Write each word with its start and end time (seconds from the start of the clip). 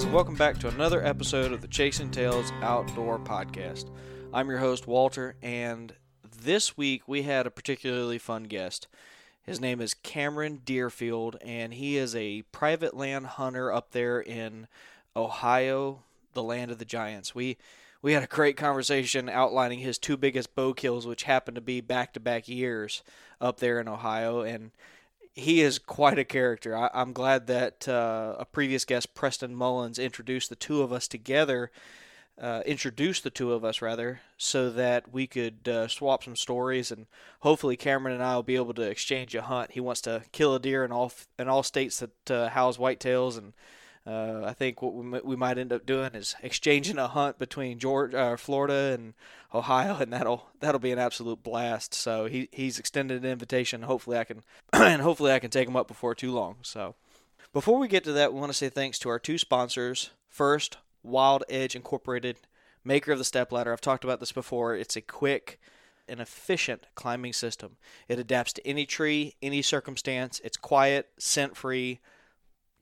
Guys, 0.00 0.06
and 0.06 0.14
welcome 0.14 0.34
back 0.34 0.56
to 0.56 0.68
another 0.68 1.04
episode 1.04 1.52
of 1.52 1.60
the 1.60 1.68
Chasing 1.68 2.10
Tails 2.10 2.52
Outdoor 2.62 3.18
Podcast. 3.18 3.90
I'm 4.32 4.48
your 4.48 4.58
host, 4.58 4.86
Walter, 4.86 5.36
and 5.42 5.92
this 6.40 6.74
week 6.74 7.06
we 7.06 7.24
had 7.24 7.46
a 7.46 7.50
particularly 7.50 8.16
fun 8.16 8.44
guest. 8.44 8.88
His 9.42 9.60
name 9.60 9.78
is 9.78 9.92
Cameron 9.92 10.62
Deerfield, 10.64 11.36
and 11.42 11.74
he 11.74 11.98
is 11.98 12.16
a 12.16 12.42
private 12.50 12.96
land 12.96 13.26
hunter 13.26 13.70
up 13.70 13.90
there 13.90 14.20
in 14.20 14.68
Ohio, 15.14 16.02
the 16.32 16.42
land 16.42 16.70
of 16.70 16.78
the 16.78 16.86
giants. 16.86 17.34
We 17.34 17.58
we 18.00 18.14
had 18.14 18.22
a 18.22 18.26
great 18.26 18.56
conversation 18.56 19.28
outlining 19.28 19.80
his 19.80 19.98
two 19.98 20.16
biggest 20.16 20.54
bow 20.54 20.72
kills, 20.72 21.06
which 21.06 21.24
happened 21.24 21.56
to 21.56 21.60
be 21.60 21.82
back 21.82 22.14
to 22.14 22.20
back 22.20 22.48
years 22.48 23.02
up 23.38 23.58
there 23.58 23.78
in 23.78 23.86
Ohio, 23.86 24.40
and 24.40 24.70
he 25.40 25.60
is 25.60 25.78
quite 25.78 26.18
a 26.18 26.24
character. 26.24 26.76
I, 26.76 26.90
am 26.94 27.12
glad 27.12 27.46
that 27.48 27.88
uh, 27.88 28.36
a 28.38 28.44
previous 28.44 28.84
guest, 28.84 29.14
Preston 29.14 29.54
Mullins, 29.54 29.98
introduced 29.98 30.48
the 30.48 30.56
two 30.56 30.82
of 30.82 30.92
us 30.92 31.08
together, 31.08 31.70
uh, 32.40 32.62
introduced 32.64 33.24
the 33.24 33.30
two 33.30 33.52
of 33.52 33.64
us 33.64 33.82
rather, 33.82 34.20
so 34.36 34.70
that 34.70 35.12
we 35.12 35.26
could 35.26 35.68
uh, 35.68 35.88
swap 35.88 36.24
some 36.24 36.36
stories 36.36 36.90
and 36.90 37.06
hopefully 37.40 37.76
Cameron 37.76 38.14
and 38.14 38.22
I 38.22 38.36
will 38.36 38.42
be 38.42 38.56
able 38.56 38.74
to 38.74 38.82
exchange 38.82 39.34
a 39.34 39.42
hunt. 39.42 39.72
He 39.72 39.80
wants 39.80 40.00
to 40.02 40.22
kill 40.32 40.54
a 40.54 40.60
deer 40.60 40.84
in 40.84 40.92
all 40.92 41.12
in 41.38 41.48
all 41.48 41.62
states 41.62 41.98
that 42.00 42.30
uh, 42.30 42.48
house 42.50 42.76
whitetails 42.76 43.36
and. 43.36 43.52
Uh, 44.06 44.42
I 44.44 44.54
think 44.54 44.80
what 44.80 44.94
we, 44.94 45.20
we 45.20 45.36
might 45.36 45.58
end 45.58 45.72
up 45.72 45.84
doing 45.84 46.14
is 46.14 46.34
exchanging 46.42 46.98
a 46.98 47.08
hunt 47.08 47.38
between 47.38 47.78
Georgia, 47.78 48.18
uh, 48.18 48.36
Florida, 48.36 48.94
and 48.94 49.14
Ohio, 49.54 49.96
and 50.00 50.12
that'll 50.12 50.46
that'll 50.60 50.80
be 50.80 50.92
an 50.92 50.98
absolute 50.98 51.42
blast. 51.42 51.94
So 51.94 52.26
he 52.26 52.48
he's 52.50 52.78
extended 52.78 53.22
an 53.22 53.30
invitation. 53.30 53.82
Hopefully 53.82 54.18
I 54.18 54.24
can 54.24 54.42
and 54.72 55.02
hopefully 55.02 55.32
I 55.32 55.38
can 55.38 55.50
take 55.50 55.68
him 55.68 55.76
up 55.76 55.86
before 55.86 56.14
too 56.14 56.32
long. 56.32 56.56
So 56.62 56.94
before 57.52 57.78
we 57.78 57.88
get 57.88 58.04
to 58.04 58.12
that, 58.12 58.32
we 58.32 58.40
want 58.40 58.50
to 58.50 58.56
say 58.56 58.68
thanks 58.68 58.98
to 59.00 59.08
our 59.10 59.18
two 59.18 59.36
sponsors. 59.36 60.10
First, 60.28 60.78
Wild 61.02 61.44
Edge 61.48 61.76
Incorporated, 61.76 62.36
maker 62.84 63.12
of 63.12 63.18
the 63.18 63.24
step 63.24 63.52
ladder. 63.52 63.72
I've 63.72 63.80
talked 63.80 64.04
about 64.04 64.20
this 64.20 64.32
before. 64.32 64.76
It's 64.76 64.96
a 64.96 65.00
quick 65.00 65.60
and 66.08 66.20
efficient 66.20 66.86
climbing 66.94 67.32
system. 67.32 67.76
It 68.08 68.18
adapts 68.18 68.52
to 68.54 68.66
any 68.66 68.86
tree, 68.86 69.34
any 69.42 69.62
circumstance. 69.62 70.40
It's 70.42 70.56
quiet, 70.56 71.08
scent 71.18 71.56
free. 71.56 72.00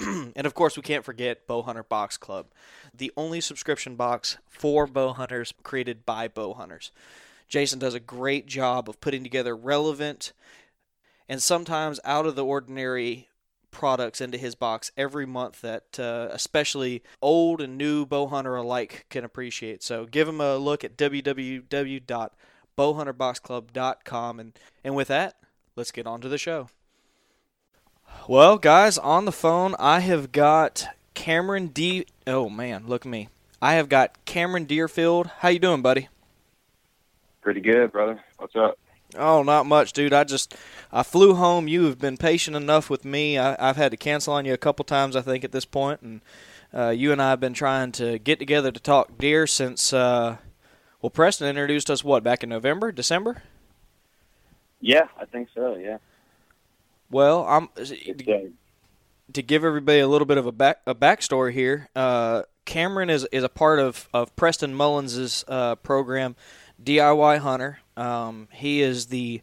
and 0.00 0.46
of 0.46 0.54
course, 0.54 0.76
we 0.76 0.82
can't 0.82 1.04
forget 1.04 1.46
Bowhunter 1.46 1.88
Box 1.88 2.16
Club, 2.16 2.46
the 2.92 3.12
only 3.16 3.40
subscription 3.40 3.96
box 3.96 4.38
for 4.48 4.86
bow 4.86 5.12
hunters 5.12 5.52
created 5.62 6.04
by 6.04 6.28
bow 6.28 6.54
hunters. 6.54 6.90
Jason 7.48 7.78
does 7.78 7.94
a 7.94 8.00
great 8.00 8.46
job 8.46 8.88
of 8.88 9.00
putting 9.00 9.22
together 9.22 9.54
relevant 9.54 10.32
and 11.28 11.42
sometimes 11.42 12.00
out 12.04 12.26
of 12.26 12.34
the 12.34 12.44
ordinary 12.44 13.28
products 13.70 14.20
into 14.20 14.38
his 14.38 14.54
box 14.54 14.90
every 14.96 15.26
month 15.26 15.60
that 15.60 15.98
uh, 15.98 16.28
especially 16.30 17.02
old 17.20 17.60
and 17.60 17.76
new 17.76 18.06
bow 18.06 18.26
hunter 18.26 18.56
alike 18.56 19.06
can 19.10 19.24
appreciate. 19.24 19.82
So 19.82 20.06
give 20.06 20.28
him 20.28 20.40
a 20.40 20.56
look 20.56 20.84
at 20.84 20.96
www.bowhunterboxclub.com 20.96 22.30
and 22.76 24.52
and 24.84 24.94
with 24.94 25.08
that, 25.08 25.36
let's 25.76 25.92
get 25.92 26.06
on 26.06 26.20
to 26.20 26.28
the 26.28 26.38
show. 26.38 26.68
Well, 28.28 28.58
guys, 28.58 28.96
on 28.98 29.24
the 29.24 29.32
phone, 29.32 29.74
I 29.78 30.00
have 30.00 30.32
got 30.32 30.86
Cameron 31.14 31.68
D. 31.68 32.06
Oh 32.26 32.48
man, 32.48 32.86
look 32.86 33.04
at 33.06 33.10
me. 33.10 33.28
I 33.60 33.74
have 33.74 33.88
got 33.88 34.24
Cameron 34.24 34.64
Deerfield. 34.64 35.28
How 35.38 35.48
you 35.48 35.58
doing, 35.58 35.82
buddy? 35.82 36.08
Pretty 37.40 37.60
good, 37.60 37.92
brother. 37.92 38.22
What's 38.38 38.56
up? 38.56 38.78
Oh, 39.16 39.42
not 39.42 39.66
much, 39.66 39.92
dude. 39.92 40.12
I 40.12 40.24
just 40.24 40.56
I 40.92 41.02
flew 41.02 41.34
home. 41.34 41.68
You 41.68 41.84
have 41.84 41.98
been 41.98 42.16
patient 42.16 42.56
enough 42.56 42.90
with 42.90 43.04
me. 43.04 43.38
I, 43.38 43.66
have 43.66 43.76
had 43.76 43.90
to 43.92 43.96
cancel 43.96 44.34
on 44.34 44.44
you 44.44 44.52
a 44.52 44.58
couple 44.58 44.84
times, 44.84 45.14
I 45.14 45.20
think, 45.20 45.44
at 45.44 45.52
this 45.52 45.64
point, 45.64 46.00
and 46.02 46.20
uh, 46.72 46.90
you 46.90 47.12
and 47.12 47.22
I 47.22 47.30
have 47.30 47.40
been 47.40 47.54
trying 47.54 47.92
to 47.92 48.18
get 48.18 48.38
together 48.38 48.72
to 48.72 48.80
talk 48.80 49.18
deer 49.18 49.46
since. 49.46 49.92
Uh, 49.92 50.38
well, 51.04 51.10
Preston 51.10 51.46
introduced 51.46 51.90
us 51.90 52.02
what 52.02 52.24
back 52.24 52.42
in 52.42 52.48
November, 52.48 52.90
December. 52.90 53.42
Yeah, 54.80 55.08
I 55.20 55.26
think 55.26 55.50
so. 55.54 55.76
Yeah. 55.76 55.98
Well, 57.10 57.44
I'm 57.46 57.68
to, 57.76 58.52
to 59.34 59.42
give 59.42 59.66
everybody 59.66 59.98
a 59.98 60.08
little 60.08 60.24
bit 60.24 60.38
of 60.38 60.46
a 60.46 60.52
back 60.52 60.80
a 60.86 60.94
backstory 60.94 61.52
here. 61.52 61.90
Uh, 61.94 62.44
Cameron 62.64 63.10
is 63.10 63.28
is 63.32 63.44
a 63.44 63.50
part 63.50 63.80
of 63.80 64.08
of 64.14 64.34
Preston 64.34 64.74
Mullins's 64.74 65.44
uh, 65.46 65.74
program, 65.74 66.36
DIY 66.82 67.36
Hunter. 67.40 67.80
Um, 67.98 68.48
he 68.50 68.80
is 68.80 69.08
the 69.08 69.42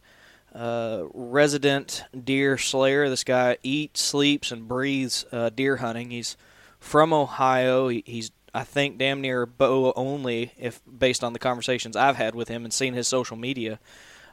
uh, 0.56 1.04
resident 1.14 2.06
deer 2.26 2.58
slayer. 2.58 3.08
This 3.08 3.24
guy 3.24 3.60
eats, 3.62 4.02
sleeps, 4.02 4.52
and 4.52 4.68
breathes 4.68 5.26
uh, 5.32 5.52
deer 5.52 5.78
hunting. 5.78 6.10
He's 6.10 6.38
from 6.80 7.14
Ohio. 7.14 7.88
He, 7.90 8.04
he's 8.08 8.32
I 8.54 8.64
think 8.64 8.98
damn 8.98 9.22
near 9.22 9.46
bow 9.46 9.94
only, 9.96 10.52
if 10.60 10.82
based 10.86 11.24
on 11.24 11.34
the 11.34 11.40
conversations 11.40 11.96
I've 11.96 12.18
had 12.18 12.36
with 12.36 12.50
him 12.50 12.64
and 12.64 12.74
seen 12.74 12.94
his 12.94 13.08
social 13.08 13.38
media. 13.38 13.80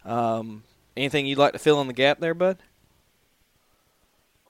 Um, 0.04 0.64
anything 0.96 1.26
you'd 1.26 1.38
like 1.38 1.52
to 1.52 1.58
fill 1.58 1.80
in 1.80 1.86
the 1.86 1.92
gap 1.92 2.18
there, 2.18 2.34
bud? 2.34 2.58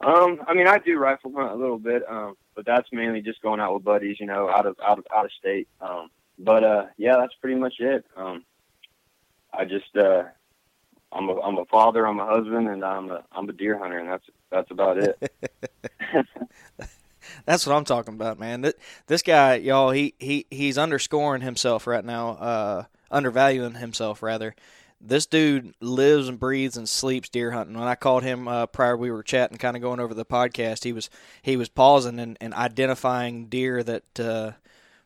Um, 0.00 0.40
I 0.46 0.54
mean, 0.54 0.68
I 0.68 0.78
do 0.78 0.96
rifle 0.96 1.32
hunt 1.34 1.50
a 1.50 1.56
little 1.56 1.78
bit, 1.78 2.02
um, 2.08 2.36
but 2.54 2.64
that's 2.64 2.88
mainly 2.92 3.20
just 3.20 3.42
going 3.42 3.60
out 3.60 3.74
with 3.74 3.84
buddies, 3.84 4.18
you 4.20 4.26
know, 4.26 4.48
out 4.48 4.64
of 4.64 4.76
out 4.82 4.98
of 4.98 5.06
out 5.14 5.24
of 5.26 5.32
state. 5.32 5.68
Um, 5.80 6.10
but 6.38 6.64
uh, 6.64 6.86
yeah, 6.96 7.16
that's 7.18 7.34
pretty 7.40 7.58
much 7.58 7.74
it. 7.80 8.04
Um, 8.16 8.44
I 9.52 9.64
just 9.64 9.96
uh, 9.96 10.24
I'm 11.12 11.28
a 11.28 11.40
I'm 11.40 11.58
a 11.58 11.64
father, 11.66 12.06
I'm 12.06 12.20
a 12.20 12.26
husband, 12.26 12.68
and 12.68 12.84
I'm 12.84 13.10
a 13.10 13.24
I'm 13.32 13.48
a 13.48 13.52
deer 13.52 13.76
hunter, 13.76 13.98
and 13.98 14.08
that's 14.08 14.24
that's 14.50 14.70
about 14.70 14.98
it. 14.98 15.32
That's 17.48 17.66
what 17.66 17.74
I'm 17.74 17.84
talking 17.84 18.12
about, 18.12 18.38
man. 18.38 18.60
Th- 18.60 18.76
This 19.06 19.22
guy, 19.22 19.54
y'all, 19.54 19.90
he, 19.90 20.12
he 20.18 20.44
he's 20.50 20.76
underscoring 20.76 21.40
himself 21.40 21.86
right 21.86 22.04
now, 22.04 22.32
uh, 22.32 22.84
undervaluing 23.10 23.76
himself 23.76 24.22
rather. 24.22 24.54
This 25.00 25.24
dude 25.24 25.72
lives 25.80 26.28
and 26.28 26.38
breathes 26.38 26.76
and 26.76 26.86
sleeps 26.86 27.30
deer 27.30 27.52
hunting. 27.52 27.78
When 27.78 27.88
I 27.88 27.94
called 27.94 28.22
him 28.22 28.48
uh, 28.48 28.66
prior, 28.66 28.98
we 28.98 29.10
were 29.10 29.22
chatting, 29.22 29.56
kind 29.56 29.76
of 29.76 29.82
going 29.82 29.98
over 29.98 30.12
the 30.12 30.26
podcast. 30.26 30.84
He 30.84 30.92
was 30.92 31.08
he 31.40 31.56
was 31.56 31.70
pausing 31.70 32.20
and, 32.20 32.36
and 32.38 32.52
identifying 32.52 33.46
deer 33.46 33.82
that 33.82 34.20
uh, 34.20 34.52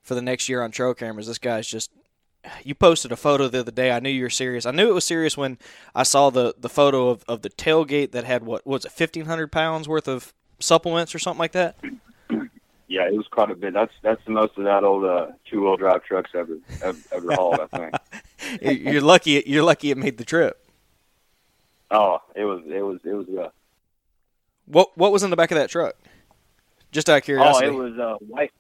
for 0.02 0.16
the 0.16 0.22
next 0.22 0.48
year 0.48 0.62
on 0.62 0.72
trail 0.72 0.94
cameras. 0.94 1.28
This 1.28 1.38
guy's 1.38 1.68
just. 1.68 1.92
You 2.64 2.74
posted 2.74 3.12
a 3.12 3.16
photo 3.16 3.46
the 3.46 3.60
other 3.60 3.70
day. 3.70 3.92
I 3.92 4.00
knew 4.00 4.10
you 4.10 4.24
were 4.24 4.30
serious. 4.30 4.66
I 4.66 4.72
knew 4.72 4.88
it 4.88 4.94
was 4.94 5.04
serious 5.04 5.36
when 5.36 5.58
I 5.94 6.02
saw 6.02 6.28
the, 6.30 6.56
the 6.58 6.68
photo 6.68 7.10
of, 7.10 7.24
of 7.28 7.42
the 7.42 7.50
tailgate 7.50 8.10
that 8.10 8.24
had 8.24 8.42
what 8.42 8.66
was 8.66 8.84
it, 8.84 8.90
fifteen 8.90 9.26
hundred 9.26 9.52
pounds 9.52 9.86
worth 9.86 10.08
of 10.08 10.34
supplements 10.58 11.14
or 11.14 11.20
something 11.20 11.38
like 11.38 11.52
that. 11.52 11.76
Yeah, 12.92 13.06
it 13.06 13.16
was 13.16 13.26
quite 13.26 13.50
a 13.50 13.54
bit. 13.54 13.72
That's 13.72 13.92
that's 14.02 14.22
the 14.26 14.32
most 14.32 14.58
of 14.58 14.64
that 14.64 14.84
old 14.84 15.06
uh, 15.06 15.28
two 15.48 15.62
wheel 15.62 15.78
drive 15.78 16.04
trucks 16.04 16.32
ever 16.34 16.58
ever, 16.82 16.98
ever 17.10 17.32
hauled. 17.32 17.60
I 17.60 17.66
think. 17.78 17.94
you're 18.82 19.00
lucky. 19.00 19.42
You're 19.46 19.62
lucky 19.62 19.90
it 19.90 19.96
made 19.96 20.18
the 20.18 20.26
trip. 20.26 20.62
Oh, 21.90 22.18
it 22.36 22.44
was 22.44 22.62
it 22.66 22.82
was 22.82 23.00
it 23.02 23.14
was 23.14 23.26
rough. 23.30 23.54
What 24.66 24.96
What 24.98 25.10
was 25.10 25.22
in 25.22 25.30
the 25.30 25.36
back 25.36 25.50
of 25.50 25.56
that 25.56 25.70
truck? 25.70 25.96
Just 26.90 27.08
out 27.08 27.26
of 27.26 27.38
Oh, 27.40 27.58
it 27.60 27.72
was 27.72 27.98
uh, 27.98 28.16
white. 28.26 28.52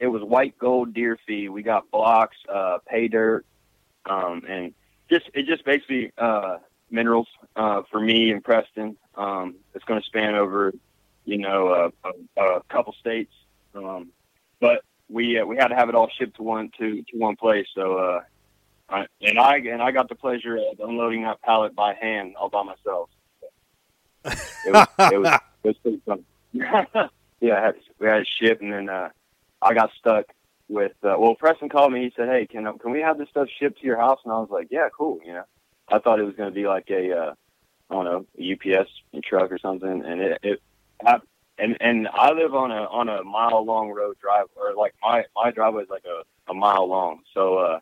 It 0.00 0.06
was 0.06 0.22
white 0.22 0.58
gold 0.58 0.94
deer 0.94 1.18
feed. 1.26 1.50
We 1.50 1.62
got 1.62 1.90
blocks, 1.90 2.36
uh, 2.50 2.78
pay 2.88 3.08
dirt, 3.08 3.44
um, 4.08 4.42
and 4.48 4.72
just 5.10 5.28
it 5.34 5.44
just 5.44 5.66
basically 5.66 6.12
uh, 6.16 6.58
minerals 6.90 7.28
uh, 7.56 7.82
for 7.90 8.00
me 8.00 8.30
and 8.30 8.42
Preston. 8.42 8.96
Um, 9.16 9.56
it's 9.74 9.84
going 9.84 10.00
to 10.00 10.06
span 10.06 10.34
over, 10.34 10.72
you 11.26 11.36
know, 11.36 11.68
uh, 11.68 12.10
a, 12.38 12.42
a 12.42 12.62
couple 12.70 12.94
states. 12.94 13.32
Um, 13.76 14.12
but 14.60 14.82
we 15.08 15.38
uh, 15.38 15.44
we 15.44 15.56
had 15.56 15.68
to 15.68 15.74
have 15.74 15.88
it 15.88 15.94
all 15.94 16.08
shipped 16.08 16.36
to 16.36 16.42
one 16.42 16.70
to 16.78 17.02
to 17.02 17.16
one 17.16 17.36
place. 17.36 17.66
So 17.74 17.96
uh, 17.96 18.20
I, 18.88 19.06
and 19.20 19.38
I 19.38 19.56
and 19.58 19.82
I 19.82 19.90
got 19.90 20.08
the 20.08 20.14
pleasure 20.14 20.56
of 20.56 20.80
unloading 20.80 21.22
that 21.22 21.42
pallet 21.42 21.74
by 21.74 21.94
hand 21.94 22.36
all 22.36 22.48
by 22.48 22.62
myself. 22.62 23.10
It 24.24 24.72
was 24.72 24.88
it 25.12 25.18
was, 25.18 25.40
it 25.64 25.68
was 25.68 25.76
pretty 25.78 26.02
fun. 26.06 26.24
yeah, 27.40 27.58
I 27.58 27.60
had, 27.60 27.74
we 27.98 28.06
had 28.06 28.20
it 28.20 28.28
shipped, 28.40 28.62
and 28.62 28.72
then 28.72 28.88
uh, 28.88 29.10
I 29.60 29.74
got 29.74 29.90
stuck 29.98 30.26
with. 30.68 30.92
Uh, 31.02 31.16
well, 31.18 31.34
Preston 31.34 31.68
called 31.68 31.92
me. 31.92 32.04
He 32.04 32.12
said, 32.16 32.28
"Hey, 32.28 32.46
can 32.46 32.78
can 32.78 32.90
we 32.90 33.00
have 33.00 33.18
this 33.18 33.28
stuff 33.28 33.48
shipped 33.58 33.80
to 33.80 33.86
your 33.86 33.98
house?" 33.98 34.20
And 34.24 34.32
I 34.32 34.38
was 34.38 34.50
like, 34.50 34.68
"Yeah, 34.70 34.88
cool." 34.96 35.20
You 35.24 35.34
know, 35.34 35.44
I 35.88 35.98
thought 35.98 36.18
it 36.18 36.24
was 36.24 36.34
going 36.34 36.50
to 36.50 36.54
be 36.54 36.66
like 36.66 36.90
a, 36.90 37.12
uh, 37.16 37.34
I 37.90 37.94
don't 37.94 38.04
know, 38.04 38.26
a 38.38 38.52
UPS 38.52 38.90
truck 39.24 39.52
or 39.52 39.58
something, 39.58 40.04
and 40.04 40.20
it, 40.20 40.38
it 40.42 40.62
and 41.58 41.76
and 41.80 42.08
I 42.12 42.32
live 42.32 42.54
on 42.54 42.70
a 42.70 42.84
on 42.84 43.08
a 43.08 43.22
mile 43.24 43.64
long 43.64 43.90
road 43.90 44.16
drive, 44.20 44.46
or 44.56 44.74
like 44.74 44.94
my 45.02 45.24
my 45.34 45.50
driveway 45.50 45.84
is 45.84 45.90
like 45.90 46.04
a 46.04 46.22
a 46.50 46.54
mile 46.54 46.86
long. 46.88 47.20
So 47.34 47.58
uh, 47.58 47.80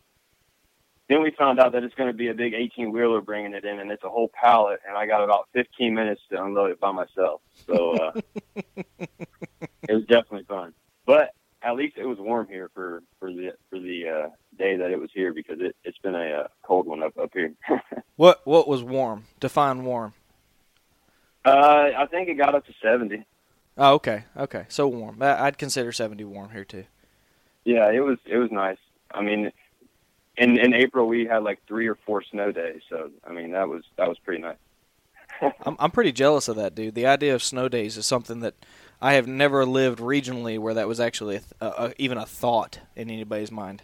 then 1.09 1.23
we 1.23 1.31
found 1.33 1.61
out 1.61 1.73
that 1.73 1.85
it's 1.85 1.95
going 1.95 2.11
to 2.11 2.17
be 2.17 2.29
a 2.29 2.35
big 2.35 2.55
18 2.55 2.91
wheeler 2.93 3.21
bringing 3.21 3.53
it 3.53 3.65
in, 3.65 3.79
and 3.79 3.91
it's 3.91 4.05
a 4.05 4.09
whole 4.09 4.31
pallet, 4.33 4.81
and 4.89 4.97
I 4.97 5.07
got 5.07 5.23
about 5.23 5.49
15 5.53 5.93
minutes 5.95 6.23
to 6.31 6.43
unload 6.43 6.71
it 6.71 6.81
by 6.81 6.93
myself. 6.93 7.43
So 7.67 7.93
uh, 7.97 8.21
it 8.77 9.93
was 9.93 10.05
definitely 10.05 10.45
fun, 10.45 10.73
but 11.05 11.35
at 11.63 11.77
least 11.77 11.97
it 11.99 12.07
was 12.07 12.19
warm 12.19 12.47
here 12.49 12.71
for 12.75 13.03
for 13.19 13.31
the 13.31 13.53
for 13.71 13.79
the 13.79 14.09
uh, 14.09 14.29
day 14.59 14.77
that 14.77 14.91
it 14.91 14.99
was 15.01 15.11
here 15.13 15.33
because 15.35 15.61
it 15.61 15.75
it's 15.85 15.99
been 15.99 16.15
a 16.15 16.31
uh, 16.43 16.47
cold 16.63 16.87
one 16.87 17.03
up 17.03 17.19
up 17.19 17.31
here. 17.35 17.53
what 18.17 18.41
What 18.47 18.69
was 18.69 18.83
warm? 18.83 19.25
Define 19.41 19.85
warm. 19.85 20.15
uh, 21.45 21.91
I 21.99 22.07
think 22.11 22.29
it 22.29 22.35
got 22.35 22.55
up 22.55 22.65
to 22.67 22.73
70. 22.83 23.25
Oh, 23.77 23.95
okay, 23.95 24.25
okay. 24.37 24.67
So 24.69 24.87
warm. 24.87 25.21
I'd 25.21 25.59
consider 25.59 25.93
seventy 25.93 26.25
warm 26.25 26.51
here 26.51 26.65
too. 26.65 26.85
Yeah, 27.65 27.91
it 27.91 28.01
was 28.01 28.19
it 28.27 28.37
was 28.37 28.51
nice. 28.51 28.79
I 29.13 29.23
mean, 29.23 29.51
in 30.37 30.59
in 30.59 30.75
April 30.75 31.07
we 31.07 31.27
had 31.27 31.43
like 31.43 31.61
three 31.67 31.89
or 31.89 31.97
four 32.07 32.23
snow 32.23 32.53
days, 32.53 32.83
so 32.89 33.11
I 33.27 33.33
mean 33.33 33.53
that 33.53 33.69
was 33.69 33.83
that 33.97 34.09
was 34.09 34.19
pretty 34.19 34.43
nice. 34.43 34.57
I'm 35.67 35.77
I'm 35.79 35.91
pretty 35.91 36.13
jealous 36.13 36.49
of 36.49 36.57
that, 36.57 36.75
dude. 36.75 36.95
The 36.95 37.07
idea 37.07 37.35
of 37.35 37.43
snow 37.43 37.69
days 37.69 37.97
is 37.97 38.07
something 38.07 38.41
that 38.41 38.55
I 39.01 39.15
have 39.15 39.27
never 39.27 39.67
lived 39.67 39.99
regionally 39.99 40.59
where 40.59 40.75
that 40.75 40.87
was 40.89 41.01
actually 41.01 41.37
a, 41.37 41.43
a, 41.61 41.67
a, 41.67 41.93
even 41.99 42.19
a 42.19 42.27
thought 42.27 42.81
in 42.95 43.11
anybody's 43.11 43.51
mind. 43.51 43.83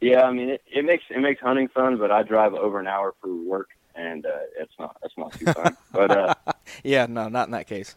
Yeah, 0.00 0.22
I 0.22 0.32
mean 0.32 0.48
it, 0.48 0.62
it 0.66 0.84
makes 0.84 1.04
it 1.10 1.20
makes 1.20 1.42
hunting 1.42 1.68
fun, 1.68 1.98
but 1.98 2.10
I 2.10 2.22
drive 2.22 2.54
over 2.54 2.80
an 2.80 2.86
hour 2.86 3.14
for 3.20 3.34
work, 3.34 3.68
and 3.94 4.24
uh, 4.24 4.30
it's 4.58 4.72
not 4.78 4.96
it's 5.02 5.16
not 5.18 5.32
too 5.32 5.46
fun. 5.46 5.76
but 5.92 6.10
uh, 6.10 6.34
Yeah, 6.82 7.06
no, 7.06 7.28
not 7.28 7.48
in 7.48 7.52
that 7.52 7.66
case. 7.66 7.96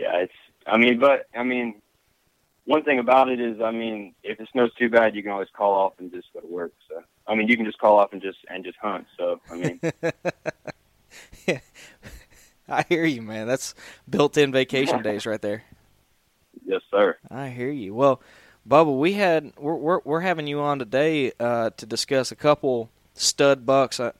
Yeah, 0.00 0.16
it's 0.16 0.32
I 0.66 0.76
mean, 0.76 0.98
but 0.98 1.26
I 1.34 1.42
mean, 1.42 1.80
one 2.64 2.84
thing 2.84 2.98
about 2.98 3.28
it 3.28 3.40
is, 3.40 3.60
I 3.60 3.70
mean, 3.70 4.14
if 4.22 4.40
it 4.40 4.48
snows 4.52 4.72
too 4.74 4.88
bad, 4.88 5.14
you 5.14 5.22
can 5.22 5.32
always 5.32 5.48
call 5.54 5.72
off 5.72 5.94
and 5.98 6.10
just 6.10 6.28
go 6.32 6.40
to 6.40 6.46
work. 6.46 6.72
So 6.88 7.02
I 7.26 7.34
mean, 7.34 7.48
you 7.48 7.56
can 7.56 7.66
just 7.66 7.78
call 7.78 7.98
off 7.98 8.12
and 8.12 8.22
just 8.22 8.38
and 8.48 8.64
just 8.64 8.78
hunt. 8.78 9.06
So 9.18 9.40
I 9.50 9.56
mean, 9.56 9.80
yeah. 11.46 11.60
I 12.68 12.84
hear 12.88 13.04
you, 13.04 13.20
man. 13.20 13.48
That's 13.48 13.74
built-in 14.08 14.52
vacation 14.52 15.02
days 15.02 15.26
right 15.26 15.42
there. 15.42 15.64
yes, 16.64 16.82
sir. 16.88 17.16
I 17.28 17.48
hear 17.48 17.70
you. 17.70 17.92
Well, 17.92 18.22
Bubba, 18.68 18.96
we 18.96 19.14
had 19.14 19.52
we're 19.58 19.74
we're, 19.74 20.00
we're 20.04 20.20
having 20.20 20.46
you 20.46 20.60
on 20.60 20.78
today 20.78 21.32
uh, 21.40 21.70
to 21.70 21.86
discuss 21.86 22.30
a 22.30 22.36
couple 22.36 22.88
stud 23.14 23.66
bucks. 23.66 23.98
I 23.98 24.12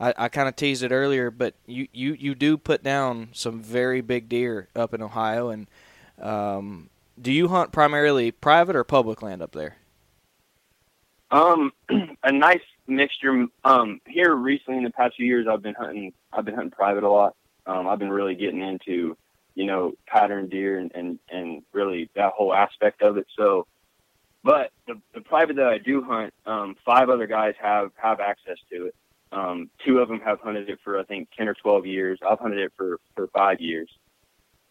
I, 0.00 0.14
I 0.16 0.28
kind 0.28 0.48
of 0.48 0.56
teased 0.56 0.82
it 0.82 0.92
earlier, 0.92 1.30
but 1.30 1.54
you, 1.66 1.88
you 1.92 2.12
you 2.12 2.34
do 2.34 2.56
put 2.56 2.82
down 2.82 3.30
some 3.32 3.60
very 3.60 4.00
big 4.00 4.28
deer 4.28 4.68
up 4.76 4.94
in 4.94 5.02
Ohio, 5.02 5.48
and 5.48 5.66
um, 6.20 6.88
do 7.20 7.32
you 7.32 7.48
hunt 7.48 7.72
primarily 7.72 8.30
private 8.30 8.76
or 8.76 8.84
public 8.84 9.22
land 9.22 9.42
up 9.42 9.52
there? 9.52 9.76
Um, 11.30 11.72
a 12.22 12.32
nice 12.32 12.62
mixture. 12.86 13.46
Um, 13.64 14.00
here 14.06 14.34
recently 14.34 14.78
in 14.78 14.84
the 14.84 14.90
past 14.90 15.16
few 15.16 15.26
years, 15.26 15.46
I've 15.50 15.62
been 15.62 15.74
hunting. 15.74 16.12
I've 16.32 16.44
been 16.44 16.54
hunting 16.54 16.70
private 16.70 17.04
a 17.04 17.10
lot. 17.10 17.34
Um, 17.66 17.88
I've 17.88 17.98
been 17.98 18.10
really 18.10 18.34
getting 18.34 18.62
into, 18.62 19.16
you 19.54 19.66
know, 19.66 19.92
pattern 20.06 20.48
deer 20.48 20.78
and 20.78 20.92
and 20.94 21.18
and 21.28 21.62
really 21.72 22.08
that 22.14 22.32
whole 22.36 22.54
aspect 22.54 23.02
of 23.02 23.16
it. 23.16 23.26
So, 23.36 23.66
but 24.44 24.70
the 24.86 25.00
the 25.12 25.20
private 25.20 25.56
that 25.56 25.66
I 25.66 25.78
do 25.78 26.02
hunt, 26.02 26.32
um, 26.46 26.76
five 26.84 27.10
other 27.10 27.26
guys 27.26 27.54
have 27.60 27.90
have 27.96 28.20
access 28.20 28.58
to 28.70 28.86
it. 28.86 28.94
Um, 29.30 29.70
two 29.84 29.98
of 29.98 30.08
them 30.08 30.20
have 30.20 30.40
hunted 30.40 30.70
it 30.70 30.78
for 30.82 30.98
I 30.98 31.04
think 31.04 31.28
ten 31.36 31.48
or 31.48 31.54
twelve 31.54 31.86
years. 31.86 32.18
I've 32.26 32.38
hunted 32.38 32.60
it 32.60 32.72
for 32.76 32.98
for 33.14 33.26
five 33.28 33.60
years, 33.60 33.90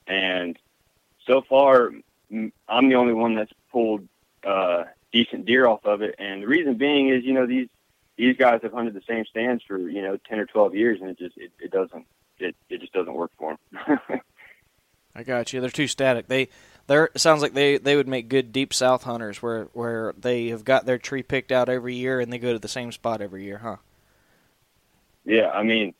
and 0.07 0.57
so 1.25 1.41
far 1.41 1.91
I'm 2.31 2.89
the 2.89 2.95
only 2.95 3.13
one 3.13 3.35
that's 3.35 3.51
pulled 3.71 4.07
uh, 4.43 4.85
decent 5.11 5.45
deer 5.45 5.67
off 5.67 5.85
of 5.85 6.01
it. 6.01 6.15
And 6.19 6.43
the 6.43 6.47
reason 6.47 6.75
being 6.75 7.09
is, 7.09 7.23
you 7.23 7.33
know, 7.33 7.45
these 7.45 7.67
these 8.17 8.35
guys 8.35 8.61
have 8.63 8.73
hunted 8.73 8.93
the 8.93 9.01
same 9.07 9.25
stands 9.25 9.63
for 9.63 9.77
you 9.77 10.01
know 10.01 10.17
ten 10.27 10.39
or 10.39 10.45
twelve 10.45 10.75
years, 10.75 10.99
and 11.01 11.09
it 11.09 11.19
just 11.19 11.37
it, 11.37 11.51
it 11.59 11.71
doesn't 11.71 12.05
it 12.39 12.55
it 12.69 12.81
just 12.81 12.93
doesn't 12.93 13.13
work 13.13 13.31
for 13.37 13.57
them. 13.71 13.99
I 15.15 15.23
got 15.23 15.51
you. 15.53 15.61
They're 15.61 15.69
too 15.69 15.87
static. 15.87 16.27
They 16.27 16.49
they're 16.87 17.05
it 17.05 17.19
sounds 17.19 17.41
like 17.41 17.53
they 17.53 17.77
they 17.77 17.95
would 17.95 18.07
make 18.07 18.29
good 18.29 18.51
deep 18.51 18.73
south 18.73 19.03
hunters 19.03 19.41
where 19.41 19.65
where 19.73 20.13
they 20.17 20.47
have 20.47 20.63
got 20.63 20.85
their 20.85 20.97
tree 20.97 21.23
picked 21.23 21.51
out 21.51 21.69
every 21.69 21.95
year 21.95 22.19
and 22.19 22.31
they 22.31 22.37
go 22.37 22.53
to 22.53 22.59
the 22.59 22.67
same 22.67 22.91
spot 22.91 23.21
every 23.21 23.43
year, 23.43 23.59
huh? 23.59 23.77
Yeah, 25.27 25.49
I 25.51 25.61
mean, 25.63 25.93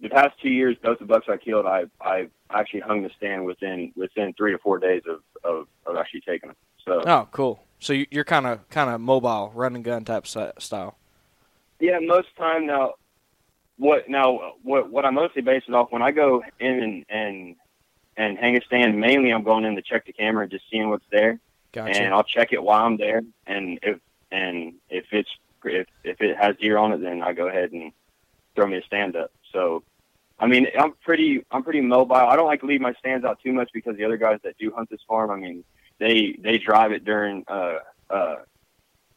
the 0.00 0.08
past 0.08 0.40
two 0.40 0.48
years, 0.48 0.76
both 0.82 0.98
the 0.98 1.04
bucks 1.04 1.26
I 1.28 1.36
killed, 1.36 1.66
I 1.66 1.84
I 2.00 2.28
actually 2.50 2.80
hung 2.80 3.02
the 3.02 3.10
stand 3.16 3.44
within 3.44 3.92
within 3.94 4.32
three 4.32 4.52
to 4.52 4.58
four 4.58 4.78
days 4.78 5.02
of 5.08 5.20
of, 5.44 5.66
of 5.86 5.96
actually 5.96 6.22
taking 6.22 6.48
them. 6.48 6.56
So 6.84 7.02
Oh, 7.06 7.28
cool. 7.30 7.62
So 7.80 7.92
you- 7.92 8.06
you're 8.10 8.24
kind 8.24 8.46
of 8.46 8.68
kind 8.70 8.90
of 8.90 9.00
mobile, 9.00 9.52
run 9.54 9.76
and 9.76 9.84
gun 9.84 10.04
type 10.04 10.26
style. 10.26 10.96
Yeah, 11.78 11.98
most 12.00 12.28
time 12.36 12.66
now. 12.66 12.94
What 13.76 14.08
now? 14.08 14.54
What 14.62 14.90
what 14.90 15.04
I 15.04 15.10
mostly 15.10 15.42
base 15.42 15.62
it 15.68 15.74
off 15.74 15.92
when 15.92 16.02
I 16.02 16.10
go 16.10 16.42
in 16.58 16.82
and 16.82 17.04
and 17.08 17.56
and 18.16 18.36
hang 18.38 18.56
a 18.56 18.60
stand. 18.62 18.98
Mainly, 18.98 19.30
I'm 19.32 19.44
going 19.44 19.64
in 19.64 19.76
to 19.76 19.82
check 19.82 20.06
the 20.06 20.12
camera 20.12 20.42
and 20.42 20.50
just 20.50 20.64
seeing 20.70 20.88
what's 20.90 21.04
there, 21.12 21.38
Gotcha. 21.72 22.00
and 22.00 22.12
I'll 22.12 22.24
check 22.24 22.52
it 22.52 22.60
while 22.62 22.84
I'm 22.84 22.96
there. 22.96 23.22
And 23.46 23.78
if 23.82 23.98
and 24.32 24.74
if 24.90 25.04
it's 25.12 25.30
if 25.64 25.86
if 26.02 26.20
it 26.20 26.36
has 26.36 26.56
deer 26.56 26.76
on 26.78 26.92
it, 26.92 27.00
then 27.00 27.22
I 27.22 27.32
go 27.32 27.46
ahead 27.46 27.70
and 27.70 27.92
throw 28.58 28.66
me 28.66 28.78
a 28.78 28.82
stand 28.82 29.16
up. 29.16 29.30
So, 29.52 29.82
I 30.38 30.46
mean, 30.46 30.66
I'm 30.78 30.92
pretty 31.04 31.44
I'm 31.50 31.62
pretty 31.62 31.80
mobile. 31.80 32.16
I 32.16 32.36
don't 32.36 32.46
like 32.46 32.60
to 32.60 32.66
leave 32.66 32.80
my 32.80 32.94
stands 32.94 33.24
out 33.24 33.40
too 33.42 33.52
much 33.52 33.70
because 33.72 33.96
the 33.96 34.04
other 34.04 34.16
guys 34.16 34.40
that 34.44 34.56
do 34.58 34.72
hunt 34.74 34.90
this 34.90 35.00
farm, 35.06 35.30
I 35.30 35.36
mean, 35.36 35.64
they 35.98 36.36
they 36.40 36.58
drive 36.58 36.92
it 36.92 37.04
during 37.04 37.44
uh 37.48 37.78
uh 38.10 38.36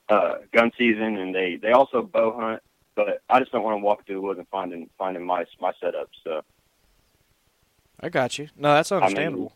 uh 0.10 0.34
gun 0.54 0.72
season, 0.78 1.18
and 1.18 1.34
they 1.34 1.56
they 1.56 1.72
also 1.72 2.02
bow 2.02 2.40
hunt 2.40 2.62
but 2.96 3.22
I 3.30 3.40
just 3.40 3.52
don't 3.52 3.64
want 3.64 3.80
to 3.80 3.84
walk 3.84 4.06
through 4.06 4.16
the 4.16 4.22
woods 4.22 4.40
and 4.40 4.48
finding 4.50 4.90
finding 4.98 5.26
my 5.26 5.46
my 5.60 5.74
setup. 5.80 6.10
So, 6.24 6.42
I 8.00 8.10
got 8.10 8.38
you. 8.38 8.50
No, 8.56 8.74
that's 8.74 8.92
understandable. 8.92 9.54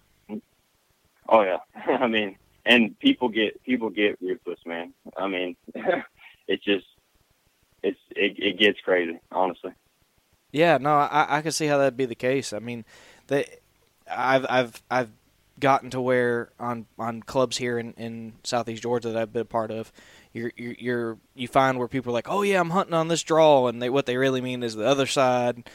oh 1.29 1.41
yeah, 1.41 1.57
I 1.87 2.07
mean, 2.07 2.37
and 2.65 2.97
people 2.99 3.29
get 3.29 3.61
people 3.63 3.89
get 3.89 4.17
ruthless, 4.21 4.59
man. 4.65 4.93
I 5.17 5.27
mean, 5.27 5.55
it's 6.47 6.63
just 6.63 6.85
it's 7.85 7.99
it, 8.11 8.35
it 8.37 8.59
gets 8.59 8.79
crazy, 8.81 9.19
honestly. 9.31 9.71
Yeah, 10.51 10.77
no, 10.77 10.95
I 10.95 11.37
I 11.37 11.41
can 11.41 11.51
see 11.51 11.67
how 11.67 11.77
that'd 11.77 11.97
be 11.97 12.05
the 12.05 12.15
case. 12.15 12.53
I 12.53 12.59
mean, 12.59 12.85
the 13.27 13.45
I've 14.09 14.45
I've 14.49 14.81
I've 14.89 15.09
gotten 15.59 15.89
to 15.91 16.01
where 16.01 16.49
on 16.59 16.85
on 16.99 17.23
clubs 17.23 17.57
here 17.57 17.79
in, 17.79 17.93
in 17.93 18.33
southeast 18.43 18.83
Georgia 18.83 19.09
that 19.09 19.21
I've 19.21 19.33
been 19.33 19.43
a 19.43 19.45
part 19.45 19.71
of, 19.71 19.91
you're 20.33 20.51
you're 20.55 21.17
you 21.35 21.47
find 21.47 21.77
where 21.77 21.87
people 21.87 22.11
are 22.11 22.13
like, 22.13 22.29
oh 22.29 22.41
yeah, 22.41 22.59
I'm 22.59 22.71
hunting 22.71 22.93
on 22.93 23.07
this 23.07 23.23
draw, 23.23 23.67
and 23.67 23.81
they 23.81 23.89
what 23.89 24.05
they 24.05 24.17
really 24.17 24.41
mean 24.41 24.63
is 24.63 24.75
the 24.75 24.87
other 24.87 25.07
side, 25.07 25.69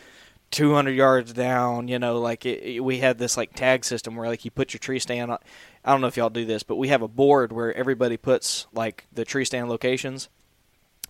200 0.51 0.91
yards 0.91 1.33
down. 1.33 1.89
You 1.89 1.99
know, 1.99 2.19
like 2.19 2.45
it, 2.45 2.63
it, 2.63 2.81
we 2.81 2.99
had 2.99 3.19
this 3.19 3.37
like 3.37 3.55
tag 3.55 3.85
system 3.85 4.17
where 4.17 4.29
like 4.29 4.45
you 4.45 4.51
put 4.51 4.73
your 4.73 4.79
tree 4.79 4.99
stand. 4.99 5.31
On, 5.31 5.39
I 5.85 5.93
don't 5.93 6.01
know 6.01 6.09
if 6.09 6.17
y'all 6.17 6.31
do 6.31 6.45
this, 6.45 6.63
but 6.63 6.77
we 6.77 6.89
have 6.89 7.03
a 7.03 7.09
board 7.09 7.53
where 7.53 7.73
everybody 7.75 8.17
puts 8.17 8.67
like 8.73 9.07
the 9.13 9.25
tree 9.25 9.45
stand 9.45 9.69
locations, 9.69 10.29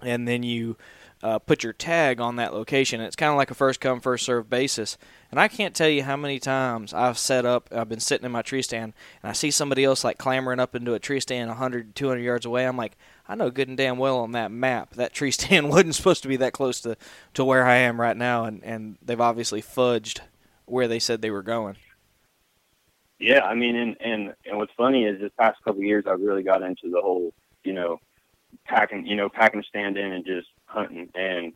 and 0.03 0.27
then 0.27 0.43
you 0.43 0.77
uh, 1.23 1.39
put 1.39 1.63
your 1.63 1.73
tag 1.73 2.21
on 2.21 2.37
that 2.37 2.55
location. 2.55 3.01
It's 3.01 3.17
kind 3.17 3.31
of 3.31 3.37
like 3.37 3.51
a 3.51 3.55
first 3.55 3.81
come 3.81 4.01
first 4.01 4.25
serve 4.25 4.49
basis. 4.49 4.97
And 5.31 5.39
I 5.39 5.49
can't 5.49 5.75
tell 5.75 5.89
you 5.89 6.03
how 6.03 6.17
many 6.17 6.39
times 6.39 6.95
I've 6.95 7.19
set 7.19 7.45
up, 7.45 7.69
I've 7.73 7.89
been 7.89 8.01
sitting 8.01 8.25
in 8.25 8.33
my 8.33 8.43
tree 8.43 8.63
stand, 8.63 8.95
and 9.23 9.31
I 9.31 9.33
see 9.33 9.51
somebody 9.51 9.85
else 9.85 10.03
like 10.03 10.19
clambering 10.19 10.61
up 10.61 10.75
into 10.75 10.95
a 10.95 10.99
tree 10.99 11.21
stand 11.21 11.49
100, 11.49 11.95
200 11.95 12.21
yards 12.21 12.47
away. 12.47 12.67
I'm 12.67 12.77
like, 12.77 12.97
I 13.29 13.35
know 13.35 13.51
good 13.51 13.69
and 13.69 13.77
damn 13.77 13.99
well 13.99 14.19
on 14.19 14.33
that 14.33 14.51
map 14.51 14.95
that 14.95 15.13
tree 15.13 15.31
stand 15.31 15.69
wasn't 15.69 15.95
supposed 15.95 16.23
to 16.23 16.29
be 16.29 16.37
that 16.37 16.53
close 16.53 16.81
to, 16.81 16.97
to 17.35 17.45
where 17.45 17.67
I 17.67 17.77
am 17.77 18.01
right 18.01 18.17
now, 18.17 18.45
and, 18.45 18.65
and 18.65 18.97
they've 19.03 19.21
obviously 19.21 19.63
fudged 19.63 20.21
where 20.65 20.89
they 20.89 20.99
said 20.99 21.21
they 21.21 21.31
were 21.31 21.43
going. 21.43 21.77
Yeah, 23.19 23.45
I 23.45 23.55
mean, 23.55 23.77
and 23.77 23.97
and 24.01 24.35
and 24.47 24.57
what's 24.57 24.73
funny 24.79 25.05
is 25.05 25.21
this 25.21 25.31
past 25.39 25.63
couple 25.63 25.83
years, 25.83 26.05
I've 26.07 26.23
really 26.23 26.43
got 26.43 26.63
into 26.63 26.89
the 26.91 27.03
whole, 27.03 27.35
you 27.65 27.75
know, 27.75 28.01
packing, 28.67 29.07
you 29.07 29.17
know, 29.17 29.29
packing 29.29 29.61
a 29.61 29.65
stand 29.65 29.97
in 29.97 30.13
and 30.13 30.25
just 30.25 30.49
hunting. 30.67 31.09
And 31.15 31.53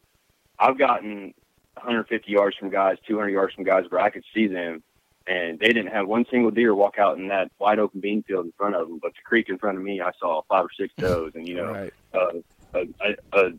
I've 0.58 0.78
gotten 0.78 1.32
150 1.74 2.30
yards 2.30 2.56
from 2.56 2.70
guys, 2.70 2.96
200 3.06 3.30
yards 3.30 3.54
from 3.54 3.64
guys 3.64 3.84
where 3.88 4.00
I 4.00 4.10
could 4.10 4.24
see 4.34 4.46
them, 4.46 4.82
and 5.26 5.58
they 5.58 5.68
didn't 5.68 5.92
have 5.92 6.06
one 6.06 6.24
single 6.30 6.50
deer 6.50 6.74
walk 6.74 6.98
out 6.98 7.18
in 7.18 7.28
that 7.28 7.50
wide 7.58 7.78
open 7.78 8.00
bean 8.00 8.22
field 8.22 8.46
in 8.46 8.52
front 8.56 8.74
of 8.74 8.88
them. 8.88 8.98
But 9.00 9.12
the 9.12 9.22
creek 9.24 9.48
in 9.48 9.58
front 9.58 9.78
of 9.78 9.84
me, 9.84 10.00
I 10.00 10.12
saw 10.20 10.42
five 10.48 10.64
or 10.66 10.70
six 10.78 10.92
does, 11.00 11.32
and 11.34 11.48
you 11.48 11.56
know, 11.56 11.72
Right. 11.72 11.92
uh, 12.12 12.40
a, 12.74 12.80
a, 13.00 13.38
a 13.38 13.50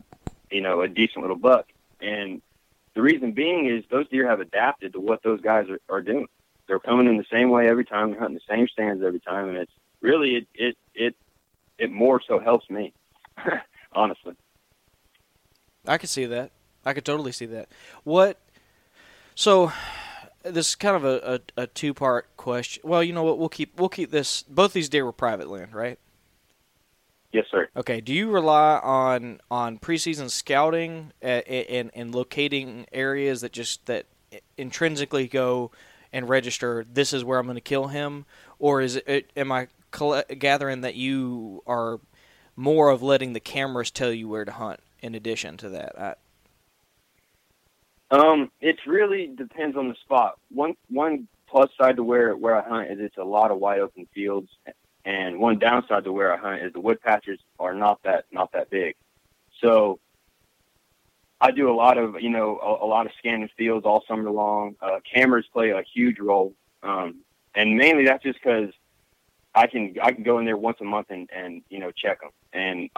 you 0.50 0.60
know 0.60 0.82
a 0.82 0.88
decent 0.88 1.22
little 1.22 1.36
buck. 1.38 1.66
And 2.00 2.40
the 2.94 3.02
reason 3.02 3.32
being 3.32 3.66
is 3.66 3.84
those 3.90 4.08
deer 4.08 4.28
have 4.28 4.40
adapted 4.40 4.92
to 4.92 5.00
what 5.00 5.22
those 5.22 5.40
guys 5.40 5.66
are, 5.68 5.80
are 5.88 6.02
doing. 6.02 6.26
They're 6.68 6.78
coming 6.80 7.06
in 7.06 7.16
the 7.16 7.24
same 7.30 7.50
way 7.50 7.68
every 7.68 7.84
time. 7.84 8.10
They're 8.10 8.20
hunting 8.20 8.38
the 8.46 8.54
same 8.54 8.68
stands 8.68 9.02
every 9.04 9.20
time, 9.20 9.48
and 9.48 9.58
it's 9.58 9.72
really 10.00 10.36
it 10.36 10.48
it 10.54 10.76
it 10.94 11.14
it 11.78 11.92
more 11.92 12.20
so 12.26 12.38
helps 12.38 12.68
me, 12.70 12.94
honestly. 13.92 14.34
I 15.86 15.98
could 15.98 16.10
see 16.10 16.26
that. 16.26 16.50
I 16.84 16.92
could 16.92 17.04
totally 17.04 17.32
see 17.32 17.46
that. 17.46 17.68
What? 18.04 18.40
So, 19.34 19.72
this 20.42 20.70
is 20.70 20.74
kind 20.74 20.96
of 20.96 21.04
a, 21.04 21.40
a, 21.56 21.62
a 21.62 21.66
two 21.66 21.94
part 21.94 22.36
question. 22.36 22.82
Well, 22.84 23.02
you 23.02 23.12
know 23.12 23.22
what? 23.22 23.38
We'll 23.38 23.48
keep 23.48 23.78
we'll 23.78 23.88
keep 23.88 24.10
this. 24.10 24.42
Both 24.44 24.72
these 24.72 24.88
deer 24.88 25.04
were 25.04 25.12
private 25.12 25.48
land, 25.48 25.74
right? 25.74 25.98
Yes, 27.32 27.46
sir. 27.50 27.68
Okay. 27.76 28.00
Do 28.00 28.14
you 28.14 28.30
rely 28.30 28.78
on 28.78 29.40
on 29.50 29.78
preseason 29.78 30.30
scouting 30.30 31.12
and 31.20 31.46
and, 31.46 31.90
and 31.94 32.14
locating 32.14 32.86
areas 32.92 33.40
that 33.40 33.52
just 33.52 33.86
that 33.86 34.06
intrinsically 34.56 35.28
go 35.28 35.70
and 36.12 36.28
register? 36.28 36.86
This 36.90 37.12
is 37.12 37.24
where 37.24 37.38
I'm 37.38 37.46
going 37.46 37.56
to 37.56 37.60
kill 37.60 37.88
him, 37.88 38.24
or 38.58 38.80
is 38.80 38.96
it? 38.96 39.30
Am 39.36 39.52
I 39.52 39.68
gathering 40.38 40.82
that 40.82 40.94
you 40.94 41.62
are 41.66 42.00
more 42.56 42.88
of 42.88 43.02
letting 43.02 43.34
the 43.34 43.40
cameras 43.40 43.90
tell 43.90 44.12
you 44.12 44.28
where 44.28 44.44
to 44.44 44.52
hunt? 44.52 44.80
In 45.00 45.14
addition 45.14 45.56
to 45.58 45.68
that, 45.68 45.98
I, 46.00 46.14
Um, 48.10 48.50
it 48.60 48.78
really 48.86 49.26
depends 49.26 49.76
on 49.76 49.88
the 49.88 49.94
spot. 49.96 50.38
One 50.50 50.74
one 50.88 51.28
plus 51.48 51.70
side 51.78 51.96
to 51.96 52.04
where 52.04 52.36
where 52.36 52.56
I 52.56 52.68
hunt 52.68 52.90
is 52.90 53.00
it's 53.00 53.16
a 53.18 53.24
lot 53.24 53.50
of 53.50 53.58
wide 53.58 53.80
open 53.80 54.06
fields, 54.14 54.48
and 55.04 55.38
one 55.38 55.58
downside 55.58 56.04
to 56.04 56.12
where 56.12 56.32
I 56.32 56.36
hunt 56.36 56.62
is 56.62 56.72
the 56.72 56.80
wood 56.80 57.00
patches 57.00 57.38
are 57.58 57.74
not 57.74 58.02
that 58.04 58.24
not 58.30 58.52
that 58.52 58.70
big. 58.70 58.94
So 59.60 59.98
I 61.40 61.50
do 61.50 61.70
a 61.70 61.74
lot 61.74 61.98
of 61.98 62.20
you 62.20 62.30
know 62.30 62.58
a, 62.62 62.84
a 62.84 62.88
lot 62.88 63.06
of 63.06 63.12
scanning 63.18 63.50
fields 63.56 63.84
all 63.84 64.04
summer 64.06 64.30
long. 64.30 64.76
Uh, 64.80 65.00
cameras 65.12 65.46
play 65.52 65.70
a 65.70 65.82
huge 65.82 66.18
role, 66.20 66.54
um, 66.82 67.16
and 67.54 67.76
mainly 67.76 68.04
that's 68.04 68.22
just 68.22 68.38
because 68.42 68.70
I 69.56 69.66
can 69.66 69.94
I 70.02 70.12
can 70.12 70.22
go 70.22 70.38
in 70.38 70.44
there 70.44 70.56
once 70.56 70.78
a 70.80 70.84
month 70.84 71.08
and 71.10 71.28
and 71.34 71.62
you 71.70 71.78
know 71.78 71.90
check 71.90 72.20
them, 72.20 72.30
and 72.52 72.90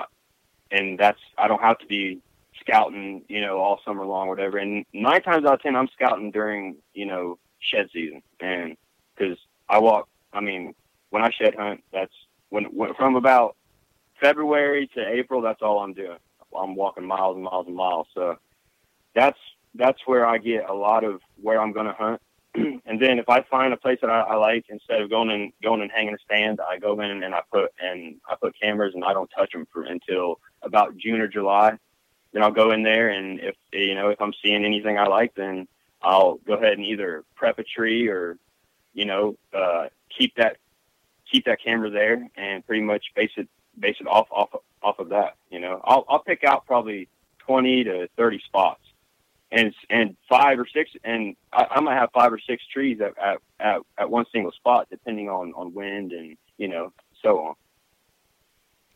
and 0.71 0.99
that's 0.99 1.21
I 1.39 1.49
don't 1.49 1.63
have 1.63 1.79
to 1.79 1.87
be 1.87 2.21
scouting, 2.61 3.23
you 3.29 3.41
know, 3.41 3.59
all 3.59 3.81
summer 3.85 4.05
long, 4.05 4.29
whatever. 4.29 4.59
And 4.59 4.85
nine 4.93 5.23
times 5.23 5.47
out 5.47 5.55
of 5.55 5.63
ten, 5.63 5.77
I'm 5.77 5.89
scouting 5.95 6.31
during, 6.31 6.77
you 6.93 7.07
know, 7.07 7.39
shed 7.61 7.89
season, 7.93 8.23
and 8.41 8.77
because 9.17 9.39
I 9.69 9.79
walk, 9.79 10.09
I 10.33 10.41
mean, 10.41 10.75
when 11.11 11.23
I 11.23 11.31
shed 11.31 11.55
hunt, 11.55 11.83
that's 11.93 12.13
when, 12.51 12.65
when 12.65 12.95
from 12.95 13.17
about 13.17 13.57
February 14.21 14.89
to 14.95 15.09
April, 15.09 15.41
that's 15.41 15.63
all 15.63 15.81
I'm 15.81 15.95
doing. 15.95 16.19
I'm 16.59 16.75
walking 16.75 17.07
miles 17.07 17.37
and 17.37 17.45
miles 17.45 17.67
and 17.67 17.77
miles. 17.77 18.07
So 18.15 18.37
that's 19.15 19.39
that's 19.75 19.99
where 20.07 20.27
I 20.27 20.39
get 20.39 20.69
a 20.69 20.75
lot 20.75 21.05
of 21.05 21.21
where 21.41 21.61
I'm 21.61 21.73
going 21.73 21.87
to 21.87 21.93
hunt. 21.93 22.21
and 22.55 23.01
then 23.01 23.19
if 23.19 23.29
I 23.29 23.43
find 23.43 23.73
a 23.73 23.77
place 23.77 23.99
that 24.01 24.11
I, 24.11 24.21
I 24.21 24.35
like, 24.37 24.67
instead 24.69 25.01
of 25.01 25.11
going 25.11 25.31
and 25.31 25.53
going 25.63 25.83
and 25.83 25.91
hanging 25.91 26.15
a 26.15 26.19
stand, 26.25 26.61
I 26.61 26.79
go 26.79 27.01
in 27.01 27.23
and 27.23 27.35
I 27.35 27.43
put 27.53 27.73
and 27.81 28.17
I 28.29 28.37
put 28.41 28.59
cameras 28.61 28.95
and 28.95 29.05
I 29.05 29.13
don't 29.13 29.31
touch 29.37 29.53
them 29.53 29.67
for 29.73 29.83
until 29.85 30.41
about 30.63 30.97
June 30.97 31.21
or 31.21 31.29
July. 31.29 31.79
Then 32.33 32.43
I'll 32.43 32.51
go 32.51 32.73
in 32.73 32.83
there 32.83 33.11
and 33.11 33.41
if 33.41 33.57
you 33.73 33.95
know 33.95 34.09
if 34.09 34.21
I'm 34.21 34.35
seeing 34.43 34.65
anything 34.65 34.99
I 34.99 35.07
like, 35.07 35.35
then 35.35 35.67
I'll 36.03 36.37
go 36.47 36.55
ahead 36.55 36.75
and 36.75 36.85
either 36.85 37.25
prep 37.35 37.59
a 37.59 37.65
tree 37.65 38.09
or 38.09 38.39
you 38.95 39.05
know 39.05 39.37
uh, 39.55 39.89
keep 40.17 40.35
that 40.37 40.57
keep 41.31 41.45
that 41.45 41.63
camera 41.63 41.91
there 41.91 42.29
and 42.37 42.67
pretty 42.67 42.83
much 42.83 43.05
base 43.15 43.31
it 43.37 43.49
base 43.79 43.97
it 44.01 44.07
off 44.07 44.29
off 44.31 44.51
off 44.83 44.99
of 44.99 45.11
that. 45.11 45.37
You 45.51 45.61
know, 45.61 45.81
I'll 45.85 46.05
I'll 46.09 46.23
pick 46.23 46.45
out 46.45 46.67
probably 46.67 47.09
twenty 47.39 47.85
to 47.85 48.09
thirty 48.17 48.41
spots, 48.47 48.83
and 49.51 49.75
and 49.91 50.17
five 50.29 50.59
or 50.59 50.67
six, 50.67 50.91
and 51.05 51.37
I, 51.53 51.67
I 51.71 51.81
might 51.81 51.95
have 51.95 52.11
five 52.13 52.33
or 52.33 52.39
six 52.39 52.63
trees 52.73 53.01
at, 53.01 53.17
at 53.19 53.39
at 53.61 53.81
at 53.99 54.11
one 54.11 54.27
single 54.33 54.53
spot, 54.53 54.89
depending 54.91 55.29
on 55.29 55.53
on 55.55 55.73
wind 55.75 56.13
and 56.13 56.37
you 56.57 56.69
know 56.69 56.93
so 57.23 57.41
on. 57.41 57.55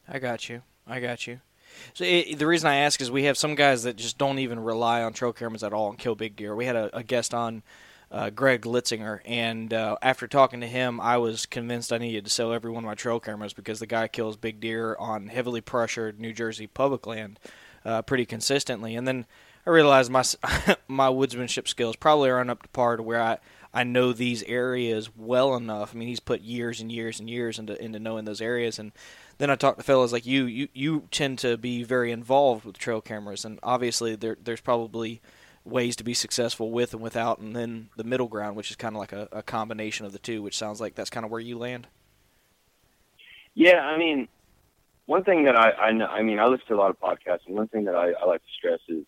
I 0.09 0.19
got 0.19 0.49
you. 0.49 0.63
I 0.87 1.01
got 1.01 1.27
you. 1.27 1.41
So 1.95 2.05
it, 2.05 2.39
the 2.39 2.47
reason 2.47 2.69
I 2.69 2.77
ask 2.77 3.01
is 3.01 3.11
we 3.11 3.25
have 3.25 3.39
some 3.39 3.55
guys 3.55 3.85
that 3.85 3.97
just 3.97 4.19
don't 4.19 4.39
even 4.39 4.61
rely 4.61 5.03
on 5.03 5.15
trail 5.15 5.33
cameras 5.33 5.63
at 5.63 5.73
all 5.73 5.89
and 5.89 5.99
kill 5.99 6.15
big 6.15 6.37
deer. 6.37 6.55
We 6.55 6.67
had 6.67 6.77
a, 6.77 6.95
a 6.95 7.03
guest 7.03 7.33
on, 7.33 7.63
uh, 8.13 8.29
Greg 8.29 8.63
Litzinger, 8.63 9.21
and 9.25 9.73
uh, 9.73 9.97
after 10.03 10.29
talking 10.29 10.61
to 10.61 10.67
him, 10.67 11.01
I 11.01 11.17
was 11.17 11.47
convinced 11.47 11.93
I 11.93 11.99
needed 11.99 12.25
to 12.27 12.31
sell 12.31 12.53
every 12.53 12.71
one 12.71 12.85
of 12.85 12.89
my 12.89 12.95
trail 12.95 13.19
cameras 13.19 13.55
because 13.55 13.81
the 13.81 13.87
guy 13.87 14.07
kills 14.07 14.37
big 14.37 14.61
deer 14.61 14.95
on 14.99 15.29
heavily 15.29 15.63
pressured 15.63 16.21
New 16.21 16.35
Jersey 16.35 16.67
public 16.67 17.07
land 17.07 17.41
uh, 17.87 18.03
pretty 18.03 18.27
consistently. 18.27 18.95
And 18.95 19.09
then 19.09 19.25
I 19.66 19.71
realize 19.71 20.11
my 20.11 20.25
my 20.88 21.09
woodsmanship 21.09 21.69
skills 21.69 21.97
probably 21.97 22.31
aren't 22.31 22.50
up 22.50 22.62
to 22.62 22.69
par 22.69 22.97
to 22.97 23.02
where 23.02 23.21
I. 23.21 23.38
I 23.75 23.85
know 23.85 24.12
these 24.12 24.42
areas 24.42 25.09
well 25.16 25.57
enough. 25.57 25.95
I 25.95 25.99
mean, 25.99 26.07
he's 26.07 26.21
put 26.21 26.42
years 26.42 26.83
and 26.83 26.92
years 26.92 27.19
and 27.21 27.31
years 27.31 27.59
into 27.59 27.83
into 27.83 27.99
knowing 27.99 28.26
those 28.26 28.42
areas, 28.42 28.78
and 28.78 28.92
then 29.38 29.49
I 29.49 29.54
talk 29.54 29.78
to 29.78 29.83
fellows 29.83 30.12
like 30.12 30.26
you. 30.26 30.45
You 30.45 30.69
you 30.75 31.09
tend 31.11 31.38
to 31.38 31.57
be 31.57 31.83
very 31.83 32.12
involved 32.12 32.66
with 32.66 32.76
trail 32.76 33.00
cameras, 33.00 33.47
and 33.47 33.59
obviously 33.62 34.14
there 34.14 34.37
there's 34.42 34.61
probably 34.61 35.23
ways 35.64 35.97
to 35.97 36.04
be 36.04 36.12
successful 36.12 36.71
with 36.71 36.92
and 36.92 37.02
without, 37.02 37.38
and 37.38 37.57
then 37.57 37.88
the 37.97 38.04
middle 38.04 38.28
ground, 38.28 38.57
which 38.57 38.71
is 38.71 38.76
kind 38.76 38.95
of 38.95 39.00
like 39.00 39.12
a, 39.12 39.28
a 39.33 39.42
combination 39.42 40.04
of 40.04 40.12
the 40.12 40.19
two, 40.19 40.42
which 40.42 40.59
sounds 40.59 40.81
like 40.81 40.95
that's 40.95 41.09
kind 41.09 41.25
of 41.25 41.31
where 41.31 41.40
you 41.40 41.57
land. 41.57 41.87
Yeah, 43.54 43.81
I 43.81 43.97
mean, 43.97 44.28
one 45.07 45.25
thing 45.25 45.45
that 45.45 45.57
I 45.57 45.71
I, 45.71 45.92
know, 45.92 46.07
I 46.07 46.23
mean 46.23 46.38
I 46.38 46.47
listen 46.47 46.66
to 46.69 46.75
a 46.75 46.76
lot 46.76 46.90
of 46.90 47.00
podcasts, 47.00 47.47
and 47.47 47.57
one 47.57 47.69
thing 47.69 47.85
that 47.85 47.95
I, 47.95 48.12
I 48.12 48.26
like 48.26 48.42
to 48.42 48.52
stress 48.59 48.81
is 48.88 49.04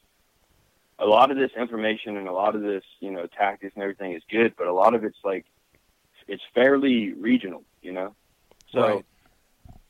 a 0.99 1.07
lot 1.07 1.31
of 1.31 1.37
this 1.37 1.51
information 1.59 2.17
and 2.17 2.29
a 2.29 2.33
lot 2.33 2.55
of 2.55 2.63
this 2.63 2.85
you 3.01 3.11
know 3.11 3.27
tactics 3.27 3.73
and 3.75 3.83
everything 3.83 4.13
is 4.13 4.23
good, 4.31 4.55
but 4.57 4.67
a 4.67 4.73
lot 4.73 4.95
of 4.95 5.05
it's 5.05 5.19
like 5.25 5.47
it's 6.29 6.43
fairly 6.55 7.13
regional, 7.13 7.65
you 7.83 7.93
know. 7.93 8.15
So 8.73 8.81
Right. 8.81 9.05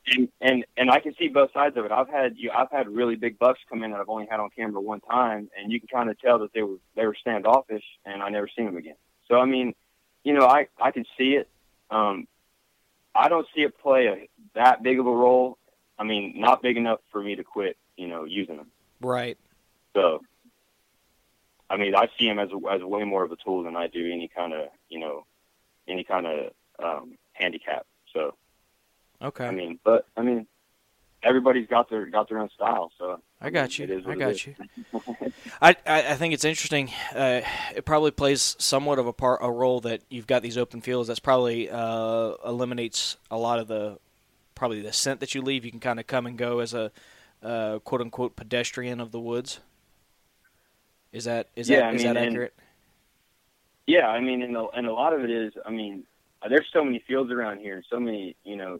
and 0.07 0.29
and 0.41 0.65
and 0.77 0.91
I 0.91 0.99
can 0.99 1.13
see 1.15 1.27
both 1.27 1.51
sides 1.53 1.77
of 1.77 1.85
it. 1.85 1.91
I've 1.91 2.09
had 2.09 2.37
you 2.37 2.51
I've 2.51 2.71
had 2.71 2.87
really 2.89 3.15
big 3.15 3.39
bucks 3.39 3.59
come 3.69 3.83
in 3.83 3.91
that 3.91 3.99
I've 3.99 4.09
only 4.09 4.27
had 4.29 4.39
on 4.39 4.49
camera 4.55 4.81
one 4.81 5.01
time, 5.01 5.49
and 5.57 5.71
you 5.71 5.79
can 5.79 5.87
kind 5.87 6.09
of 6.09 6.19
tell 6.19 6.39
that 6.39 6.53
they 6.53 6.63
were 6.63 6.77
they 6.95 7.05
were 7.05 7.15
standoffish, 7.19 7.83
and 8.05 8.21
I 8.21 8.29
never 8.29 8.49
seen 8.55 8.65
them 8.65 8.77
again. 8.77 8.95
So 9.27 9.39
I 9.39 9.45
mean, 9.45 9.73
you 10.23 10.33
know, 10.33 10.45
I 10.45 10.67
I 10.81 10.91
can 10.91 11.05
see 11.17 11.35
it. 11.35 11.49
Um, 11.89 12.27
I 13.15 13.29
don't 13.29 13.47
see 13.55 13.61
it 13.61 13.77
play 13.79 14.07
a, 14.07 14.29
that 14.55 14.83
big 14.83 14.99
of 14.99 15.07
a 15.07 15.11
role. 15.11 15.57
I 15.97 16.03
mean, 16.03 16.33
not 16.35 16.61
big 16.61 16.77
enough 16.77 16.99
for 17.11 17.21
me 17.23 17.35
to 17.35 17.43
quit, 17.43 17.77
you 17.95 18.07
know, 18.07 18.25
using 18.25 18.57
them. 18.57 18.67
Right. 19.01 19.37
So, 19.95 20.21
I 21.69 21.77
mean, 21.77 21.95
I 21.95 22.09
see 22.17 22.27
him 22.27 22.39
as 22.39 22.49
as 22.71 22.81
way 22.81 23.03
more 23.03 23.23
of 23.23 23.31
a 23.31 23.35
tool 23.35 23.63
than 23.63 23.75
I 23.75 23.87
do 23.87 24.11
any 24.11 24.27
kind 24.27 24.53
of 24.53 24.69
you 24.89 24.99
know, 24.99 25.25
any 25.87 26.03
kind 26.03 26.25
of 26.25 26.51
um, 26.83 27.17
handicap. 27.33 27.85
So. 28.13 28.35
Okay. 29.21 29.47
I 29.47 29.51
mean, 29.51 29.79
but 29.83 30.07
I 30.17 30.21
mean, 30.21 30.45
everybody's 31.25 31.67
got 31.67 31.89
their 31.89 32.05
got 32.05 32.29
their 32.29 32.39
own 32.39 32.49
style. 32.49 32.91
So 32.97 33.19
I 33.41 33.49
got 33.49 33.77
you. 33.77 34.03
I 34.07 34.15
got 34.15 34.45
you. 34.45 34.55
I, 35.61 35.75
I 35.85 36.15
think 36.15 36.33
it's 36.33 36.45
interesting. 36.45 36.91
Uh, 37.13 37.41
it 37.75 37.85
probably 37.85 38.11
plays 38.11 38.55
somewhat 38.59 38.99
of 38.99 39.07
a 39.07 39.13
part 39.13 39.39
a 39.41 39.51
role 39.51 39.81
that 39.81 40.01
you've 40.09 40.27
got 40.27 40.43
these 40.43 40.57
open 40.57 40.81
fields. 40.81 41.07
That's 41.07 41.19
probably 41.19 41.69
uh, 41.69 42.33
eliminates 42.45 43.17
a 43.31 43.37
lot 43.37 43.59
of 43.59 43.67
the 43.67 43.97
probably 44.53 44.81
the 44.81 44.93
scent 44.93 45.19
that 45.19 45.35
you 45.35 45.41
leave. 45.41 45.65
You 45.65 45.71
can 45.71 45.79
kind 45.79 45.99
of 45.99 46.07
come 46.07 46.25
and 46.25 46.37
go 46.37 46.59
as 46.59 46.73
a 46.73 46.91
uh, 47.43 47.79
quote 47.79 48.01
unquote 48.01 48.35
pedestrian 48.35 49.01
of 49.01 49.11
the 49.11 49.19
woods. 49.19 49.59
Is 51.15 51.23
that 51.23 51.47
is 51.55 51.69
Yeah, 51.69 51.77
that 51.77 51.85
I 51.85 51.91
is 51.93 52.03
mean, 52.03 52.13
that 52.13 52.17
and- 52.23 52.27
accurate? 52.27 52.53
Yeah, 53.87 54.07
I 54.07 54.19
mean, 54.19 54.41
and 54.41 54.57
a, 54.57 54.67
and 54.69 54.87
a 54.87 54.91
lot 54.93 55.13
of 55.13 55.23
it 55.23 55.29
is, 55.29 55.53
I 55.65 55.69
mean, 55.69 56.03
there's 56.49 56.65
so 56.73 56.83
many 56.83 56.99
fields 57.07 57.31
around 57.31 57.59
here, 57.59 57.75
and 57.75 57.85
so 57.89 57.99
many, 57.99 58.35
you 58.43 58.55
know, 58.57 58.79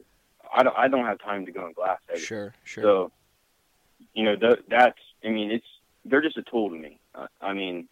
I 0.54 0.62
don't 0.62 0.76
I 0.76 0.88
don't 0.88 1.06
have 1.06 1.18
time 1.20 1.46
to 1.46 1.52
go 1.52 1.66
in 1.66 1.72
glass 1.72 1.98
every 2.10 2.20
Sure, 2.20 2.52
sure. 2.64 2.82
So, 2.82 3.12
you 4.14 4.22
know, 4.24 4.36
th- 4.36 4.64
that's 4.68 4.98
I 5.24 5.28
mean, 5.30 5.50
it's 5.50 5.66
they're 6.04 6.20
just 6.20 6.36
a 6.36 6.42
tool 6.42 6.68
to 6.70 6.76
me. 6.76 6.98
Uh, 7.14 7.28
I 7.40 7.52
mean, 7.54 7.88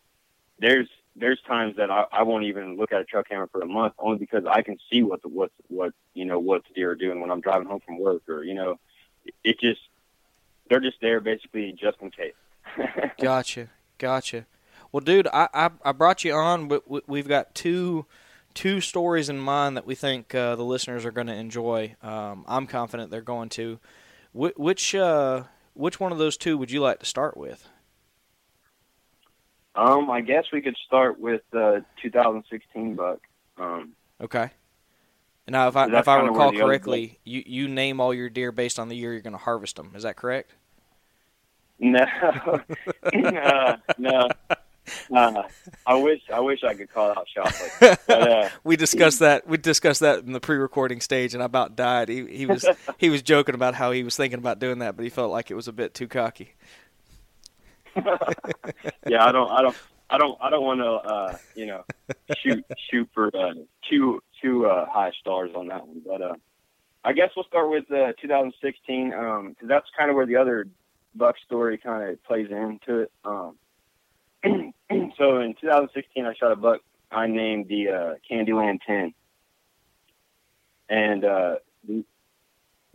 there's 0.58 0.88
there's 1.16 1.40
times 1.46 1.76
that 1.76 1.90
I, 1.90 2.04
I 2.12 2.22
won't 2.24 2.44
even 2.44 2.76
look 2.76 2.92
at 2.92 3.00
a 3.00 3.04
truck 3.04 3.28
camera 3.28 3.48
for 3.50 3.60
a 3.62 3.66
month 3.66 3.94
only 3.98 4.18
because 4.18 4.44
I 4.44 4.60
can 4.62 4.76
see 4.90 5.02
what 5.02 5.22
the 5.22 5.28
what 5.28 5.52
what 5.68 5.94
you 6.12 6.24
know 6.26 6.38
what 6.38 6.64
the 6.68 6.74
deer 6.74 6.90
are 6.90 6.94
doing 6.96 7.20
when 7.20 7.30
I'm 7.30 7.40
driving 7.40 7.66
home 7.68 7.80
from 7.86 7.98
work 7.98 8.28
or 8.28 8.42
you 8.44 8.54
know, 8.54 8.78
it 9.42 9.58
just 9.60 9.80
they're 10.68 10.80
just 10.80 11.00
there 11.00 11.20
basically 11.20 11.72
just 11.72 11.96
in 12.02 12.10
case. 12.10 12.34
Gotcha, 13.20 13.68
gotcha. 13.98 14.46
Well, 14.92 15.00
dude, 15.00 15.26
I 15.32 15.48
I, 15.52 15.70
I 15.84 15.92
brought 15.92 16.24
you 16.24 16.32
on, 16.34 16.68
but 16.68 16.88
we- 16.90 17.02
we've 17.06 17.28
got 17.28 17.54
two 17.54 18.06
two 18.54 18.80
stories 18.80 19.28
in 19.28 19.38
mind 19.38 19.76
that 19.76 19.84
we 19.86 19.94
think 19.96 20.32
uh, 20.34 20.54
the 20.54 20.62
listeners 20.64 21.04
are 21.04 21.10
going 21.10 21.26
to 21.26 21.34
enjoy. 21.34 21.96
Um, 22.02 22.44
I'm 22.46 22.66
confident 22.68 23.10
they're 23.10 23.20
going 23.20 23.48
to. 23.50 23.80
Wh- 24.32 24.56
which 24.58 24.94
uh, 24.94 25.44
which 25.74 25.98
one 25.98 26.12
of 26.12 26.18
those 26.18 26.36
two 26.36 26.56
would 26.58 26.70
you 26.70 26.80
like 26.80 27.00
to 27.00 27.06
start 27.06 27.36
with? 27.36 27.68
um, 29.76 30.08
I 30.10 30.20
guess 30.20 30.44
we 30.52 30.60
could 30.62 30.76
start 30.86 31.18
with 31.18 31.42
uh, 31.52 31.80
2016 32.02 32.94
buck. 32.94 33.18
Um, 33.58 33.92
Okay. 34.20 34.50
Now, 35.48 35.66
if 35.68 35.76
I 35.76 35.86
if 36.00 36.08
I 36.08 36.16
recall 36.28 36.52
correctly, 36.68 37.18
you 37.24 37.42
you 37.44 37.68
name 37.68 38.00
all 38.00 38.14
your 38.14 38.30
deer 38.30 38.52
based 38.52 38.78
on 38.78 38.88
the 38.88 38.96
year 38.96 39.12
you're 39.12 39.20
going 39.20 39.32
to 39.34 39.38
harvest 39.38 39.76
them. 39.76 39.92
Is 39.94 40.04
that 40.04 40.16
correct? 40.16 40.54
No, 41.84 42.00
uh, 43.12 43.76
no. 43.98 44.28
Uh, 45.14 45.42
I 45.86 45.94
wish 45.94 46.20
I 46.32 46.40
wish 46.40 46.64
I 46.64 46.72
could 46.72 46.90
call 46.92 47.10
out 47.10 47.26
shots 47.28 47.60
like 47.60 47.78
that. 47.80 48.00
But, 48.06 48.30
uh, 48.30 48.48
we 48.64 48.76
discussed 48.76 49.20
that. 49.20 49.46
We 49.46 49.58
discussed 49.58 50.00
that 50.00 50.20
in 50.20 50.32
the 50.32 50.40
pre-recording 50.40 51.00
stage, 51.00 51.34
and 51.34 51.42
I 51.42 51.46
about 51.46 51.76
died. 51.76 52.08
He, 52.08 52.26
he 52.26 52.46
was 52.46 52.66
he 52.98 53.10
was 53.10 53.20
joking 53.20 53.54
about 53.54 53.74
how 53.74 53.92
he 53.92 54.02
was 54.02 54.16
thinking 54.16 54.38
about 54.38 54.58
doing 54.58 54.78
that, 54.78 54.96
but 54.96 55.04
he 55.04 55.10
felt 55.10 55.30
like 55.30 55.50
it 55.50 55.54
was 55.54 55.68
a 55.68 55.72
bit 55.72 55.92
too 55.92 56.08
cocky. 56.08 56.54
yeah, 57.96 59.24
I 59.24 59.30
don't, 59.30 59.50
I 59.50 59.62
don't, 59.62 59.76
I 60.10 60.18
don't, 60.18 60.38
I 60.40 60.50
don't 60.50 60.64
want 60.64 60.80
to, 60.80 60.90
uh, 60.90 61.36
you 61.54 61.66
know, 61.66 61.84
shoot 62.38 62.64
shoot 62.90 63.08
for 63.12 63.28
uh, 63.36 63.52
too 63.90 64.22
too 64.42 64.66
uh, 64.66 64.86
high 64.90 65.12
stars 65.20 65.50
on 65.54 65.68
that 65.68 65.86
one. 65.86 66.00
But 66.06 66.22
uh, 66.22 66.34
I 67.04 67.12
guess 67.12 67.30
we'll 67.36 67.44
start 67.44 67.70
with 67.70 67.90
uh, 67.90 68.12
2016 68.22 69.10
because 69.10 69.54
that's 69.68 69.86
kind 69.96 70.10
of 70.10 70.16
where 70.16 70.26
the 70.26 70.36
other 70.36 70.66
buck 71.14 71.36
story 71.44 71.78
kind 71.78 72.10
of 72.10 72.22
plays 72.24 72.48
into 72.50 73.00
it. 73.00 73.12
Um, 73.24 73.56
so 75.16 75.40
in 75.40 75.54
2016, 75.60 76.26
I 76.26 76.34
shot 76.34 76.52
a 76.52 76.56
buck 76.56 76.80
I 77.10 77.26
named 77.26 77.68
the 77.68 77.88
uh, 77.88 78.14
Candyland 78.28 78.80
10, 78.86 79.14
and 80.88 81.24
uh, 81.24 81.54
the, 81.86 82.04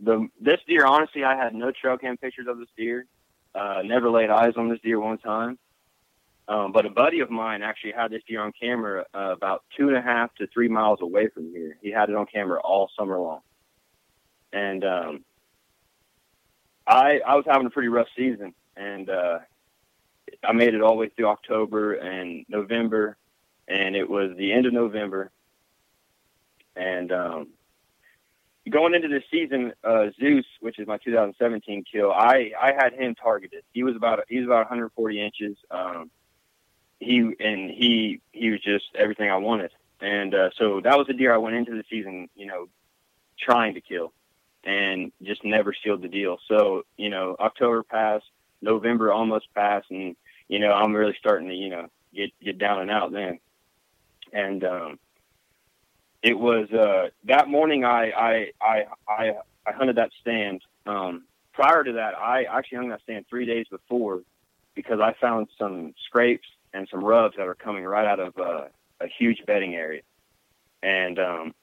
the 0.00 0.28
this 0.40 0.60
deer 0.66 0.84
honestly, 0.84 1.24
I 1.24 1.36
had 1.36 1.54
no 1.54 1.72
trail 1.72 1.96
cam 1.96 2.16
pictures 2.16 2.46
of 2.48 2.58
this 2.58 2.68
deer. 2.76 3.06
Uh, 3.54 3.82
never 3.84 4.10
laid 4.10 4.30
eyes 4.30 4.52
on 4.56 4.68
this 4.68 4.78
deer 4.80 5.00
one 5.00 5.18
time. 5.18 5.58
Um, 6.46 6.72
but 6.72 6.84
a 6.84 6.90
buddy 6.90 7.20
of 7.20 7.30
mine 7.30 7.62
actually 7.62 7.92
had 7.92 8.10
this 8.10 8.22
deer 8.26 8.40
on 8.40 8.52
camera 8.60 9.06
uh, 9.14 9.32
about 9.32 9.64
two 9.76 9.88
and 9.88 9.96
a 9.96 10.02
half 10.02 10.34
to 10.36 10.48
three 10.48 10.68
miles 10.68 11.00
away 11.00 11.28
from 11.28 11.50
here. 11.52 11.78
He 11.80 11.90
had 11.90 12.10
it 12.10 12.16
on 12.16 12.26
camera 12.26 12.60
all 12.60 12.90
summer 12.98 13.18
long, 13.18 13.40
and 14.52 14.84
um, 14.84 15.24
I 16.86 17.20
I 17.26 17.36
was 17.36 17.44
having 17.46 17.66
a 17.66 17.70
pretty 17.70 17.88
rough 17.88 18.08
season, 18.16 18.54
and 18.76 19.08
uh, 19.08 19.38
I 20.44 20.52
made 20.52 20.74
it 20.74 20.82
all 20.82 20.90
the 20.90 20.96
way 20.96 21.08
through 21.08 21.28
October 21.28 21.94
and 21.94 22.44
November, 22.48 23.16
and 23.68 23.96
it 23.96 24.08
was 24.08 24.36
the 24.36 24.52
end 24.52 24.66
of 24.66 24.72
November, 24.72 25.30
and 26.76 27.12
um, 27.12 27.48
going 28.68 28.94
into 28.94 29.08
the 29.08 29.22
season, 29.30 29.72
uh, 29.82 30.06
Zeus, 30.18 30.46
which 30.60 30.78
is 30.78 30.86
my 30.86 30.98
2017 30.98 31.84
kill, 31.90 32.12
I, 32.12 32.52
I 32.60 32.72
had 32.72 32.92
him 32.92 33.14
targeted. 33.14 33.64
He 33.72 33.82
was 33.82 33.96
about 33.96 34.20
he 34.28 34.38
was 34.38 34.46
about 34.46 34.70
140 34.70 35.20
inches. 35.22 35.56
Um, 35.70 36.10
he 36.98 37.18
and 37.18 37.70
he 37.70 38.20
he 38.32 38.50
was 38.50 38.60
just 38.60 38.84
everything 38.94 39.30
I 39.30 39.36
wanted, 39.36 39.70
and 40.00 40.34
uh, 40.34 40.50
so 40.56 40.80
that 40.82 40.98
was 40.98 41.06
the 41.06 41.14
deer 41.14 41.32
I 41.32 41.38
went 41.38 41.56
into 41.56 41.72
the 41.72 41.84
season, 41.88 42.28
you 42.34 42.46
know, 42.46 42.68
trying 43.38 43.74
to 43.74 43.80
kill, 43.80 44.12
and 44.64 45.12
just 45.22 45.44
never 45.44 45.74
sealed 45.82 46.02
the 46.02 46.08
deal. 46.08 46.38
So 46.48 46.84
you 46.96 47.10
know, 47.10 47.36
October 47.38 47.82
passed, 47.82 48.26
November 48.60 49.12
almost 49.12 49.52
passed, 49.54 49.90
and 49.90 50.16
you 50.48 50.58
know, 50.58 50.72
I'm 50.72 50.94
really 50.94 51.16
starting 51.18 51.48
to 51.48 51.54
you 51.54 51.70
know 51.70 51.86
get 52.14 52.30
get 52.42 52.58
down 52.58 52.80
and 52.80 52.90
out 52.90 53.12
then, 53.12 53.38
and 54.32 54.64
um, 54.64 54.98
it 56.22 56.38
was 56.38 56.70
uh, 56.72 57.08
that 57.24 57.48
morning 57.48 57.84
I 57.84 58.10
I 58.10 58.50
I 58.60 58.84
I, 59.08 59.32
I 59.66 59.72
hunted 59.72 59.96
that 59.96 60.10
stand. 60.20 60.62
Um, 60.86 61.24
prior 61.52 61.84
to 61.84 61.92
that, 61.92 62.14
I 62.18 62.44
actually 62.44 62.78
hung 62.78 62.88
that 62.88 63.02
stand 63.02 63.26
three 63.28 63.46
days 63.46 63.66
before 63.70 64.22
because 64.74 65.00
I 65.00 65.14
found 65.20 65.48
some 65.58 65.94
scrapes 66.06 66.46
and 66.72 66.88
some 66.90 67.04
rubs 67.04 67.36
that 67.36 67.46
are 67.46 67.54
coming 67.54 67.84
right 67.84 68.06
out 68.06 68.20
of 68.20 68.38
uh, 68.38 68.64
a 69.00 69.06
huge 69.18 69.44
bedding 69.46 69.74
area, 69.74 70.02
and 70.82 71.18
um, 71.18 71.54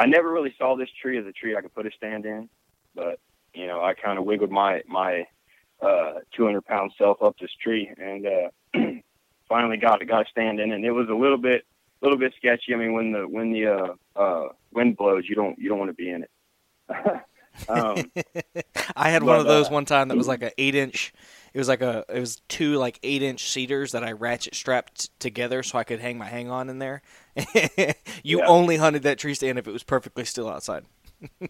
I 0.00 0.06
never 0.06 0.32
really 0.32 0.54
saw 0.56 0.76
this 0.76 0.88
tree 1.00 1.18
as 1.18 1.26
a 1.26 1.32
tree 1.32 1.54
I 1.54 1.60
could 1.60 1.74
put 1.74 1.86
a 1.86 1.90
stand 1.94 2.24
in, 2.24 2.48
but 2.94 3.20
you 3.52 3.66
know 3.66 3.84
I 3.84 3.92
kind 3.92 4.18
of 4.18 4.24
wiggled 4.24 4.50
my 4.50 4.80
my 4.88 5.26
uh, 5.82 6.20
200 6.34 6.64
pound 6.64 6.92
self 6.96 7.22
up 7.22 7.36
this 7.38 7.50
tree 7.62 7.90
and 7.98 8.26
uh, 8.26 8.78
finally 9.48 9.76
got 9.76 10.00
it 10.00 10.06
got 10.06 10.26
a 10.26 10.30
stand 10.30 10.58
in, 10.58 10.72
and 10.72 10.86
it 10.86 10.92
was 10.92 11.10
a 11.10 11.14
little 11.14 11.36
bit 11.36 11.66
a 12.00 12.04
little 12.06 12.18
bit 12.18 12.32
sketchy. 12.38 12.72
I 12.72 12.76
mean, 12.78 12.94
when 12.94 13.12
the 13.12 13.28
when 13.28 13.52
the 13.52 13.66
uh, 13.66 14.18
uh, 14.18 14.48
wind 14.72 14.96
blows, 14.96 15.24
you 15.28 15.34
don't 15.34 15.58
you 15.58 15.68
don't 15.68 15.78
want 15.78 15.90
to 15.90 15.94
be 15.94 16.08
in 16.08 16.22
it. 16.22 16.30
um, 17.68 18.10
I 18.96 19.10
had 19.10 19.22
one 19.22 19.38
of 19.38 19.46
those 19.46 19.68
uh, 19.68 19.72
one 19.72 19.84
time 19.84 20.08
that 20.08 20.16
was 20.16 20.28
like 20.28 20.42
an 20.42 20.52
eight 20.56 20.74
inch. 20.74 21.12
It 21.52 21.58
was 21.58 21.68
like 21.68 21.82
a 21.82 22.04
it 22.08 22.20
was 22.20 22.36
two 22.48 22.74
like 22.76 22.98
eight 23.02 23.22
inch 23.22 23.48
cedars 23.50 23.92
that 23.92 24.04
I 24.04 24.12
ratchet 24.12 24.54
strapped 24.54 25.18
together 25.20 25.62
so 25.62 25.78
I 25.78 25.84
could 25.84 26.00
hang 26.00 26.18
my 26.18 26.26
hang 26.26 26.50
on 26.50 26.68
in 26.68 26.78
there. 26.78 27.02
you 28.22 28.38
Yeah. 28.38 28.46
only 28.46 28.76
hunted 28.76 29.02
that 29.02 29.18
tree 29.18 29.34
stand 29.34 29.58
if 29.58 29.66
it 29.66 29.72
was 29.72 29.82
perfectly 29.82 30.24
still 30.24 30.48
outside. 30.48 30.84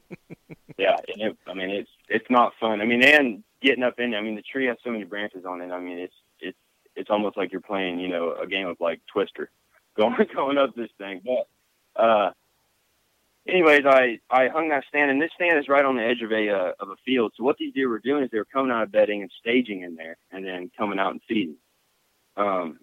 yeah, 0.79 0.97
and 1.09 1.23
it, 1.23 1.37
I 1.47 1.55
mean 1.55 1.71
it's 1.71 1.91
it's 2.09 2.27
not 2.31 2.53
fun. 2.61 2.81
I 2.81 2.85
mean, 2.85 3.03
and 3.03 3.43
getting 3.63 3.85
up 3.85 3.99
in. 3.99 4.15
I 4.15 4.21
mean, 4.21 4.35
the 4.37 4.43
tree 4.43 4.67
has 4.67 4.77
so 4.83 4.91
many 4.91 5.05
branches 5.05 5.45
on 5.45 5.61
it. 5.61 5.71
I 5.71 5.81
mean, 5.81 5.99
it's 5.99 6.15
it's 6.41 6.59
it's 6.97 7.11
almost 7.11 7.37
like 7.37 7.53
you're 7.53 7.61
playing, 7.61 8.01
you 8.01 8.09
know, 8.09 8.35
a 8.41 8.47
game 8.47 8.67
of 8.67 8.77
like 8.81 9.01
Twister, 9.13 9.51
going 9.97 10.17
going 10.35 10.59
up 10.59 10.75
this 10.75 10.91
thing. 10.99 11.21
But 11.25 12.03
uh, 12.03 12.31
anyways, 13.51 13.83
I 13.87 14.19
I 14.31 14.49
hung 14.49 14.69
that 14.71 14.85
stand, 14.89 15.11
and 15.11 15.21
this 15.21 15.31
stand 15.35 15.59
is 15.59 15.69
right 15.69 15.85
on 15.85 15.97
the 15.97 16.05
edge 16.05 16.23
of 16.23 16.33
a 16.33 16.49
uh, 16.49 16.73
of 16.81 16.91
a 16.91 16.97
field. 17.05 17.33
So 17.37 17.45
what 17.45 17.57
these 17.59 17.73
deer 17.75 17.89
were 17.89 17.99
doing 17.99 18.25
is 18.25 18.31
they 18.31 18.39
were 18.39 18.45
coming 18.45 18.71
out 18.71 18.83
of 18.83 18.93
bedding 18.93 19.23
and 19.23 19.31
staging 19.41 19.83
in 19.83 19.97
there, 19.97 20.17
and 20.31 20.45
then 20.45 20.71
coming 20.77 20.99
out 20.99 21.13
and 21.13 21.21
feeding. 21.29 21.57
Um, 22.37 22.79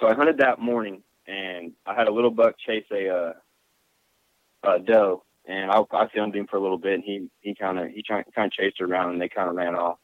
so 0.00 0.08
I 0.08 0.14
hunted 0.14 0.38
that 0.38 0.58
morning, 0.58 1.02
and 1.26 1.72
I 1.86 1.94
had 1.94 2.08
a 2.08 2.12
little 2.12 2.30
buck 2.30 2.56
chase 2.58 2.84
a 2.90 3.08
uh, 3.08 3.32
a 4.62 4.78
doe, 4.78 5.24
and 5.46 5.70
I, 5.70 5.82
I 5.92 6.08
filmed 6.08 6.34
him 6.34 6.46
for 6.46 6.56
a 6.56 6.60
little 6.60 6.78
bit, 6.78 6.94
and 6.94 7.04
he 7.04 7.28
he 7.40 7.54
kind 7.54 7.78
of 7.78 7.88
he 7.88 8.02
kind 8.02 8.24
of 8.36 8.52
chased 8.52 8.78
her 8.80 8.86
around, 8.86 9.10
and 9.10 9.20
they 9.20 9.28
kind 9.28 9.48
of 9.48 9.56
ran 9.56 9.74
off. 9.74 9.98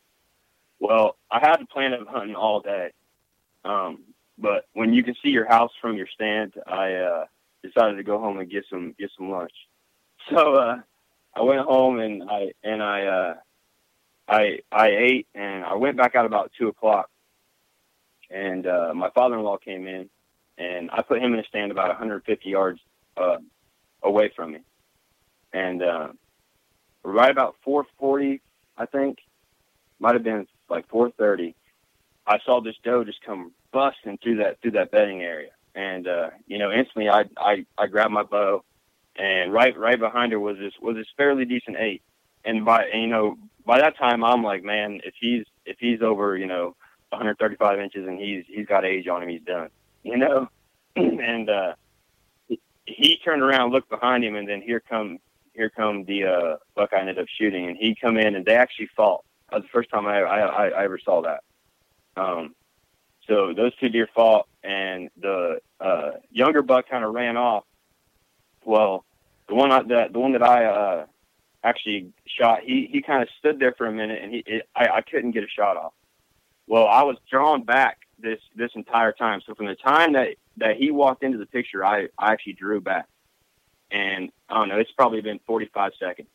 Well, 0.78 1.16
I 1.30 1.38
had 1.40 1.58
the 1.60 1.66
plan 1.66 1.92
of 1.92 2.06
hunting 2.06 2.34
all 2.34 2.60
day, 2.60 2.92
um, 3.64 4.04
but 4.38 4.66
when 4.72 4.92
you 4.92 5.04
can 5.04 5.14
see 5.22 5.30
your 5.30 5.46
house 5.46 5.70
from 5.80 5.96
your 5.96 6.08
stand, 6.08 6.54
I 6.66 6.94
uh, 6.94 7.24
decided 7.62 7.96
to 7.96 8.02
go 8.02 8.18
home 8.18 8.38
and 8.38 8.50
get 8.50 8.64
some 8.70 8.94
get 8.98 9.10
some 9.16 9.30
lunch. 9.30 9.52
So 10.30 10.54
uh, 10.54 10.76
I 11.34 11.42
went 11.42 11.62
home 11.62 11.98
and 11.98 12.22
I 12.30 12.52
and 12.62 12.80
I 12.80 13.06
uh, 13.06 13.34
I 14.28 14.60
I 14.70 14.88
ate, 14.90 15.26
and 15.34 15.64
I 15.64 15.74
went 15.74 15.96
back 15.96 16.14
out 16.14 16.26
about 16.26 16.52
two 16.56 16.68
o'clock, 16.68 17.10
and 18.30 18.64
uh, 18.64 18.92
my 18.94 19.10
father-in-law 19.10 19.56
came 19.56 19.88
in, 19.88 20.08
and 20.58 20.90
I 20.92 21.02
put 21.02 21.20
him 21.20 21.34
in 21.34 21.40
a 21.40 21.44
stand 21.44 21.72
about 21.72 21.88
150 21.88 22.48
yards 22.48 22.78
uh, 23.16 23.38
away 24.04 24.30
from 24.36 24.52
me 24.52 24.60
and 25.52 25.82
uh, 25.82 26.08
right 27.04 27.30
about 27.30 27.56
4:40, 27.66 28.40
I 28.76 28.86
think, 28.86 29.18
might 29.98 30.14
have 30.14 30.24
been 30.24 30.46
like 30.68 30.88
4:30. 30.88 31.54
I 32.26 32.38
saw 32.44 32.60
this 32.60 32.76
doe 32.82 33.04
just 33.04 33.22
come 33.22 33.52
busting 33.72 34.18
through 34.22 34.36
that 34.36 34.60
through 34.60 34.72
that 34.72 34.90
bedding 34.90 35.22
area, 35.22 35.50
and 35.74 36.06
uh, 36.06 36.30
you 36.46 36.58
know, 36.58 36.70
instantly 36.70 37.08
I, 37.08 37.24
I 37.36 37.64
I 37.78 37.86
grabbed 37.86 38.12
my 38.12 38.22
bow, 38.22 38.64
and 39.16 39.52
right 39.52 39.76
right 39.78 39.98
behind 39.98 40.32
her 40.32 40.40
was 40.40 40.58
this 40.58 40.74
was 40.80 40.96
this 40.96 41.06
fairly 41.16 41.44
decent 41.44 41.76
eight, 41.78 42.02
and 42.44 42.64
by 42.64 42.84
and, 42.84 43.02
you 43.02 43.08
know 43.08 43.38
by 43.64 43.78
that 43.80 43.96
time 43.96 44.24
I'm 44.24 44.42
like, 44.42 44.62
man, 44.62 45.00
if 45.04 45.14
he's 45.18 45.44
if 45.64 45.76
he's 45.78 46.02
over, 46.02 46.36
you 46.36 46.46
know, 46.46 46.76
135 47.10 47.80
inches 47.80 48.06
and 48.06 48.18
he's 48.18 48.44
he's 48.46 48.66
got 48.66 48.84
age 48.84 49.08
on 49.08 49.22
him, 49.22 49.28
he's 49.28 49.42
done. 49.42 49.68
You 50.02 50.16
know, 50.16 50.48
and 50.96 51.48
uh, 51.48 51.74
he, 52.84 53.18
turned 53.24 53.42
around, 53.42 53.70
looked 53.70 53.90
behind 53.90 54.24
him, 54.24 54.34
and 54.34 54.48
then 54.48 54.62
here 54.62 54.80
come 54.80 55.18
here 55.54 55.70
come 55.70 56.04
the 56.04 56.24
uh, 56.24 56.56
buck 56.74 56.90
I 56.92 57.00
ended 57.00 57.18
up 57.18 57.26
shooting, 57.38 57.66
and 57.68 57.76
he 57.76 57.94
come 57.94 58.16
in 58.16 58.34
and 58.34 58.44
they 58.44 58.56
actually 58.56 58.88
fought. 58.96 59.24
That 59.50 59.56
was 59.56 59.64
the 59.64 59.68
first 59.72 59.90
time 59.90 60.06
I 60.06 60.20
I, 60.20 60.68
I 60.68 60.84
ever 60.84 60.98
saw 60.98 61.22
that. 61.22 61.44
Um, 62.16 62.54
so 63.28 63.52
those 63.54 63.74
two 63.76 63.88
deer 63.88 64.08
fought, 64.14 64.48
and 64.62 65.10
the 65.20 65.60
uh, 65.80 66.12
younger 66.30 66.62
buck 66.62 66.88
kind 66.88 67.04
of 67.04 67.14
ran 67.14 67.36
off. 67.36 67.64
Well, 68.64 69.04
the 69.48 69.54
one 69.54 69.70
I, 69.70 69.82
that 69.84 70.12
the 70.12 70.18
one 70.18 70.32
that 70.32 70.42
I 70.42 70.64
uh, 70.64 71.06
actually 71.62 72.12
shot, 72.26 72.60
he 72.62 72.88
he 72.90 73.02
kind 73.02 73.22
of 73.22 73.28
stood 73.38 73.58
there 73.58 73.72
for 73.72 73.86
a 73.86 73.92
minute, 73.92 74.20
and 74.22 74.32
he 74.32 74.42
it, 74.46 74.68
I 74.74 74.88
I 74.88 75.00
couldn't 75.02 75.32
get 75.32 75.44
a 75.44 75.48
shot 75.48 75.76
off. 75.76 75.92
Well, 76.66 76.86
I 76.86 77.02
was 77.02 77.16
drawn 77.30 77.62
back 77.62 77.98
this 78.18 78.40
this 78.56 78.70
entire 78.74 79.12
time. 79.12 79.40
So 79.46 79.54
from 79.54 79.66
the 79.66 79.74
time 79.74 80.14
that 80.14 80.36
that 80.58 80.76
he 80.76 80.90
walked 80.90 81.22
into 81.22 81.38
the 81.38 81.46
picture, 81.46 81.84
I 81.84 82.08
I 82.18 82.32
actually 82.32 82.54
drew 82.54 82.80
back, 82.80 83.08
and 83.90 84.30
I 84.48 84.54
don't 84.54 84.68
know, 84.68 84.78
it's 84.78 84.92
probably 84.92 85.20
been 85.20 85.40
45 85.46 85.92
seconds. 85.98 86.28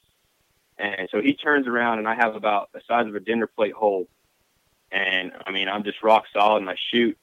And 0.77 1.09
so 1.11 1.21
he 1.21 1.33
turns 1.33 1.67
around, 1.67 1.99
and 1.99 2.07
I 2.07 2.13
have 2.13 2.35
about 2.35 2.71
the 2.71 2.81
size 2.87 3.07
of 3.07 3.15
a 3.15 3.19
dinner 3.19 3.47
plate 3.47 3.73
hole, 3.73 4.07
and 4.91 5.31
I 5.45 5.51
mean 5.51 5.67
I'm 5.67 5.83
just 5.83 6.01
rock 6.03 6.25
solid, 6.33 6.61
and 6.61 6.69
I 6.69 6.75
shoot, 6.91 7.17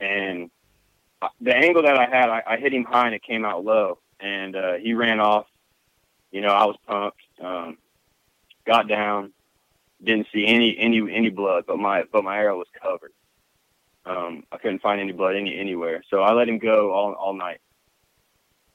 and 0.00 0.50
the 1.40 1.54
angle 1.54 1.82
that 1.82 1.96
I 1.96 2.06
had, 2.06 2.28
I, 2.28 2.42
I 2.46 2.56
hit 2.56 2.72
him 2.72 2.84
high, 2.84 3.06
and 3.06 3.14
it 3.14 3.22
came 3.22 3.44
out 3.44 3.64
low, 3.64 3.98
and 4.20 4.56
uh, 4.56 4.74
he 4.74 4.94
ran 4.94 5.20
off. 5.20 5.46
You 6.30 6.40
know, 6.40 6.48
I 6.48 6.64
was 6.64 6.76
pumped. 6.86 7.20
Um, 7.40 7.78
got 8.66 8.88
down, 8.88 9.32
didn't 10.02 10.28
see 10.32 10.46
any 10.46 10.76
any 10.78 11.00
any 11.12 11.30
blood, 11.30 11.64
but 11.66 11.78
my 11.78 12.04
but 12.10 12.24
my 12.24 12.38
arrow 12.38 12.58
was 12.58 12.68
covered. 12.80 13.12
Um, 14.04 14.44
I 14.50 14.58
couldn't 14.58 14.82
find 14.82 15.00
any 15.00 15.12
blood 15.12 15.36
any 15.36 15.56
anywhere, 15.58 16.02
so 16.10 16.22
I 16.22 16.32
let 16.32 16.48
him 16.48 16.58
go 16.58 16.92
all 16.92 17.12
all 17.12 17.34
night. 17.34 17.60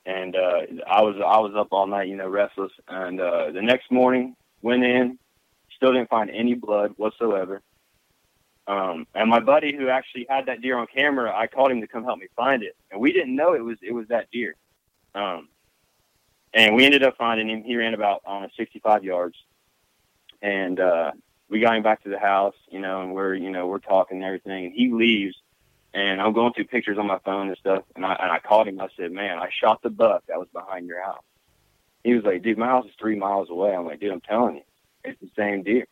And 0.06 0.36
uh, 0.38 0.62
I 0.88 1.02
was 1.02 1.16
I 1.18 1.40
was 1.40 1.54
up 1.56 1.68
all 1.72 1.88
night, 1.88 2.08
you 2.08 2.16
know, 2.16 2.30
restless. 2.30 2.72
And 2.88 3.20
uh, 3.20 3.52
the 3.52 3.62
next 3.62 3.92
morning, 3.92 4.36
went 4.62 4.84
in, 4.84 5.20
still 5.76 5.92
didn't 5.92 6.10
find 6.10 6.30
any 6.30 6.54
blood 6.54 6.94
whatsoever. 6.96 7.62
Um, 8.68 9.08
and 9.16 9.30
my 9.30 9.40
buddy 9.40 9.76
who 9.76 9.88
actually 9.88 10.28
had 10.30 10.48
that 10.48 10.62
deer 10.62 10.78
on 10.78 10.88
camera, 10.88 11.34
I 11.34 11.48
called 11.48 11.72
him 11.72 11.80
to 11.82 11.88
come 11.88 12.04
help 12.04 12.20
me 12.20 12.28
find 12.36 12.64
it, 12.64 12.76
and 12.92 13.00
we 13.00 13.14
didn't 13.14 13.36
know 13.36 13.54
it 13.54 13.64
was 13.64 13.78
it 13.82 13.94
was 13.94 14.08
that 14.10 14.30
deer. 14.30 14.56
Um, 15.16 15.48
and 16.54 16.76
we 16.76 16.86
ended 16.86 17.04
up 17.04 17.16
finding 17.18 17.50
him. 17.50 17.64
He 17.64 17.76
ran 17.76 17.94
about 17.94 18.22
on 18.26 18.50
65 18.58 19.04
yards, 19.04 19.38
and 20.42 20.80
uh, 20.80 21.12
we 21.50 21.62
got 21.62 21.78
him 21.78 21.84
back 21.84 22.04
to 22.04 22.10
the 22.10 22.20
house, 22.20 22.56
you 22.70 22.80
know, 22.80 23.02
and 23.02 23.14
we're 23.14 23.36
you 23.36 23.50
know 23.50 23.68
we're 23.68 23.80
talking 23.80 24.18
and 24.18 24.26
everything, 24.26 24.66
and 24.66 24.74
he 24.74 24.92
leaves, 24.92 25.36
and 25.94 26.20
I'm 26.20 26.34
going 26.34 26.52
through 26.52 26.66
pictures 26.66 26.98
on 26.98 27.08
my 27.08 27.20
phone 27.20 27.48
and 27.48 27.58
stuff, 27.58 27.84
and 27.96 28.06
I 28.06 28.14
and 28.16 28.32
I 28.32 28.40
called 28.40 28.68
him. 28.68 28.82
I 28.82 28.90
said, 28.98 29.12
"Man, 29.14 29.38
I 29.38 29.50
shot 29.50 29.82
the 29.82 29.90
buck 29.90 30.24
that 30.28 30.40
was 30.40 30.50
behind 30.52 30.88
your 30.88 31.02
house." 31.02 31.24
He 32.04 32.14
was 32.14 32.26
like, 32.26 32.44
"Dude, 32.44 32.58
my 32.58 32.68
house 32.68 32.86
is 32.86 32.92
three 33.00 33.16
miles 33.16 33.50
away." 33.50 33.74
I'm 33.74 33.86
like, 33.86 34.02
"Dude, 34.02 34.12
I'm 34.12 34.22
telling 34.22 34.58
you, 34.58 34.64
it's 35.06 35.22
the 35.22 35.30
same 35.38 35.64
deer." 35.64 35.88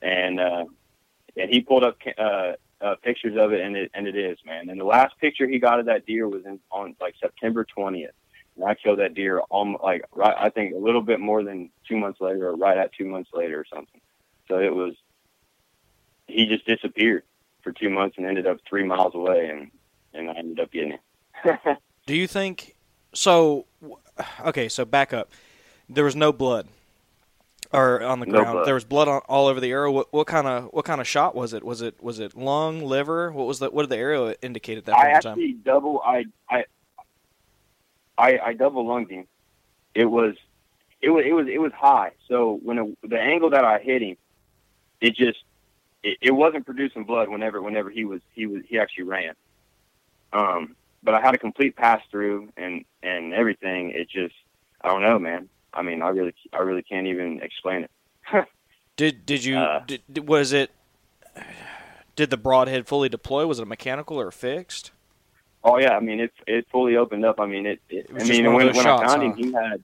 And 0.00 0.40
uh, 0.40 0.64
and 1.36 1.50
he 1.50 1.60
pulled 1.60 1.84
up 1.84 1.96
uh, 2.18 2.52
uh, 2.80 2.94
pictures 3.02 3.36
of 3.38 3.52
it, 3.52 3.60
and 3.60 3.76
it 3.76 3.90
and 3.94 4.06
it 4.06 4.16
is, 4.16 4.38
man. 4.44 4.68
And 4.68 4.80
the 4.80 4.84
last 4.84 5.18
picture 5.18 5.46
he 5.46 5.58
got 5.58 5.80
of 5.80 5.86
that 5.86 6.06
deer 6.06 6.28
was 6.28 6.44
in 6.44 6.58
on 6.70 6.96
like 7.00 7.14
September 7.20 7.66
20th. 7.76 8.08
And 8.56 8.64
I 8.66 8.74
killed 8.74 8.98
that 8.98 9.14
deer 9.14 9.40
almost 9.50 9.82
like 9.82 10.04
right, 10.12 10.34
I 10.38 10.50
think 10.50 10.74
a 10.74 10.78
little 10.78 11.00
bit 11.00 11.20
more 11.20 11.42
than 11.42 11.70
two 11.88 11.96
months 11.96 12.20
later, 12.20 12.48
or 12.48 12.56
right 12.56 12.76
at 12.76 12.92
two 12.92 13.06
months 13.06 13.30
later, 13.32 13.60
or 13.60 13.64
something. 13.72 14.00
So 14.48 14.58
it 14.58 14.74
was. 14.74 14.94
He 16.26 16.46
just 16.46 16.64
disappeared 16.66 17.24
for 17.62 17.72
two 17.72 17.90
months 17.90 18.16
and 18.16 18.26
ended 18.26 18.46
up 18.46 18.58
three 18.68 18.84
miles 18.84 19.14
away, 19.14 19.48
and 19.48 19.70
and 20.12 20.30
I 20.30 20.34
ended 20.34 20.60
up 20.60 20.70
getting 20.70 20.92
it. 20.92 21.78
Do 22.06 22.16
you 22.16 22.26
think? 22.26 22.74
So, 23.14 23.66
okay, 24.44 24.68
so 24.68 24.84
back 24.84 25.12
up. 25.12 25.30
There 25.88 26.04
was 26.04 26.16
no 26.16 26.32
blood, 26.32 26.68
or 27.72 28.02
on 28.02 28.20
the 28.20 28.26
No 28.26 28.40
ground. 28.40 28.52
blood. 28.52 28.66
there 28.66 28.74
was 28.74 28.84
blood 28.84 29.08
on, 29.08 29.20
all 29.28 29.46
over 29.46 29.60
the 29.60 29.70
arrow. 29.70 29.90
What, 29.92 30.12
what 30.12 30.26
kind 30.26 30.46
of 30.46 30.64
what 30.72 30.84
kind 30.84 31.00
of 31.00 31.08
shot 31.08 31.34
was 31.34 31.52
it? 31.52 31.64
Was 31.64 31.80
it 31.82 32.02
was 32.02 32.18
it 32.18 32.36
lung, 32.36 32.82
liver? 32.84 33.32
What 33.32 33.46
was 33.46 33.58
the 33.58 33.70
what 33.70 33.82
did 33.82 33.90
the 33.90 33.96
arrow 33.98 34.34
indicate 34.42 34.78
at 34.78 34.84
that 34.86 34.96
I 34.96 35.02
point 35.04 35.14
in 35.16 35.20
time? 35.20 35.32
actually 35.32 35.52
double 35.54 36.02
I 36.04 36.24
I 36.50 36.64
I, 38.18 38.38
I 38.38 38.52
double 38.54 38.86
lunged 38.86 39.10
him. 39.10 39.26
It 39.94 40.06
was 40.06 40.34
it 41.00 41.10
was 41.10 41.24
it 41.26 41.32
was 41.32 41.46
it 41.48 41.58
was 41.60 41.72
high. 41.72 42.12
So 42.28 42.58
when 42.62 42.78
it, 42.78 42.98
the 43.08 43.20
angle 43.20 43.50
that 43.50 43.64
I 43.64 43.78
hit 43.78 44.02
him, 44.02 44.16
it 45.00 45.14
just 45.16 45.38
it, 46.02 46.18
it 46.20 46.30
wasn't 46.32 46.66
producing 46.66 47.04
blood 47.04 47.28
whenever 47.28 47.60
whenever 47.62 47.90
he 47.90 48.04
was 48.04 48.20
he 48.32 48.46
was 48.46 48.62
he 48.68 48.78
actually 48.78 49.04
ran. 49.04 49.34
Um, 50.32 50.76
but 51.02 51.14
I 51.14 51.20
had 51.20 51.34
a 51.34 51.38
complete 51.38 51.76
pass 51.76 52.02
through 52.10 52.50
and 52.56 52.84
and 53.02 53.32
everything. 53.34 53.90
It 53.90 54.08
just 54.08 54.34
I 54.82 54.88
don't 54.88 55.02
know, 55.02 55.18
man. 55.18 55.48
I 55.74 55.82
mean, 55.82 56.02
I 56.02 56.08
really 56.08 56.34
I 56.52 56.58
really 56.58 56.82
can't 56.82 57.06
even 57.06 57.40
explain 57.42 57.84
it. 57.84 57.90
Did 58.96 59.26
did 59.26 59.44
you 59.44 59.56
Uh, 59.56 59.80
did, 59.86 60.28
was 60.28 60.52
it? 60.52 60.70
Did 62.16 62.30
the 62.30 62.36
broadhead 62.38 62.86
fully 62.86 63.08
deploy? 63.10 63.46
Was 63.46 63.58
it 63.58 63.66
mechanical 63.66 64.18
or 64.20 64.30
fixed? 64.30 64.92
Oh 65.64 65.78
yeah, 65.78 65.92
I 65.96 66.00
mean 66.00 66.20
it 66.20 66.32
it 66.46 66.66
fully 66.70 66.96
opened 66.96 67.24
up. 67.24 67.38
I 67.40 67.46
mean 67.46 67.66
it. 67.66 67.80
it, 67.88 68.06
It 68.16 68.20
I 68.20 68.24
mean 68.24 68.52
when 68.52 68.74
when 68.74 68.74
shots, 68.74 69.02
I 69.02 69.06
found 69.06 69.22
huh? 69.22 69.22
him, 69.22 69.34
he 69.34 69.52
had. 69.52 69.82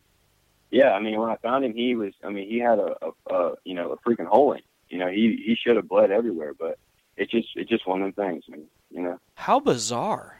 Yeah, 0.70 0.92
I 0.92 1.00
mean 1.00 1.18
when 1.18 1.30
I 1.30 1.36
found 1.36 1.64
him, 1.64 1.74
he 1.74 1.94
was. 1.94 2.12
I 2.24 2.30
mean 2.30 2.48
he 2.48 2.58
had 2.58 2.78
a, 2.78 2.96
a, 3.02 3.34
a 3.34 3.54
you 3.64 3.74
know 3.74 3.92
a 3.92 3.98
freaking 3.98 4.26
hole 4.26 4.52
in. 4.52 4.60
You 4.88 4.98
know 4.98 5.08
he 5.08 5.42
he 5.44 5.56
should 5.56 5.76
have 5.76 5.88
bled 5.88 6.10
everywhere, 6.10 6.52
but 6.58 6.78
it 7.16 7.30
just 7.30 7.48
it's 7.54 7.70
just 7.70 7.86
one 7.86 8.02
of 8.02 8.14
them 8.14 8.26
things. 8.26 8.44
I 8.48 8.56
mean, 8.56 8.66
you 8.90 9.02
know. 9.02 9.18
How 9.36 9.60
bizarre! 9.60 10.37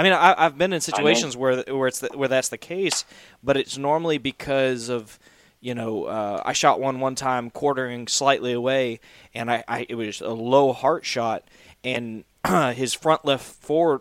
I 0.00 0.02
mean, 0.02 0.12
I, 0.14 0.34
I've 0.46 0.56
been 0.56 0.72
in 0.72 0.80
situations 0.80 1.36
where 1.36 1.62
where 1.64 1.86
it's 1.86 1.98
the, 1.98 2.08
where 2.14 2.28
that's 2.28 2.48
the 2.48 2.56
case, 2.56 3.04
but 3.42 3.58
it's 3.58 3.76
normally 3.76 4.16
because 4.16 4.88
of 4.88 5.18
you 5.60 5.74
know 5.74 6.04
uh, 6.04 6.42
I 6.42 6.54
shot 6.54 6.80
one 6.80 7.00
one 7.00 7.14
time 7.14 7.50
quartering 7.50 8.08
slightly 8.08 8.54
away, 8.54 9.00
and 9.34 9.50
I, 9.50 9.62
I 9.68 9.84
it 9.90 9.96
was 9.96 10.22
a 10.22 10.30
low 10.30 10.72
heart 10.72 11.04
shot, 11.04 11.44
and 11.84 12.24
his 12.74 12.94
front 12.94 13.26
left 13.26 13.44
forward 13.44 14.00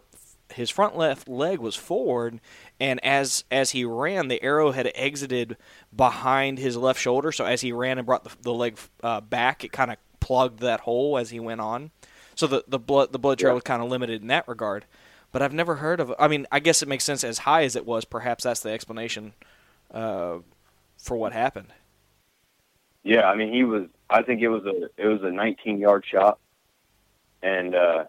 his 0.53 0.69
front 0.69 0.97
left 0.97 1.27
leg 1.27 1.59
was 1.59 1.75
forward, 1.75 2.39
and 2.79 3.03
as 3.03 3.43
as 3.51 3.71
he 3.71 3.83
ran, 3.83 4.29
the 4.29 4.41
arrow 4.41 4.71
had 4.71 4.89
exited 4.95 5.57
behind 5.93 6.59
his 6.59 6.77
left 6.77 7.01
shoulder. 7.01 7.33
So 7.33 7.43
as 7.43 7.59
he 7.59 7.73
ran 7.73 7.97
and 7.97 8.05
brought 8.05 8.23
the, 8.23 8.31
the 8.41 8.53
leg 8.53 8.77
uh, 9.03 9.19
back, 9.19 9.65
it 9.65 9.73
kind 9.73 9.91
of 9.91 9.97
plugged 10.21 10.62
that 10.62 10.79
hole 10.79 11.17
as 11.17 11.29
he 11.31 11.41
went 11.41 11.59
on. 11.59 11.91
So 12.35 12.47
the 12.47 12.63
the 12.69 12.79
blood 12.79 13.12
the 13.12 13.19
blood 13.19 13.38
trail 13.38 13.51
Yeah. 13.51 13.55
was 13.55 13.63
kind 13.63 13.83
of 13.83 13.89
limited 13.89 14.21
in 14.21 14.27
that 14.29 14.47
regard. 14.47 14.85
But 15.31 15.41
I've 15.41 15.53
never 15.53 15.75
heard 15.75 15.99
of. 15.99 16.13
I 16.17 16.27
mean, 16.27 16.47
I 16.51 16.59
guess 16.59 16.81
it 16.81 16.87
makes 16.87 17.03
sense 17.03 17.23
as 17.23 17.39
high 17.39 17.63
as 17.63 17.75
it 17.75 17.85
was. 17.85 18.03
Perhaps 18.05 18.43
that's 18.43 18.61
the 18.61 18.71
explanation 18.71 19.33
uh, 19.91 20.39
for 20.97 21.17
what 21.17 21.33
happened. 21.33 21.67
Yeah, 23.03 23.29
I 23.29 23.35
mean 23.35 23.53
he 23.53 23.63
was. 23.63 23.87
I 24.09 24.23
think 24.23 24.41
it 24.41 24.49
was 24.49 24.65
a 24.65 24.89
it 24.97 25.07
was 25.07 25.21
a 25.23 25.31
19 25.31 25.77
yard 25.77 26.05
shot, 26.09 26.39
and 27.41 27.75
uh, 27.75 28.05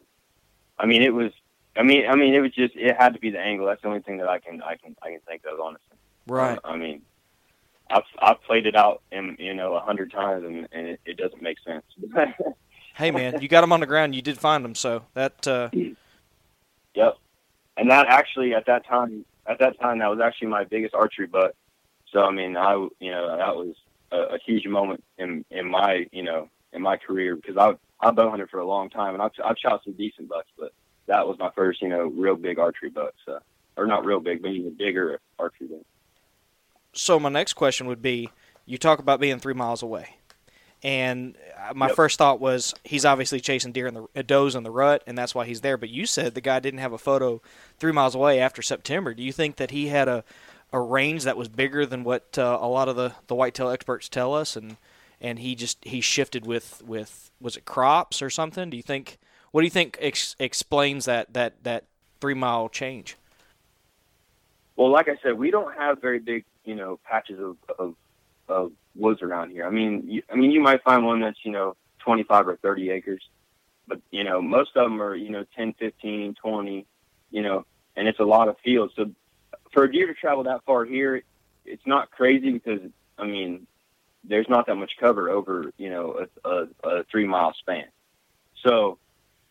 I 0.79 0.87
mean 0.87 1.03
it 1.03 1.15
was. 1.15 1.33
I 1.77 1.83
mean 1.83 2.07
I 2.09 2.17
mean 2.17 2.35
it 2.35 2.41
was 2.41 2.53
just 2.53 2.75
it 2.75 2.97
had 2.99 3.15
to 3.15 3.21
be 3.21 3.31
the 3.31 3.39
angle. 3.39 3.67
That's 3.67 3.83
the 3.83 3.89
only 3.89 4.01
thing 4.01 4.19
that 4.19 4.29
I 4.29 4.39
can 4.39 4.63
I 4.63 4.77
can 4.77 4.97
I 5.03 5.11
can 5.11 5.21
think 5.27 5.43
of 5.51 5.61
honestly. 5.61 5.97
Right. 6.27 6.59
I 6.65 6.77
mean, 6.77 7.03
I've 7.91 8.03
I've 8.21 8.43
played 8.43 8.67
it 8.67 8.77
out 8.77 9.03
in 9.13 9.37
you 9.39 9.55
know 9.55 9.75
a 9.75 9.81
hundred 9.81 10.11
times 10.11 10.45
and, 10.45 10.69
and 10.73 10.89
it, 10.89 11.01
it 11.05 11.17
doesn't 11.19 11.43
make 11.43 11.59
sense. 11.61 11.85
hey, 12.95 13.11
man, 13.11 13.41
you 13.41 13.49
got 13.49 13.63
him 13.63 13.73
on 13.73 13.81
the 13.81 13.87
ground. 13.87 14.15
You 14.15 14.23
did 14.23 14.39
find 14.39 14.65
him, 14.65 14.75
so 14.75 15.05
that. 15.15 15.47
Uh, 15.47 15.71
yep. 16.95 17.17
And 17.77 17.91
that 17.91 18.07
actually 18.09 18.55
at 18.55 18.67
that 18.67 18.87
time 18.87 19.25
at 19.47 19.59
that 19.59 19.81
time 19.81 19.99
that 19.99 20.09
was 20.09 20.21
actually 20.21 20.49
my 20.49 20.65
biggest 20.65 20.95
archery 20.95 21.27
butt. 21.27 21.55
So 22.13 22.21
I 22.21 22.31
mean 22.31 22.57
I 22.57 22.75
you 22.99 23.11
know 23.11 23.37
that 23.37 23.57
was 23.57 23.75
a, 24.13 24.35
a 24.35 24.39
huge 24.45 24.67
moment 24.67 25.03
in 25.19 25.45
in 25.51 25.71
my 25.71 26.07
you 26.13 26.23
know 26.23 26.49
in 26.73 26.83
my 26.83 26.97
career 26.97 27.37
because 27.37 27.57
I 27.57 27.75
I 28.01 28.11
bow 28.11 28.31
hunted 28.31 28.51
for 28.51 28.61
a 28.61 28.67
long 28.67 28.91
time 28.91 29.15
and 29.15 29.23
I've 29.23 29.33
I've 29.45 29.59
shot 29.59 29.83
some 29.85 29.95
decent 29.95 30.29
bucks, 30.29 30.49
but 30.59 30.73
that 31.07 31.27
was 31.27 31.39
my 31.39 31.51
first 31.55 31.83
you 31.83 31.89
know 31.89 32.05
real 32.05 32.37
big 32.37 32.59
archery 32.59 32.91
buck. 32.91 33.15
So 33.25 33.41
or 33.77 33.87
not 33.87 34.05
real 34.05 34.21
big, 34.21 34.43
but 34.43 34.51
even 34.51 34.75
bigger 34.75 35.21
archery 35.39 35.69
buck. 35.69 35.87
so 36.93 37.19
my 37.19 37.29
next 37.29 37.55
question 37.55 37.87
would 37.87 38.03
be: 38.03 38.31
You 38.67 38.79
talk 38.79 38.99
about 38.99 39.21
being 39.21 39.39
three 39.39 39.55
miles 39.55 39.83
away, 39.83 40.17
and 40.83 41.37
uh, 41.69 41.75
my 41.75 41.89
Yep. 41.89 41.97
first 41.97 42.19
thought 42.19 42.41
was 42.41 42.75
he's 42.85 43.05
obviously 43.05 43.41
chasing 43.41 43.73
deer 43.73 43.87
in 43.87 43.95
the 43.95 44.23
does 44.23 44.55
in 44.55 44.63
the 44.63 44.71
rut, 44.71 45.03
and 45.07 45.17
that's 45.17 45.35
why 45.35 45.47
he's 45.47 45.61
there. 45.61 45.77
But 45.77 45.91
you 45.91 46.07
said 46.07 46.35
the 46.35 46.41
guy 46.41 46.61
didn't 46.61 46.81
have 46.81 46.93
a 46.93 46.99
photo 46.99 47.41
three 47.79 47.93
miles 47.93 48.15
away 48.15 48.41
after 48.41 48.63
September. 48.63 49.15
Do 49.15 49.23
you 49.23 49.33
think 49.33 49.57
that 49.57 49.71
he 49.71 49.89
had 49.89 50.09
a 50.09 50.25
a 50.73 50.81
range 50.81 51.25
that 51.25 51.37
was 51.37 51.49
bigger 51.49 51.85
than 51.85 52.05
what 52.05 52.39
uh, 52.39 52.59
a 52.61 52.69
lot 52.69 52.89
of 52.89 52.97
the 52.97 53.15
the 53.27 53.35
whitetail 53.35 53.71
experts 53.71 54.09
tell 54.09 54.35
us, 54.35 54.57
and 54.57 54.77
and 55.21 55.39
he 55.41 55.55
just 55.55 55.85
he 55.85 56.01
shifted 56.01 56.47
with 56.47 56.83
with 56.87 57.31
was 57.41 57.57
it 57.57 57.65
crops 57.65 58.23
or 58.23 58.31
something? 58.31 58.71
Do 58.71 58.77
you 58.77 58.83
think? 58.83 59.19
What 59.51 59.63
do 59.63 59.65
you 59.65 59.71
think 59.71 59.99
ex- 60.01 60.37
explains 60.39 61.07
that 61.07 61.33
that 61.35 61.65
that 61.65 61.85
three 62.21 62.35
mile 62.35 62.69
change? 62.69 63.17
Well, 64.77 64.91
like 64.91 65.09
I 65.09 65.17
said, 65.23 65.37
we 65.39 65.51
don't 65.51 65.75
have 65.77 66.01
very 66.01 66.21
big, 66.21 66.45
you 66.65 66.75
know, 66.75 66.99
patches 67.05 67.39
of 67.39 67.57
of, 67.79 67.95
of 68.51 68.73
woods 68.95 69.23
around 69.23 69.51
here. 69.51 69.67
I 69.67 69.71
mean, 69.71 70.05
you, 70.07 70.23
I 70.31 70.37
mean, 70.37 70.51
you 70.51 70.61
might 70.61 70.83
find 70.83 71.05
one 71.05 71.21
that's 71.21 71.39
you 71.45 71.53
know 71.53 71.77
25 72.01 72.49
or 72.49 72.57
30 72.57 72.91
acres. 72.91 73.23
But, 73.87 74.01
you 74.11 74.25
know, 74.25 74.41
most 74.41 74.77
of 74.77 74.85
them 74.85 75.01
are, 75.03 75.15
you 75.15 75.31
know, 75.31 75.45
10, 75.57 75.75
15, 75.75 76.35
20, 76.35 76.87
you 77.31 77.43
know, 77.43 77.67
and 77.97 78.09
it's 78.09 78.21
a 78.21 78.25
lot 78.25 78.49
of 78.49 78.57
fields. 78.65 78.93
So 78.97 79.11
for 79.73 79.85
a 79.85 79.93
deer 79.93 80.07
to 80.07 80.15
travel 80.15 80.45
that 80.45 80.65
far 80.65 80.85
here, 80.85 81.23
it's 81.65 81.87
not 81.87 82.11
crazy 82.11 82.53
because, 82.53 82.81
I 83.19 83.27
mean, 83.27 83.67
there's 84.23 84.49
not 84.49 84.67
that 84.67 84.77
much 84.77 84.93
cover 84.99 85.29
over, 85.29 85.73
you 85.77 85.91
know, 85.91 86.27
a, 86.45 86.49
a, 86.49 86.69
a 86.85 87.05
three 87.05 87.27
mile 87.27 87.53
span. 87.59 87.87
So 88.65 88.99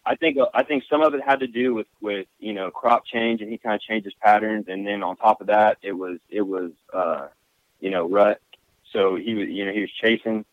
I 0.06 0.16
think, 0.16 0.38
I 0.54 0.64
think 0.64 0.84
some 0.90 1.02
of 1.02 1.14
it 1.14 1.22
had 1.22 1.42
to 1.42 1.48
do 1.48 1.74
with, 1.74 1.88
with, 2.00 2.28
you 2.40 2.54
know, 2.54 2.72
crop 2.72 3.06
change 3.06 3.42
and 3.42 3.52
he 3.52 3.58
kind 3.58 3.76
of 3.76 3.82
changed 3.82 4.06
his 4.06 4.14
patterns. 4.22 4.66
And 4.70 4.88
then 4.88 5.04
on 5.04 5.18
top 5.18 5.42
of 5.42 5.48
that, 5.48 5.80
it 5.82 5.94
was, 5.94 6.20
it 6.30 6.42
was, 6.42 6.72
uh, 6.94 7.28
you 7.82 7.90
know, 7.90 8.08
rut. 8.08 8.42
So 8.94 9.16
he 9.16 9.34
was, 9.36 9.48
you 9.50 9.66
know, 9.66 9.72
he 9.72 9.82
was 9.82 9.92
chasing. 9.92 10.46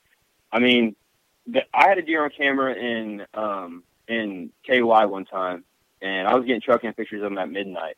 I 0.53 0.59
mean, 0.59 0.97
the, 1.47 1.63
I 1.73 1.89
had 1.89 1.99
a 1.99 2.03
deer 2.03 2.25
on 2.25 2.31
camera 2.31 2.75
in 2.75 3.27
um, 3.35 3.85
in 4.09 4.51
KY 4.67 4.81
one 4.81 5.25
time, 5.25 5.65
and 6.03 6.29
I 6.29 6.35
was 6.35 6.45
getting 6.45 6.61
trucking 6.61 6.93
pictures 6.95 7.23
of 7.23 7.33
him 7.33 7.39
at 7.39 7.51
midnight. 7.51 7.97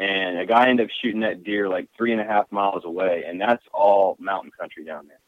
And 0.00 0.38
a 0.38 0.46
guy 0.46 0.68
ended 0.68 0.86
up 0.86 0.92
shooting 1.02 1.20
that 1.20 1.42
deer 1.42 1.68
like 1.68 1.88
three 1.96 2.12
and 2.12 2.20
a 2.20 2.24
half 2.24 2.52
miles 2.52 2.84
away, 2.84 3.24
and 3.26 3.40
that's 3.40 3.64
all 3.72 4.16
mountain 4.20 4.52
country 4.58 4.84
down 4.84 5.08
there. 5.08 5.18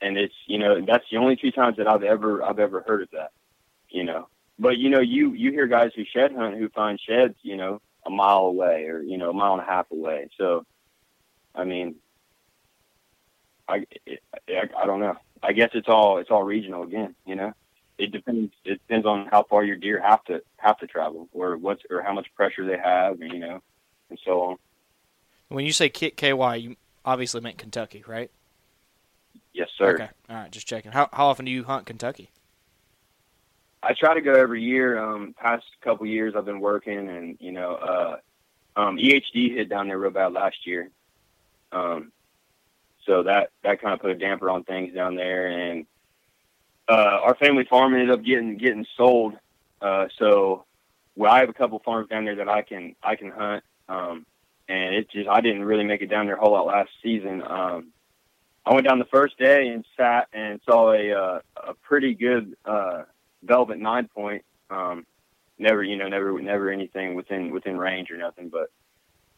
And 0.00 0.18
it's 0.18 0.34
you 0.46 0.58
know 0.58 0.84
that's 0.84 1.04
the 1.10 1.16
only 1.16 1.36
two 1.36 1.50
times 1.50 1.78
that 1.78 1.88
I've 1.88 2.02
ever 2.02 2.42
I've 2.42 2.58
ever 2.58 2.84
heard 2.86 3.02
of 3.02 3.10
that, 3.12 3.30
you 3.88 4.04
know. 4.04 4.28
But 4.58 4.76
you 4.76 4.90
know 4.90 5.00
you 5.00 5.32
you 5.32 5.52
hear 5.52 5.66
guys 5.66 5.92
who 5.96 6.04
shed 6.04 6.34
hunt 6.34 6.58
who 6.58 6.68
find 6.68 7.00
sheds 7.00 7.36
you 7.42 7.56
know 7.56 7.80
a 8.04 8.10
mile 8.10 8.46
away 8.46 8.84
or 8.86 9.00
you 9.00 9.16
know 9.16 9.30
a 9.30 9.32
mile 9.32 9.54
and 9.54 9.62
a 9.62 9.64
half 9.64 9.90
away. 9.90 10.28
So, 10.36 10.66
I 11.54 11.64
mean, 11.64 11.96
I 13.68 13.86
I, 14.48 14.68
I 14.82 14.86
don't 14.86 15.00
know. 15.00 15.16
I 15.42 15.52
guess 15.52 15.70
it's 15.74 15.88
all 15.88 16.18
it's 16.18 16.30
all 16.30 16.42
regional 16.42 16.82
again. 16.82 17.14
You 17.26 17.36
know, 17.36 17.52
it 17.98 18.12
depends. 18.12 18.52
It 18.64 18.80
depends 18.86 19.06
on 19.06 19.26
how 19.26 19.44
far 19.44 19.64
your 19.64 19.76
deer 19.76 20.00
have 20.00 20.24
to 20.24 20.42
have 20.56 20.78
to 20.78 20.86
travel, 20.86 21.28
or 21.32 21.56
what's 21.56 21.82
or 21.90 22.02
how 22.02 22.12
much 22.12 22.26
pressure 22.34 22.64
they 22.66 22.78
have, 22.78 23.20
and 23.20 23.32
you 23.32 23.38
know, 23.38 23.60
and 24.10 24.18
so 24.24 24.42
on. 24.42 24.56
When 25.48 25.64
you 25.64 25.72
say 25.72 25.88
KY, 25.88 26.56
you 26.58 26.76
obviously 27.04 27.40
meant 27.40 27.58
Kentucky, 27.58 28.04
right? 28.06 28.30
Yes, 29.52 29.68
sir. 29.76 29.94
Okay, 29.94 30.08
all 30.28 30.36
right, 30.36 30.50
just 30.50 30.66
checking. 30.66 30.92
How 30.92 31.08
how 31.12 31.26
often 31.26 31.44
do 31.44 31.50
you 31.50 31.64
hunt 31.64 31.86
Kentucky? 31.86 32.30
I 33.82 33.94
try 33.94 34.14
to 34.14 34.20
go 34.20 34.32
every 34.32 34.62
year. 34.62 34.98
Um, 34.98 35.34
past 35.38 35.64
couple 35.82 36.06
years, 36.06 36.34
I've 36.36 36.44
been 36.44 36.60
working, 36.60 37.08
and 37.08 37.36
you 37.40 37.52
know, 37.52 37.74
uh, 37.74 38.16
um, 38.80 38.96
EHD 38.96 39.54
hit 39.54 39.68
down 39.68 39.88
there 39.88 39.98
real 39.98 40.10
bad 40.10 40.32
last 40.32 40.66
year. 40.66 40.90
Um, 41.72 42.12
so 43.08 43.22
that 43.24 43.50
that 43.64 43.80
kind 43.80 43.94
of 43.94 44.00
put 44.00 44.10
a 44.10 44.14
damper 44.14 44.50
on 44.50 44.62
things 44.62 44.94
down 44.94 45.16
there. 45.16 45.48
And 45.48 45.86
uh, 46.88 47.18
our 47.22 47.34
family 47.34 47.64
farm 47.64 47.94
ended 47.94 48.10
up 48.10 48.22
getting 48.22 48.56
getting 48.58 48.86
sold. 48.96 49.34
Uh, 49.80 50.06
so 50.18 50.64
well, 51.16 51.32
I 51.32 51.40
have 51.40 51.48
a 51.48 51.54
couple 51.54 51.80
farms 51.80 52.08
down 52.08 52.24
there 52.26 52.36
that 52.36 52.48
I 52.48 52.62
can 52.62 52.94
I 53.02 53.16
can 53.16 53.30
hunt. 53.30 53.64
Um, 53.88 54.26
and 54.68 54.94
it 54.94 55.10
just 55.10 55.28
I 55.28 55.40
didn't 55.40 55.64
really 55.64 55.84
make 55.84 56.02
it 56.02 56.10
down 56.10 56.26
there 56.26 56.36
a 56.36 56.40
whole 56.40 56.52
lot 56.52 56.66
last 56.66 56.90
season. 57.02 57.42
Um, 57.42 57.92
I 58.66 58.74
went 58.74 58.86
down 58.86 58.98
the 58.98 59.06
first 59.06 59.38
day 59.38 59.68
and 59.68 59.84
sat 59.96 60.28
and 60.34 60.60
saw 60.66 60.92
a 60.92 61.12
uh, 61.12 61.40
a 61.56 61.74
pretty 61.74 62.14
good 62.14 62.54
uh, 62.66 63.04
velvet 63.42 63.78
nine 63.78 64.08
point. 64.14 64.44
Um, 64.68 65.06
never, 65.58 65.82
you 65.82 65.96
know, 65.96 66.08
never, 66.08 66.38
never 66.42 66.70
anything 66.70 67.14
within 67.14 67.50
within 67.50 67.78
range 67.78 68.10
or 68.10 68.18
nothing. 68.18 68.50
But 68.50 68.70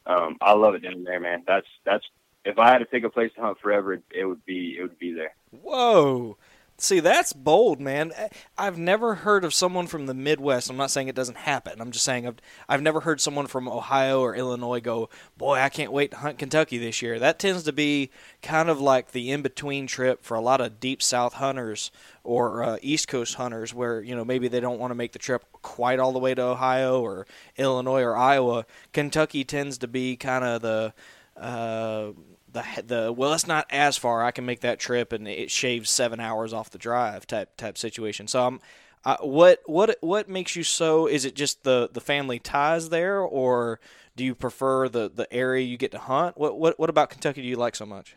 um, 0.06 0.36
I 0.40 0.54
love 0.54 0.74
it 0.74 0.82
down 0.82 1.04
there, 1.04 1.20
man. 1.20 1.44
That's 1.46 1.68
that's 1.84 2.04
if 2.44 2.58
I 2.58 2.70
had 2.70 2.78
to 2.78 2.86
pick 2.86 3.04
a 3.04 3.10
place 3.10 3.32
to 3.34 3.40
hunt 3.40 3.58
forever, 3.60 3.94
it, 3.94 4.02
it 4.10 4.24
would 4.24 4.44
be 4.44 4.76
it 4.78 4.82
would 4.82 4.98
be 4.98 5.12
there. 5.12 5.34
Whoa. 5.50 6.36
See, 6.80 7.00
that's 7.00 7.34
bold, 7.34 7.78
man. 7.78 8.10
I've 8.56 8.78
never 8.78 9.16
heard 9.16 9.44
of 9.44 9.52
someone 9.52 9.86
from 9.86 10.06
the 10.06 10.14
Midwest. 10.14 10.70
I'm 10.70 10.78
not 10.78 10.90
saying 10.90 11.08
it 11.08 11.14
doesn't 11.14 11.36
happen. 11.36 11.78
I'm 11.78 11.90
just 11.90 12.06
saying 12.06 12.26
I've, 12.26 12.38
I've 12.70 12.80
never 12.80 13.00
heard 13.00 13.20
someone 13.20 13.48
from 13.48 13.68
Ohio 13.68 14.22
or 14.22 14.34
Illinois 14.34 14.80
go, 14.80 15.10
Boy, 15.36 15.58
I 15.58 15.68
can't 15.68 15.92
wait 15.92 16.12
to 16.12 16.16
hunt 16.16 16.38
Kentucky 16.38 16.78
this 16.78 17.02
year. 17.02 17.18
That 17.18 17.38
tends 17.38 17.64
to 17.64 17.72
be 17.74 18.10
kind 18.40 18.70
of 18.70 18.80
like 18.80 19.12
the 19.12 19.30
in 19.30 19.42
between 19.42 19.86
trip 19.86 20.24
for 20.24 20.34
a 20.34 20.40
lot 20.40 20.62
of 20.62 20.80
deep 20.80 21.02
South 21.02 21.34
hunters 21.34 21.90
or 22.24 22.62
uh, 22.62 22.78
East 22.80 23.08
Coast 23.08 23.34
hunters 23.34 23.74
where, 23.74 24.00
you 24.00 24.16
know, 24.16 24.24
maybe 24.24 24.48
they 24.48 24.60
don't 24.60 24.78
want 24.78 24.90
to 24.90 24.94
make 24.94 25.12
the 25.12 25.18
trip 25.18 25.44
quite 25.60 25.98
all 25.98 26.12
the 26.12 26.18
way 26.18 26.34
to 26.34 26.42
Ohio 26.42 27.02
or 27.02 27.26
Illinois 27.58 28.02
or 28.02 28.16
Iowa. 28.16 28.64
Kentucky 28.94 29.44
tends 29.44 29.76
to 29.78 29.86
be 29.86 30.16
kind 30.16 30.44
of 30.44 30.62
the. 30.62 30.94
Uh, 31.36 32.12
the 32.52 32.64
the 32.86 33.12
well, 33.12 33.32
it's 33.32 33.46
not 33.46 33.66
as 33.70 33.96
far. 33.96 34.22
I 34.22 34.30
can 34.30 34.46
make 34.46 34.60
that 34.60 34.78
trip, 34.78 35.12
and 35.12 35.26
it 35.28 35.50
shaves 35.50 35.90
seven 35.90 36.20
hours 36.20 36.52
off 36.52 36.70
the 36.70 36.78
drive 36.78 37.26
type 37.26 37.56
type 37.56 37.78
situation. 37.78 38.26
So 38.28 38.46
I'm. 38.46 38.60
Uh, 39.02 39.16
what 39.22 39.60
what 39.64 39.96
what 40.02 40.28
makes 40.28 40.54
you 40.54 40.62
so? 40.62 41.06
Is 41.06 41.24
it 41.24 41.34
just 41.34 41.64
the, 41.64 41.88
the 41.90 42.02
family 42.02 42.38
ties 42.38 42.90
there, 42.90 43.18
or 43.20 43.80
do 44.14 44.22
you 44.22 44.34
prefer 44.34 44.90
the, 44.90 45.08
the 45.08 45.32
area 45.32 45.64
you 45.64 45.78
get 45.78 45.90
to 45.92 45.98
hunt? 45.98 46.36
What 46.36 46.58
what 46.58 46.78
what 46.78 46.90
about 46.90 47.08
Kentucky 47.08 47.40
do 47.40 47.48
you 47.48 47.56
like 47.56 47.74
so 47.74 47.86
much? 47.86 48.16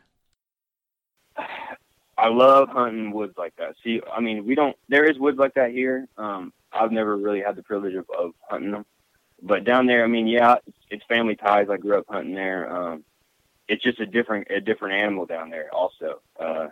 I 2.17 2.27
love 2.27 2.67
hunting 2.67 3.11
woods 3.11 3.37
like 3.37 3.55
that. 3.55 3.75
See, 3.81 4.01
I 4.13 4.19
mean, 4.19 4.45
we 4.45 4.55
don't. 4.55 4.75
There 4.89 5.05
is 5.05 5.17
woods 5.17 5.37
like 5.37 5.53
that 5.53 5.71
here. 5.71 6.05
Um, 6.17 6.51
I've 6.73 6.91
never 6.91 7.15
really 7.15 7.41
had 7.41 7.55
the 7.55 7.63
privilege 7.63 7.95
of, 7.95 8.05
of 8.17 8.31
hunting 8.49 8.71
them, 8.71 8.85
but 9.41 9.63
down 9.63 9.85
there, 9.85 10.03
I 10.03 10.07
mean, 10.07 10.27
yeah, 10.27 10.57
it's, 10.67 10.77
it's 10.89 11.05
family 11.05 11.37
ties. 11.37 11.69
I 11.69 11.77
grew 11.77 11.97
up 11.97 12.05
hunting 12.09 12.35
there. 12.35 12.69
Um, 12.69 13.05
it's 13.67 13.83
just 13.83 13.99
a 13.99 14.05
different 14.05 14.47
a 14.49 14.59
different 14.59 14.95
animal 14.95 15.25
down 15.25 15.49
there. 15.49 15.69
Also, 15.73 16.21
uh, 16.39 16.67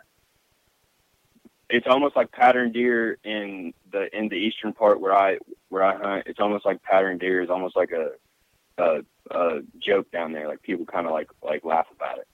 it's 1.70 1.88
almost 1.88 2.16
like 2.16 2.32
pattern 2.32 2.72
deer 2.72 3.18
in 3.24 3.74
the 3.92 4.16
in 4.16 4.30
the 4.30 4.36
eastern 4.36 4.74
part 4.74 5.00
where 5.00 5.16
I 5.16 5.38
where 5.70 5.84
I 5.84 5.96
hunt. 5.96 6.28
It's 6.28 6.40
almost 6.40 6.66
like 6.66 6.84
pattern 6.84 7.18
deer 7.18 7.42
is 7.42 7.50
almost 7.50 7.76
like 7.76 7.92
a 7.92 8.12
a, 8.78 9.04
a 9.32 9.62
joke 9.80 10.12
down 10.12 10.34
there. 10.34 10.48
Like 10.48 10.62
people 10.62 10.86
kind 10.86 11.06
of 11.06 11.14
like 11.14 11.30
like 11.42 11.64
laugh 11.64 11.88
about 11.96 12.20
it, 12.20 12.28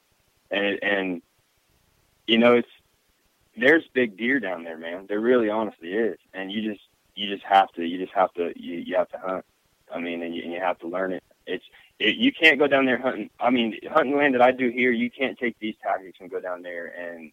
and 0.52 0.84
and 0.84 1.22
you 2.26 2.38
know 2.38 2.56
it's 2.56 2.70
there's 3.56 3.84
big 3.94 4.18
deer 4.18 4.40
down 4.40 4.64
there, 4.64 4.78
man. 4.78 5.06
There 5.08 5.20
really 5.20 5.50
honestly 5.50 5.94
is, 5.94 6.18
and 6.34 6.52
you 6.52 6.72
just 6.74 6.84
you 7.16 7.30
just 7.30 7.44
have 7.44 7.72
to 7.74 7.86
you 7.86 7.98
just 7.98 8.14
have 8.14 8.34
to 8.34 8.54
you, 8.56 8.78
you 8.78 8.96
have 8.96 9.10
to 9.10 9.18
hunt. 9.18 9.46
I 9.94 10.00
mean, 10.00 10.22
and 10.22 10.36
you, 10.36 10.44
and 10.44 10.52
you 10.52 10.60
have 10.60 10.80
to 10.80 10.88
learn 10.88 11.14
it. 11.14 11.24
It's 11.46 11.64
it, 12.00 12.16
you 12.16 12.32
can't 12.32 12.60
go 12.60 12.68
down 12.68 12.86
there 12.86 13.00
hunting. 13.00 13.30
I 13.40 13.50
mean, 13.50 13.78
hunting 13.90 14.18
land 14.18 14.36
that 14.36 14.42
I 14.42 14.52
do 14.52 14.70
here, 14.70 14.92
you 14.92 15.10
can't 15.10 15.38
take 15.38 15.58
these 15.60 15.76
tactics 15.82 16.18
and 16.20 16.30
go 16.30 16.40
down 16.40 16.62
there 16.62 16.88
and 16.88 17.32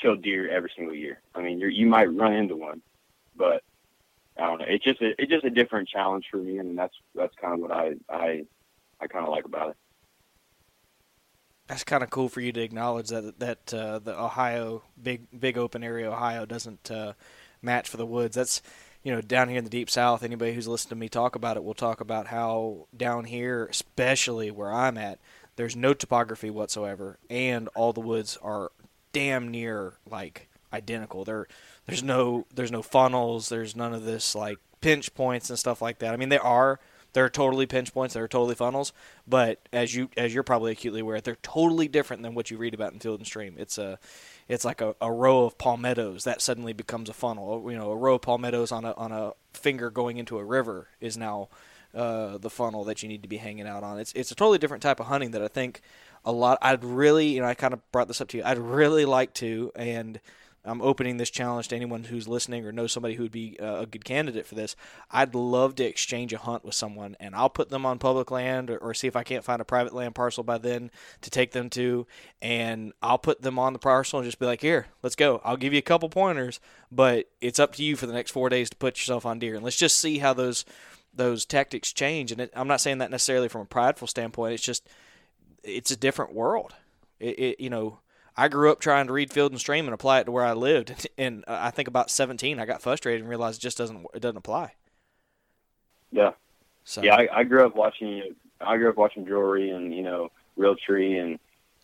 kill 0.00 0.16
deer 0.16 0.48
every 0.50 0.72
single 0.76 0.94
year. 0.94 1.20
I 1.34 1.42
mean, 1.42 1.58
you 1.58 1.68
you 1.68 1.86
might 1.86 2.14
run 2.14 2.32
into 2.32 2.56
one, 2.56 2.82
but 3.36 3.62
I 4.36 4.46
don't 4.46 4.58
know. 4.58 4.66
It's 4.68 4.84
just 4.84 5.00
a, 5.00 5.20
it's 5.20 5.30
just 5.30 5.44
a 5.44 5.50
different 5.50 5.88
challenge 5.88 6.26
for 6.30 6.38
me, 6.38 6.58
and 6.58 6.76
that's 6.76 6.94
that's 7.14 7.34
kind 7.40 7.54
of 7.54 7.60
what 7.60 7.72
I 7.72 7.94
I 8.08 8.44
I 9.00 9.06
kind 9.06 9.24
of 9.24 9.30
like 9.30 9.44
about 9.44 9.70
it. 9.70 9.76
That's 11.68 11.82
kind 11.82 12.04
of 12.04 12.10
cool 12.10 12.28
for 12.28 12.40
you 12.40 12.52
to 12.52 12.60
acknowledge 12.60 13.08
that 13.08 13.38
that 13.38 13.74
uh, 13.74 13.98
the 13.98 14.18
Ohio 14.18 14.82
big 15.00 15.26
big 15.38 15.56
open 15.56 15.82
area 15.82 16.10
Ohio 16.10 16.44
doesn't 16.44 16.90
uh, 16.90 17.14
match 17.62 17.88
for 17.88 17.96
the 17.96 18.06
woods. 18.06 18.36
That's 18.36 18.62
you 19.06 19.12
know, 19.12 19.20
down 19.20 19.48
here 19.48 19.58
in 19.58 19.62
the 19.62 19.70
deep 19.70 19.88
south, 19.88 20.24
anybody 20.24 20.52
who's 20.52 20.66
listened 20.66 20.88
to 20.88 20.96
me 20.96 21.08
talk 21.08 21.36
about 21.36 21.56
it 21.56 21.62
will 21.62 21.74
talk 21.74 22.00
about 22.00 22.26
how 22.26 22.88
down 22.96 23.24
here, 23.24 23.66
especially 23.66 24.50
where 24.50 24.72
I'm 24.72 24.98
at, 24.98 25.20
there's 25.54 25.76
no 25.76 25.94
topography 25.94 26.50
whatsoever, 26.50 27.16
and 27.30 27.68
all 27.76 27.92
the 27.92 28.00
woods 28.00 28.36
are 28.42 28.72
damn 29.12 29.48
near 29.48 29.92
like 30.10 30.48
identical. 30.72 31.24
There, 31.24 31.46
there's 31.86 32.02
no 32.02 32.46
there's 32.52 32.72
no 32.72 32.82
funnels. 32.82 33.48
There's 33.48 33.76
none 33.76 33.94
of 33.94 34.04
this 34.04 34.34
like 34.34 34.58
pinch 34.80 35.14
points 35.14 35.50
and 35.50 35.58
stuff 35.58 35.80
like 35.80 36.00
that. 36.00 36.12
I 36.12 36.16
mean, 36.16 36.30
there 36.30 36.42
are 36.42 36.80
there 37.16 37.24
are 37.24 37.30
totally 37.30 37.64
pinch 37.64 37.94
points. 37.94 38.12
They're 38.12 38.28
totally 38.28 38.54
funnels, 38.54 38.92
but 39.26 39.58
as 39.72 39.94
you 39.94 40.10
as 40.18 40.34
you're 40.34 40.42
probably 40.42 40.72
acutely 40.72 41.00
aware, 41.00 41.18
they're 41.22 41.38
totally 41.40 41.88
different 41.88 42.22
than 42.22 42.34
what 42.34 42.50
you 42.50 42.58
read 42.58 42.74
about 42.74 42.92
in 42.92 42.98
Field 42.98 43.20
and 43.20 43.26
Stream. 43.26 43.54
It's 43.56 43.78
a 43.78 43.98
it's 44.48 44.66
like 44.66 44.82
a, 44.82 44.94
a 45.00 45.10
row 45.10 45.46
of 45.46 45.56
palmettos 45.56 46.24
that 46.24 46.42
suddenly 46.42 46.74
becomes 46.74 47.08
a 47.08 47.14
funnel. 47.14 47.64
You 47.70 47.78
know, 47.78 47.90
a 47.90 47.96
row 47.96 48.16
of 48.16 48.20
palmettos 48.20 48.70
on 48.70 48.84
a 48.84 48.92
on 48.92 49.12
a 49.12 49.32
finger 49.54 49.88
going 49.88 50.18
into 50.18 50.36
a 50.36 50.44
river 50.44 50.88
is 51.00 51.16
now 51.16 51.48
uh, 51.94 52.36
the 52.36 52.50
funnel 52.50 52.84
that 52.84 53.02
you 53.02 53.08
need 53.08 53.22
to 53.22 53.28
be 53.28 53.38
hanging 53.38 53.66
out 53.66 53.82
on. 53.82 53.98
It's 53.98 54.12
it's 54.12 54.30
a 54.30 54.34
totally 54.34 54.58
different 54.58 54.82
type 54.82 55.00
of 55.00 55.06
hunting 55.06 55.30
that 55.30 55.40
I 55.40 55.48
think 55.48 55.80
a 56.22 56.32
lot. 56.32 56.58
I'd 56.60 56.84
really, 56.84 57.28
you 57.28 57.40
know, 57.40 57.48
I 57.48 57.54
kind 57.54 57.72
of 57.72 57.80
brought 57.92 58.08
this 58.08 58.20
up 58.20 58.28
to 58.28 58.36
you. 58.36 58.42
I'd 58.44 58.58
really 58.58 59.06
like 59.06 59.32
to, 59.36 59.72
and 59.74 60.20
I'm 60.66 60.82
opening 60.82 61.16
this 61.16 61.30
challenge 61.30 61.68
to 61.68 61.76
anyone 61.76 62.04
who's 62.04 62.26
listening 62.26 62.66
or 62.66 62.72
knows 62.72 62.92
somebody 62.92 63.14
who 63.14 63.22
would 63.22 63.32
be 63.32 63.56
uh, 63.60 63.80
a 63.80 63.86
good 63.86 64.04
candidate 64.04 64.46
for 64.46 64.56
this. 64.56 64.74
I'd 65.10 65.34
love 65.34 65.76
to 65.76 65.84
exchange 65.84 66.32
a 66.32 66.38
hunt 66.38 66.64
with 66.64 66.74
someone, 66.74 67.16
and 67.20 67.34
I'll 67.34 67.48
put 67.48 67.70
them 67.70 67.86
on 67.86 67.98
public 67.98 68.30
land 68.30 68.70
or, 68.70 68.78
or, 68.78 68.92
see 68.92 69.06
if 69.06 69.16
I 69.16 69.22
can't 69.22 69.44
find 69.44 69.60
a 69.60 69.64
private 69.64 69.94
land 69.94 70.14
parcel 70.14 70.42
by 70.42 70.58
then 70.58 70.90
to 71.20 71.30
take 71.30 71.52
them 71.52 71.70
to, 71.70 72.06
and 72.42 72.92
I'll 73.00 73.18
put 73.18 73.42
them 73.42 73.58
on 73.58 73.72
the 73.72 73.78
parcel 73.78 74.18
and 74.18 74.26
just 74.26 74.38
be 74.38 74.46
like, 74.46 74.60
"Here, 74.60 74.86
let's 75.02 75.16
go. 75.16 75.40
I'll 75.44 75.56
give 75.56 75.72
you 75.72 75.78
a 75.78 75.82
couple 75.82 76.08
pointers, 76.08 76.58
but 76.90 77.28
it's 77.40 77.58
up 77.58 77.74
to 77.76 77.84
you 77.84 77.94
for 77.94 78.06
the 78.06 78.12
next 78.12 78.32
four 78.32 78.48
days 78.48 78.68
to 78.70 78.76
put 78.76 78.98
yourself 78.98 79.24
on 79.24 79.38
deer, 79.38 79.54
and 79.54 79.64
let's 79.64 79.76
just 79.76 79.98
see 79.98 80.18
how 80.18 80.32
those 80.32 80.64
those 81.14 81.44
tactics 81.44 81.92
change." 81.92 82.32
And 82.32 82.40
it, 82.40 82.52
I'm 82.56 82.68
not 82.68 82.80
saying 82.80 82.98
that 82.98 83.10
necessarily 83.10 83.48
from 83.48 83.62
a 83.62 83.66
prideful 83.66 84.08
standpoint. 84.08 84.54
It's 84.54 84.64
just 84.64 84.88
it's 85.62 85.90
a 85.90 85.96
different 85.96 86.34
world. 86.34 86.74
It, 87.20 87.38
it 87.38 87.60
you 87.60 87.70
know 87.70 87.98
I 88.36 88.48
grew 88.48 88.70
up 88.70 88.80
trying 88.80 89.06
to 89.06 89.12
read 89.12 89.32
Field 89.32 89.52
and 89.52 89.60
Stream 89.60 89.86
and 89.86 89.94
apply 89.94 90.20
it 90.20 90.24
to 90.24 90.32
where 90.32 90.44
I 90.44 90.52
lived, 90.52 91.08
and 91.18 91.44
uh, 91.46 91.58
I 91.60 91.70
think 91.70 91.88
about 91.88 92.10
17, 92.10 92.58
I 92.58 92.66
got 92.66 92.82
frustrated 92.82 93.22
and 93.22 93.30
realized 93.30 93.60
it 93.60 93.62
just 93.62 93.78
doesn't 93.78 94.06
it 94.14 94.20
doesn't 94.20 94.36
apply. 94.36 94.74
Yeah. 96.12 96.32
So 96.84 97.02
Yeah, 97.02 97.16
I, 97.16 97.28
I 97.40 97.44
grew 97.44 97.66
up 97.66 97.74
watching. 97.74 98.34
I 98.60 98.76
grew 98.76 98.88
up 98.88 98.96
watching 98.96 99.24
Drury 99.24 99.70
and 99.70 99.92
you 99.94 100.02
know 100.02 100.30
Realtree, 100.58 101.20
and 101.20 101.38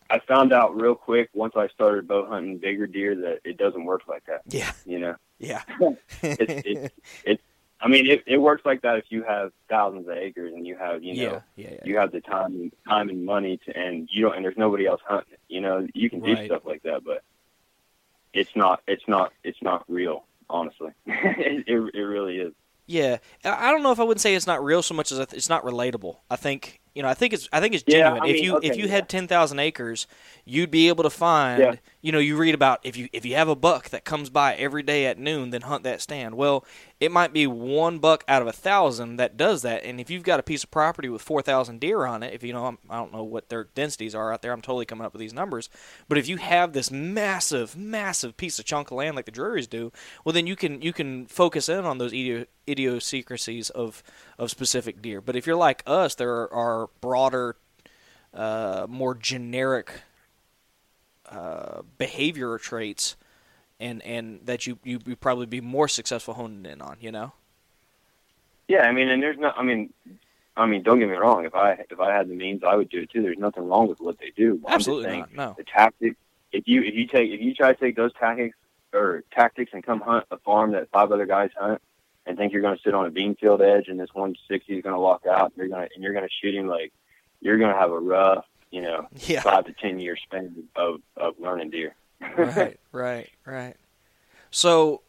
I 0.09 0.19
found 0.19 0.53
out 0.53 0.79
real 0.79 0.95
quick 0.95 1.29
once 1.33 1.53
I 1.55 1.67
started 1.67 2.07
bow 2.07 2.25
hunting 2.25 2.57
bigger 2.57 2.87
deer 2.87 3.15
that 3.15 3.41
it 3.43 3.57
doesn't 3.57 3.83
work 3.83 4.03
like 4.07 4.25
that. 4.25 4.41
yeah, 4.47 4.71
You 4.85 4.99
know, 4.99 5.15
yeah, 5.39 5.63
it's 6.21 6.63
it's, 6.65 6.93
it's 7.25 7.43
I 7.83 7.89
mean, 7.89 8.07
it, 8.09 8.23
it 8.25 8.37
works 8.37 8.65
like 8.65 8.81
that 8.83 8.97
if 8.97 9.05
you 9.09 9.23
have 9.23 9.51
thousands 9.69 10.07
of 10.07 10.15
acres 10.15 10.53
and 10.55 10.65
you 10.65 10.77
have 10.77 11.03
you 11.03 11.15
know 11.15 11.43
yeah, 11.55 11.65
yeah, 11.65 11.69
yeah. 11.71 11.79
you 11.83 11.97
have 11.97 12.11
the 12.13 12.21
time 12.21 12.71
time 12.87 13.09
and 13.09 13.25
money 13.25 13.59
to 13.65 13.77
and 13.77 14.07
you 14.11 14.21
don't 14.23 14.35
and 14.35 14.45
there's 14.45 14.57
nobody 14.57 14.85
else 14.87 15.01
hunting. 15.05 15.35
You 15.49 15.61
know, 15.61 15.85
you 15.93 16.09
can 16.09 16.21
do 16.21 16.33
Right. 16.33 16.45
stuff 16.45 16.61
like 16.65 16.83
that, 16.83 17.03
but 17.03 17.23
it's 18.33 18.55
not 18.55 18.81
it's 18.87 19.03
not 19.07 19.33
it's 19.43 19.61
not 19.61 19.83
real. 19.87 20.25
Honestly, 20.49 20.91
it, 21.05 21.65
it 21.67 21.95
it 21.95 22.01
really 22.01 22.37
is. 22.37 22.53
Yeah, 22.85 23.17
I 23.45 23.71
don't 23.71 23.81
know 23.81 23.91
if 23.91 23.99
I 23.99 24.03
wouldn't 24.03 24.21
say 24.21 24.35
it's 24.35 24.45
not 24.47 24.63
real 24.63 24.83
so 24.83 24.93
much 24.93 25.11
as 25.11 25.19
it's 25.19 25.49
not 25.49 25.63
relatable. 25.63 26.17
I 26.29 26.35
think 26.35 26.81
you 26.93 27.01
know, 27.01 27.07
I 27.09 27.13
think 27.13 27.33
it's 27.33 27.47
I 27.53 27.59
think 27.59 27.73
it's 27.73 27.83
genuine. 27.83 28.21
I 28.21 28.27
if 28.27 28.33
mean, 28.35 28.43
you 28.43 28.59
if 28.61 28.75
you 28.77 28.87
had 28.89 29.07
ten 29.07 29.27
thousand 29.27 29.59
acres, 29.59 30.05
you'd 30.45 30.71
be 30.71 30.89
able 30.89 31.03
to 31.03 31.09
find. 31.09 31.79
You 32.03 32.11
know, 32.11 32.19
you 32.19 32.35
read 32.35 32.53
about 32.53 32.81
if 32.83 32.97
you 32.97 33.07
if 33.13 33.25
you 33.25 33.35
have 33.35 33.47
a 33.47 33.55
buck 33.55 33.87
that 33.91 34.03
comes 34.03 34.29
by 34.29 34.55
every 34.55 34.83
day 34.83 35.05
at 35.05 35.17
noon, 35.17 35.51
then 35.51 35.61
hunt 35.61 35.83
that 35.85 36.01
stand. 36.01 36.35
Well, 36.35 36.65
it 36.99 37.13
might 37.13 37.31
be 37.31 37.47
one 37.47 37.99
buck 37.99 38.25
out 38.27 38.41
of 38.41 38.47
a 38.49 38.51
thousand 38.51 39.15
that 39.15 39.37
does 39.37 39.61
that, 39.61 39.85
and 39.85 40.01
if 40.01 40.09
you've 40.09 40.23
got 40.23 40.37
a 40.37 40.43
piece 40.43 40.65
of 40.65 40.69
property 40.69 41.07
with 41.07 41.21
four 41.21 41.41
thousand 41.41 41.79
deer 41.79 42.05
on 42.05 42.21
it, 42.21 42.33
if 42.33 42.43
you 42.43 42.51
know, 42.51 42.77
I 42.89 42.97
don't 42.97 43.13
know 43.13 43.23
what 43.23 43.47
their 43.47 43.69
densities 43.73 44.13
are 44.13 44.33
out 44.33 44.41
there. 44.41 44.51
I'm 44.51 44.61
totally 44.61 44.85
coming 44.85 45.05
up 45.05 45.13
with 45.13 45.21
these 45.21 45.33
numbers, 45.33 45.69
but 46.09 46.17
if 46.17 46.27
you 46.27 46.35
have 46.35 46.73
this 46.73 46.91
massive, 46.91 47.77
massive 47.77 48.35
piece 48.35 48.59
of 48.59 48.65
chunk 48.65 48.91
of 48.91 48.97
land 48.97 49.15
like 49.15 49.23
the 49.23 49.31
Drurys 49.31 49.69
do, 49.69 49.93
well, 50.25 50.33
then 50.33 50.45
you 50.45 50.57
can 50.57 50.81
you 50.81 50.91
can 50.91 51.25
focus 51.27 51.69
in 51.69 51.85
on 51.85 51.99
those 51.99 52.11
idiosyncrasies 52.11 53.69
of 53.69 54.03
of 54.37 54.51
specific 54.51 55.01
deer. 55.01 55.21
But 55.21 55.37
if 55.37 55.47
you're 55.47 55.55
like 55.55 55.81
us, 55.87 56.15
there 56.15 56.53
are 56.53 56.89
broader, 56.99 57.55
uh, 58.33 58.87
more 58.89 59.15
generic 59.15 60.01
uh, 61.33 61.81
behavior 61.97 62.57
traits, 62.57 63.15
and 63.79 64.01
and 64.03 64.41
that 64.45 64.67
you 64.67 64.79
you 64.83 64.99
would 65.05 65.19
probably 65.19 65.45
be 65.45 65.61
more 65.61 65.87
successful 65.87 66.33
honing 66.33 66.65
in 66.71 66.81
on. 66.81 66.97
You 66.99 67.11
know. 67.11 67.33
Yeah, 68.67 68.83
I 68.83 68.91
mean, 68.91 69.09
and 69.09 69.21
there's 69.21 69.37
not. 69.37 69.55
I 69.57 69.63
mean, 69.63 69.93
I 70.55 70.65
mean, 70.65 70.83
don't 70.83 70.99
get 70.99 71.09
me 71.09 71.15
wrong. 71.15 71.45
If 71.45 71.55
I 71.55 71.83
if 71.89 71.99
I 71.99 72.13
had 72.13 72.29
the 72.29 72.35
means, 72.35 72.63
I 72.63 72.75
would 72.75 72.89
do 72.89 73.01
it 73.01 73.09
too. 73.09 73.21
There's 73.21 73.37
nothing 73.37 73.67
wrong 73.67 73.87
with 73.87 73.99
what 73.99 74.19
they 74.19 74.31
do. 74.35 74.61
I'm 74.65 74.75
Absolutely 74.75 75.05
saying 75.05 75.19
not. 75.19 75.35
No. 75.35 75.55
The 75.57 75.63
tactic. 75.63 76.15
If 76.51 76.67
you 76.67 76.83
if 76.83 76.93
you 76.93 77.07
take 77.07 77.31
if 77.31 77.41
you 77.41 77.53
try 77.53 77.73
to 77.73 77.79
take 77.79 77.95
those 77.95 78.13
tactics 78.13 78.55
or 78.93 79.23
tactics 79.31 79.71
and 79.73 79.83
come 79.83 80.01
hunt 80.01 80.25
a 80.29 80.37
farm 80.37 80.73
that 80.73 80.89
five 80.91 81.11
other 81.11 81.25
guys 81.25 81.49
hunt, 81.57 81.81
and 82.25 82.37
think 82.37 82.53
you're 82.53 82.61
going 82.61 82.77
to 82.77 82.83
sit 82.83 82.93
on 82.93 83.05
a 83.05 83.09
bean 83.09 83.35
field 83.35 83.61
edge 83.61 83.87
and 83.87 83.99
this 83.99 84.13
160 84.13 84.77
is 84.77 84.83
going 84.83 84.93
to 84.93 84.99
walk 84.99 85.25
out, 85.25 85.51
and 85.51 85.57
you're 85.57 85.67
going 85.67 85.87
to 85.87 85.93
and 85.93 86.03
you're 86.03 86.13
going 86.13 86.27
to 86.27 86.33
shoot 86.41 86.53
him 86.53 86.67
like 86.67 86.93
you're 87.41 87.57
going 87.57 87.73
to 87.73 87.79
have 87.79 87.91
a 87.91 87.99
rough, 87.99 88.45
you 88.73 88.81
know, 88.81 89.07
Yeah. 89.27 89.41
five 89.41 89.65
to 89.65 89.73
ten 89.73 89.99
year 89.99 90.17
span 90.17 90.67
of 90.75 90.99
of 91.15 91.35
learning 91.39 91.69
deer. 91.69 91.93
right, 92.35 92.79
right, 92.91 93.29
right. 93.45 93.75
So 94.49 95.01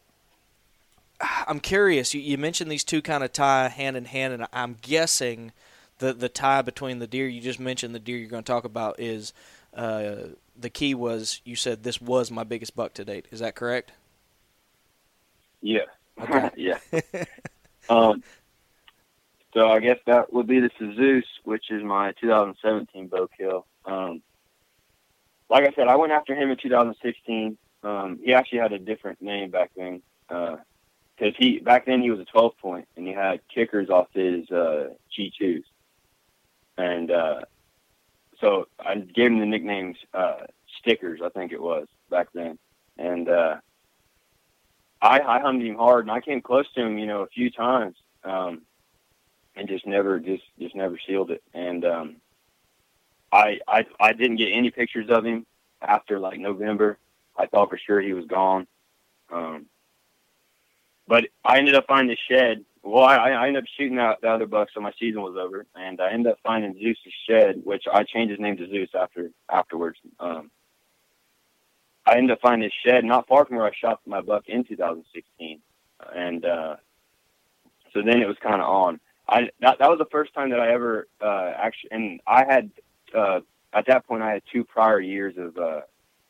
I'm 1.49 1.61
curious. 1.61 2.13
You, 2.13 2.21
you 2.21 2.37
mentioned 2.37 2.71
these 2.71 2.85
two 2.85 3.01
kind 3.01 3.25
of 3.25 3.33
tie 3.33 3.69
hand 3.69 3.97
in 3.97 4.05
hand, 4.05 4.35
and 4.35 4.47
I'm 4.53 4.77
guessing 4.83 5.53
the 5.99 6.13
the 6.13 6.29
tie 6.29 6.61
between 6.61 6.99
the 6.99 7.07
deer 7.07 7.27
you 7.27 7.41
just 7.41 7.59
mentioned, 7.59 7.95
the 7.95 7.99
deer 8.01 8.19
you're 8.19 8.29
going 8.29 8.43
to 8.45 8.53
talk 8.53 8.65
about, 8.65 9.01
is 9.01 9.33
uh, 9.75 10.17
the 10.61 10.69
key 10.69 10.95
was 10.95 11.41
you 11.45 11.57
said 11.57 11.85
this 11.85 12.03
was 12.03 12.31
my 12.31 12.45
biggest 12.45 12.77
buck 12.77 12.93
to 12.95 13.05
date. 13.05 13.25
Is 13.31 13.41
that 13.41 13.55
correct? 13.55 13.93
Yeah. 15.63 15.87
Okay. 16.21 16.51
yeah. 16.57 16.79
um, 17.89 18.23
so 19.55 19.69
I 19.69 19.79
guess 19.79 19.99
that 20.07 20.33
would 20.33 20.49
be 20.49 20.61
the 20.61 20.71
Zeus, 20.79 21.25
which 21.45 21.71
is 21.71 21.83
my 21.83 22.13
2017 22.21 23.07
bow 23.07 23.29
kill. 23.39 23.67
Um, 23.85 24.21
like 25.49 25.65
I 25.65 25.73
said, 25.75 25.87
I 25.87 25.95
went 25.95 26.13
after 26.13 26.35
him 26.35 26.51
in 26.51 26.57
2016. 26.57 27.57
Um, 27.85 28.19
he 28.23 28.35
actually 28.35 28.59
had 28.59 28.73
a 28.73 28.79
different 28.79 29.23
name 29.23 29.51
back 29.51 29.71
then, 29.77 30.03
because 30.29 31.35
he 31.39 31.61
back 31.61 31.87
then 31.87 32.03
he 32.03 32.11
was 32.11 32.19
a 32.19 32.25
12 32.25 32.59
point 32.59 32.89
and 32.97 33.07
he 33.07 33.13
had 33.13 33.41
kickers 33.55 33.91
off 33.91 34.09
his 34.13 34.51
uh, 34.51 34.89
G2s, 35.17 35.63
and 36.77 37.11
uh, 37.11 37.43
so 38.41 38.67
I 38.81 38.97
gave 38.97 39.31
him 39.31 39.39
the 39.39 39.47
nicknames 39.47 39.97
uh, 40.13 40.47
Stickers, 40.81 41.21
I 41.25 41.29
think 41.29 41.53
it 41.53 41.63
was 41.63 41.87
back 42.11 42.29
then, 42.35 42.59
and. 42.99 43.29
Uh, 43.29 43.57
I, 45.03 45.21
I 45.21 45.41
hunted 45.41 45.67
him 45.67 45.77
hard, 45.77 46.07
and 46.07 46.11
I 46.11 46.21
came 46.21 46.41
close 46.41 46.65
to 46.73 46.81
him, 46.81 46.97
you 46.97 47.05
know, 47.05 47.21
a 47.21 47.27
few 47.27 47.51
times, 47.51 47.95
um, 48.25 48.63
and 49.57 49.69
just 49.69 49.87
never, 49.87 50.19
just, 50.19 50.45
just 50.59 50.75
never 50.75 50.99
sealed 51.07 51.31
it. 51.31 51.43
And 51.53 51.85
um, 51.85 52.17
I, 53.33 53.61
I, 53.67 53.87
I 54.01 54.13
didn't 54.13 54.37
get 54.37 54.51
any 54.53 54.71
pictures 54.71 55.11
of 55.11 55.25
him 55.25 55.47
after 55.81 56.19
like 56.19 56.39
November. 56.39 56.99
I 57.37 57.47
thought 57.47 57.71
for 57.71 57.79
sure 57.79 58.01
he 58.01 58.13
was 58.13 58.27
gone. 58.27 58.67
Um, 59.33 59.67
but 61.07 61.25
I 61.45 61.59
ended 61.59 61.75
up 61.75 61.87
finding 61.87 62.17
the 62.17 62.35
shed. 62.35 62.65
Well, 62.83 63.05
I, 63.05 63.31
I 63.31 63.47
ended 63.47 63.63
up 63.63 63.69
shooting 63.77 63.99
out 63.99 64.21
the 64.21 64.29
other 64.29 64.47
buck, 64.47 64.69
so 64.73 64.81
my 64.81 64.93
season 64.99 65.23
was 65.23 65.37
over, 65.37 65.67
and 65.75 66.01
I 66.01 66.11
ended 66.11 66.33
up 66.33 66.39
finding 66.43 66.75
Zeus's 66.75 67.13
shed, 67.29 67.63
which 67.65 67.85
I 67.91 68.05
changed 68.05 68.31
his 68.31 68.41
name 68.41 68.57
to 68.59 68.69
Zeus 68.69 68.91
after 68.95 69.31
afterwards. 69.51 69.99
Um, 70.21 70.51
I 72.07 72.17
ended 72.17 72.33
up 72.33 72.41
finding 72.43 72.69
this 72.69 72.75
shed 72.85 73.05
not 73.05 73.27
far 73.27 73.47
from 73.47 73.57
where 73.57 73.67
I 73.67 73.73
shot 73.73 74.01
my 74.07 74.21
buck 74.21 74.45
in 74.49 74.65
2016, 74.65 75.61
and 76.15 76.45
uh, 76.45 76.77
so 77.95 78.03
then 78.03 78.21
it 78.21 78.29
was 78.29 78.37
kind 78.43 78.61
of 78.61 78.69
on. 78.69 79.01
I 79.29 79.51
that, 79.61 79.79
that 79.79 79.91
was 79.91 79.99
the 79.99 80.07
first 80.11 80.35
time 80.35 80.51
that 80.51 80.61
I 80.61 80.73
ever 80.73 81.09
uh, 81.21 81.53
actually, 81.57 81.91
and 81.93 82.21
I 82.27 82.45
had 82.45 82.71
uh, 83.15 83.41
at 83.73 83.87
that 83.87 84.07
point 84.07 84.23
I 84.23 84.33
had 84.33 84.43
two 84.53 84.65
prior 84.65 85.01
years 85.01 85.35
of 85.39 85.57
uh, 85.57 85.81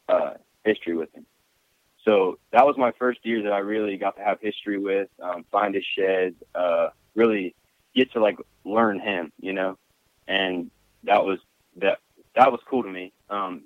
uh, 0.08 0.34
history 0.64 0.94
with 0.94 1.12
him. 1.14 1.26
So 2.04 2.38
that 2.52 2.66
was 2.66 2.76
my 2.76 2.92
first 2.92 3.20
year 3.24 3.42
that 3.42 3.52
I 3.52 3.58
really 3.58 3.96
got 3.96 4.16
to 4.16 4.22
have 4.22 4.38
history 4.40 4.78
with, 4.78 5.08
um, 5.22 5.44
find 5.50 5.74
his 5.74 5.84
shed, 5.84 6.34
uh, 6.54 6.88
really 7.14 7.54
get 7.94 8.12
to 8.12 8.20
like 8.20 8.38
learn 8.64 9.00
him, 9.00 9.32
you 9.40 9.54
know, 9.54 9.78
and 10.28 10.70
that 11.04 11.24
was 11.24 11.38
that 11.76 11.98
that 12.36 12.52
was 12.52 12.60
cool 12.68 12.82
to 12.82 12.90
me. 12.90 13.12
Um, 13.30 13.62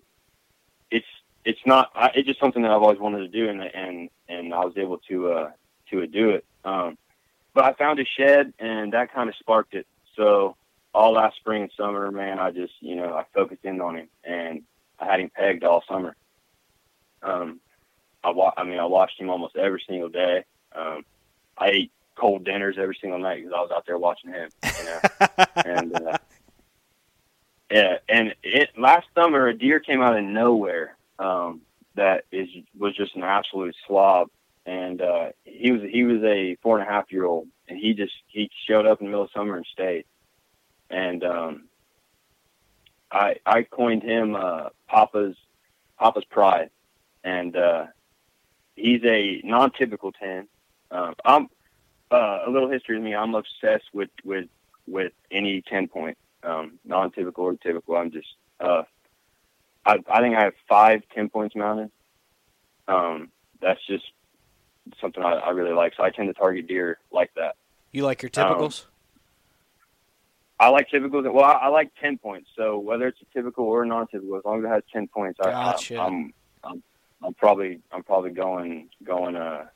it's 0.90 1.06
it's 1.44 1.60
not 1.66 1.90
I, 1.94 2.10
it's 2.14 2.26
just 2.28 2.40
something 2.40 2.62
that 2.62 2.70
I've 2.70 2.82
always 2.82 3.00
wanted 3.00 3.18
to 3.20 3.28
do, 3.28 3.48
and 3.48 3.62
and 3.62 4.10
and 4.28 4.54
I 4.54 4.64
was 4.64 4.76
able 4.76 4.98
to 5.08 5.32
uh, 5.32 5.50
to 5.90 6.06
do 6.06 6.30
it. 6.30 6.44
Um, 6.64 6.96
but 7.58 7.64
I 7.64 7.72
found 7.72 7.98
a 7.98 8.04
shed, 8.04 8.54
and 8.60 8.92
that 8.92 9.12
kind 9.12 9.28
of 9.28 9.34
sparked 9.34 9.74
it. 9.74 9.84
So 10.14 10.54
all 10.94 11.14
last 11.14 11.38
spring 11.38 11.62
and 11.62 11.72
summer, 11.76 12.08
man, 12.12 12.38
I 12.38 12.52
just 12.52 12.72
you 12.78 12.94
know 12.94 13.12
I 13.12 13.24
focused 13.34 13.64
in 13.64 13.80
on 13.80 13.96
him, 13.96 14.08
and 14.22 14.62
I 15.00 15.06
had 15.06 15.18
him 15.18 15.28
pegged 15.34 15.64
all 15.64 15.82
summer. 15.88 16.14
Um, 17.20 17.58
I 18.22 18.30
wa- 18.30 18.54
I 18.56 18.62
mean 18.62 18.78
I 18.78 18.84
watched 18.84 19.18
him 19.18 19.28
almost 19.28 19.56
every 19.56 19.82
single 19.88 20.08
day. 20.08 20.44
Um, 20.72 21.04
I 21.58 21.70
ate 21.70 21.92
cold 22.14 22.44
dinners 22.44 22.76
every 22.78 22.96
single 23.00 23.18
night 23.18 23.42
because 23.42 23.52
I 23.52 23.60
was 23.60 23.72
out 23.74 23.86
there 23.86 23.98
watching 23.98 24.30
him. 24.30 24.50
You 24.62 24.84
know, 24.84 25.46
and 25.56 25.94
uh, 25.96 26.18
yeah, 27.72 27.98
and 28.08 28.36
it 28.44 28.68
last 28.78 29.08
summer 29.16 29.48
a 29.48 29.58
deer 29.58 29.80
came 29.80 30.00
out 30.00 30.16
of 30.16 30.22
nowhere 30.22 30.96
um, 31.18 31.62
that 31.96 32.24
is 32.30 32.48
was 32.78 32.94
just 32.94 33.16
an 33.16 33.24
absolute 33.24 33.74
slob, 33.88 34.28
and 34.68 35.00
uh, 35.00 35.28
he 35.44 35.72
was 35.72 35.80
he 35.90 36.04
was 36.04 36.22
a 36.22 36.56
four 36.56 36.78
and 36.78 36.86
a 36.86 36.92
half 36.92 37.10
year 37.10 37.24
old, 37.24 37.48
and 37.68 37.78
he 37.78 37.94
just 37.94 38.12
he 38.26 38.50
showed 38.66 38.84
up 38.86 39.00
in 39.00 39.06
the 39.06 39.10
middle 39.10 39.24
of 39.24 39.30
summer 39.34 39.56
and 39.56 39.64
stayed, 39.72 40.04
and 40.90 41.24
um, 41.24 41.68
I 43.10 43.36
I 43.46 43.62
coined 43.62 44.02
him 44.02 44.36
uh, 44.36 44.68
Papa's 44.86 45.36
Papa's 45.98 46.26
pride, 46.26 46.68
and 47.24 47.56
uh, 47.56 47.86
he's 48.76 49.00
a 49.04 49.40
non-typical 49.42 50.12
ten. 50.12 50.48
Um, 50.90 51.14
I'm 51.24 51.48
uh, 52.10 52.40
a 52.46 52.50
little 52.50 52.68
history 52.68 52.98
of 52.98 53.02
me. 53.02 53.14
I'm 53.14 53.34
obsessed 53.34 53.88
with 53.94 54.10
with 54.22 54.50
with 54.86 55.12
any 55.30 55.62
ten 55.62 55.88
point 55.88 56.18
um, 56.42 56.78
non-typical 56.84 57.42
or 57.42 57.54
typical. 57.54 57.96
I'm 57.96 58.10
just, 58.10 58.28
uh, 58.60 58.82
I, 59.86 59.98
I 60.10 60.20
think 60.20 60.36
I 60.36 60.44
have 60.44 60.54
five 60.68 61.02
10 61.14 61.30
points 61.30 61.56
mounted. 61.56 61.90
Um, 62.86 63.30
that's 63.60 63.84
just 63.86 64.04
something 65.00 65.22
I, 65.22 65.34
I 65.34 65.50
really 65.50 65.72
like. 65.72 65.94
So 65.96 66.02
I 66.02 66.10
tend 66.10 66.28
to 66.28 66.34
target 66.34 66.66
deer 66.66 66.98
like 67.12 67.30
that. 67.36 67.56
You 67.92 68.04
like 68.04 68.22
your 68.22 68.30
Um, 68.36 68.44
typicals? 68.54 68.84
I 70.60 70.68
like 70.68 70.90
typicals. 70.90 71.32
Well, 71.32 71.44
I, 71.44 71.52
I 71.52 71.68
like 71.68 71.90
10 72.00 72.18
points. 72.18 72.50
So 72.56 72.78
whether 72.78 73.06
it's 73.06 73.20
a 73.22 73.34
typical 73.36 73.64
or 73.64 73.84
a 73.84 73.86
non-typical, 73.86 74.36
as 74.36 74.44
long 74.44 74.58
as 74.58 74.64
it 74.64 74.68
has 74.68 74.82
10 74.92 75.08
points, 75.08 75.38
Gotcha. 75.42 75.96
I, 75.96 75.98
I, 75.98 76.06
I'm, 76.06 76.34
I'm, 76.64 76.82
I'm 77.22 77.34
probably, 77.34 77.80
I'm 77.92 78.02
probably 78.02 78.30
going, 78.30 78.88
going, 79.04 79.36
uh, 79.36 79.66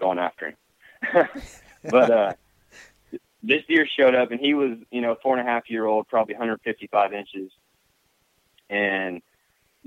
going 0.00 0.18
after 0.18 0.48
him. 0.48 0.56
but, 1.90 2.10
uh, 2.10 2.32
this 3.42 3.62
deer 3.68 3.86
showed 3.86 4.14
up 4.14 4.30
and 4.30 4.40
he 4.40 4.54
was, 4.54 4.78
you 4.90 5.00
know, 5.00 5.16
four 5.22 5.36
and 5.36 5.46
a 5.46 5.50
half 5.50 5.68
year 5.68 5.84
old, 5.84 6.08
probably 6.08 6.34
155 6.34 7.12
inches. 7.12 7.50
And 8.70 9.20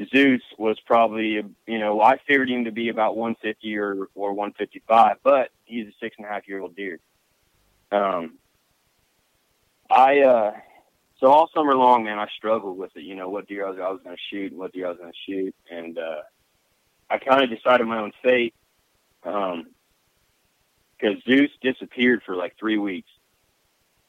Zeus 0.04 0.42
was 0.58 0.78
probably, 0.82 1.42
you 1.68 1.80
know, 1.80 2.02
I 2.02 2.18
figured 2.28 2.50
him 2.50 2.66
to 2.66 2.72
be 2.72 2.90
about 2.90 3.16
150 3.16 3.78
or, 3.78 4.08
or 4.14 4.34
155, 4.34 5.18
but 5.24 5.52
he's 5.64 5.88
a 5.88 5.92
six 6.02 6.16
and 6.18 6.26
a 6.26 6.30
half 6.30 6.48
year 6.48 6.60
old 6.60 6.76
deer. 6.76 7.00
Um, 7.92 8.34
I, 9.90 10.22
uh, 10.22 10.52
so 11.20 11.28
all 11.28 11.50
summer 11.54 11.76
long, 11.76 12.04
man, 12.04 12.20
I 12.20 12.28
struggled 12.36 12.78
with 12.78 12.96
it, 12.98 13.04
you 13.04 13.16
know, 13.16 13.30
what 13.30 13.48
deer 13.48 13.66
I 13.66 13.70
was, 13.70 13.80
I 13.80 13.90
was 13.90 14.02
going 14.04 14.16
to 14.16 14.22
shoot 14.30 14.52
and 14.52 14.60
what 14.60 14.74
deer 14.74 14.88
I 14.88 14.90
was 14.90 14.98
going 14.98 15.14
to 15.14 15.32
shoot. 15.32 15.56
And, 15.72 15.98
uh, 15.98 16.22
I 17.10 17.18
kind 17.20 17.44
of 17.44 17.50
decided 17.50 17.86
my 17.86 18.00
own 18.00 18.12
fate. 18.22 18.54
Um, 19.24 19.68
cause 21.00 21.16
Zeus 21.28 21.52
disappeared 21.62 22.22
for 22.26 22.36
like 22.36 22.58
three 22.60 22.78
weeks. 22.78 23.10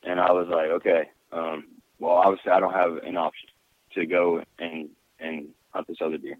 And 0.02 0.18
I 0.18 0.32
was 0.32 0.48
like, 0.48 0.68
okay, 0.68 1.10
um, 1.32 1.66
well, 1.98 2.12
obviously 2.12 2.50
I 2.50 2.60
don't 2.60 2.72
have 2.72 2.96
an 2.98 3.16
option 3.16 3.48
to 3.94 4.06
go 4.06 4.42
and, 4.58 4.88
and 5.18 5.48
this 5.86 5.98
other 6.00 6.18
deer. 6.18 6.38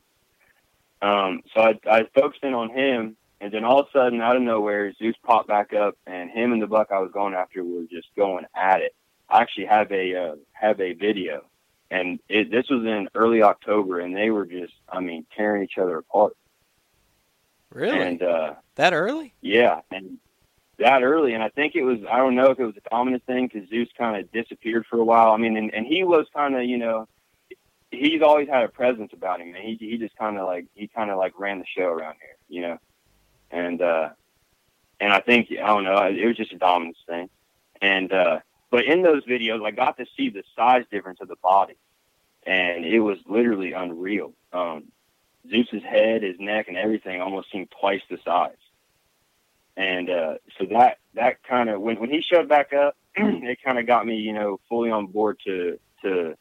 Um, 1.02 1.42
so 1.54 1.60
I, 1.60 1.78
I 1.90 2.04
focused 2.14 2.42
in 2.42 2.54
on 2.54 2.70
him, 2.70 3.16
and 3.40 3.52
then 3.52 3.64
all 3.64 3.80
of 3.80 3.86
a 3.88 3.90
sudden, 3.92 4.20
out 4.20 4.36
of 4.36 4.42
nowhere, 4.42 4.92
Zeus 4.94 5.14
popped 5.22 5.48
back 5.48 5.74
up, 5.74 5.96
and 6.06 6.30
him 6.30 6.52
and 6.52 6.62
the 6.62 6.66
buck 6.66 6.88
I 6.90 7.00
was 7.00 7.10
going 7.12 7.34
after 7.34 7.62
were 7.62 7.84
just 7.90 8.08
going 8.16 8.46
at 8.54 8.80
it. 8.80 8.94
I 9.28 9.42
actually 9.42 9.66
have 9.66 9.92
a 9.92 10.16
uh, 10.16 10.34
have 10.52 10.80
a 10.80 10.94
video, 10.94 11.44
and 11.90 12.18
it, 12.28 12.50
this 12.50 12.66
was 12.70 12.84
in 12.84 13.08
early 13.14 13.42
October, 13.42 14.00
and 14.00 14.16
they 14.16 14.30
were 14.30 14.46
just, 14.46 14.72
I 14.88 15.00
mean, 15.00 15.26
tearing 15.36 15.64
each 15.64 15.78
other 15.78 15.98
apart. 15.98 16.36
Really? 17.74 18.00
And 18.00 18.22
uh, 18.22 18.54
that 18.76 18.94
early? 18.94 19.34
yeah, 19.42 19.80
and 19.90 20.18
that 20.78 21.02
early, 21.02 21.34
and 21.34 21.42
I 21.42 21.48
think 21.48 21.74
it 21.74 21.82
was, 21.82 21.98
I 22.10 22.18
don't 22.18 22.36
know 22.36 22.50
if 22.50 22.58
it 22.58 22.64
was 22.64 22.76
a 22.76 22.88
dominant 22.90 23.24
thing 23.26 23.50
because 23.52 23.68
Zeus 23.68 23.88
kind 23.98 24.16
of 24.16 24.30
disappeared 24.32 24.86
for 24.88 24.98
a 24.98 25.04
while. 25.04 25.32
I 25.32 25.36
mean, 25.36 25.56
and, 25.56 25.74
and 25.74 25.86
he 25.86 26.04
was 26.04 26.26
kind 26.34 26.54
of, 26.54 26.64
you 26.64 26.78
know, 26.78 27.08
he's 27.96 28.22
always 28.22 28.48
had 28.48 28.64
a 28.64 28.68
presence 28.68 29.12
about 29.12 29.40
him, 29.40 29.54
and 29.54 29.64
he 29.64 29.76
he 29.78 29.98
just 29.98 30.16
kind 30.16 30.38
of 30.38 30.46
like 30.46 30.66
he 30.74 30.88
kind 30.88 31.10
of 31.10 31.18
like 31.18 31.38
ran 31.38 31.58
the 31.58 31.66
show 31.66 31.86
around 31.86 32.16
here, 32.20 32.36
you 32.48 32.62
know, 32.62 32.78
and 33.50 33.80
uh, 33.82 34.10
and 35.00 35.12
I 35.12 35.20
think 35.20 35.48
I 35.50 35.66
don't 35.66 35.84
know, 35.84 35.98
it 36.06 36.26
was 36.26 36.36
just 36.36 36.52
a 36.52 36.58
dominance 36.58 36.98
thing, 37.06 37.28
and 37.80 38.12
uh, 38.12 38.40
but 38.70 38.84
in 38.84 39.02
those 39.02 39.24
videos, 39.24 39.64
I 39.64 39.70
got 39.70 39.96
to 39.98 40.06
see 40.16 40.30
the 40.30 40.42
size 40.54 40.84
difference 40.90 41.20
of 41.20 41.28
the 41.28 41.36
body, 41.42 41.76
and 42.46 42.84
it 42.84 43.00
was 43.00 43.18
literally 43.26 43.72
unreal. 43.72 44.32
Um, 44.52 44.84
Zeus's 45.48 45.82
head, 45.82 46.22
his 46.22 46.36
neck, 46.38 46.68
and 46.68 46.76
everything 46.76 47.20
almost 47.20 47.52
seemed 47.52 47.70
twice 47.80 48.02
the 48.10 48.18
size, 48.24 48.56
and 49.76 50.10
uh, 50.10 50.34
so 50.58 50.66
that 50.70 50.98
that 51.14 51.42
kind 51.44 51.70
of 51.70 51.80
when 51.80 52.00
when 52.00 52.10
he 52.10 52.22
showed 52.22 52.48
back 52.48 52.72
up, 52.72 52.96
it 53.16 53.58
kind 53.64 53.78
of 53.78 53.86
got 53.86 54.06
me, 54.06 54.16
you 54.16 54.32
know, 54.32 54.60
fully 54.68 54.90
on 54.90 55.06
board 55.06 55.38
to 55.44 55.78
to 56.02 56.36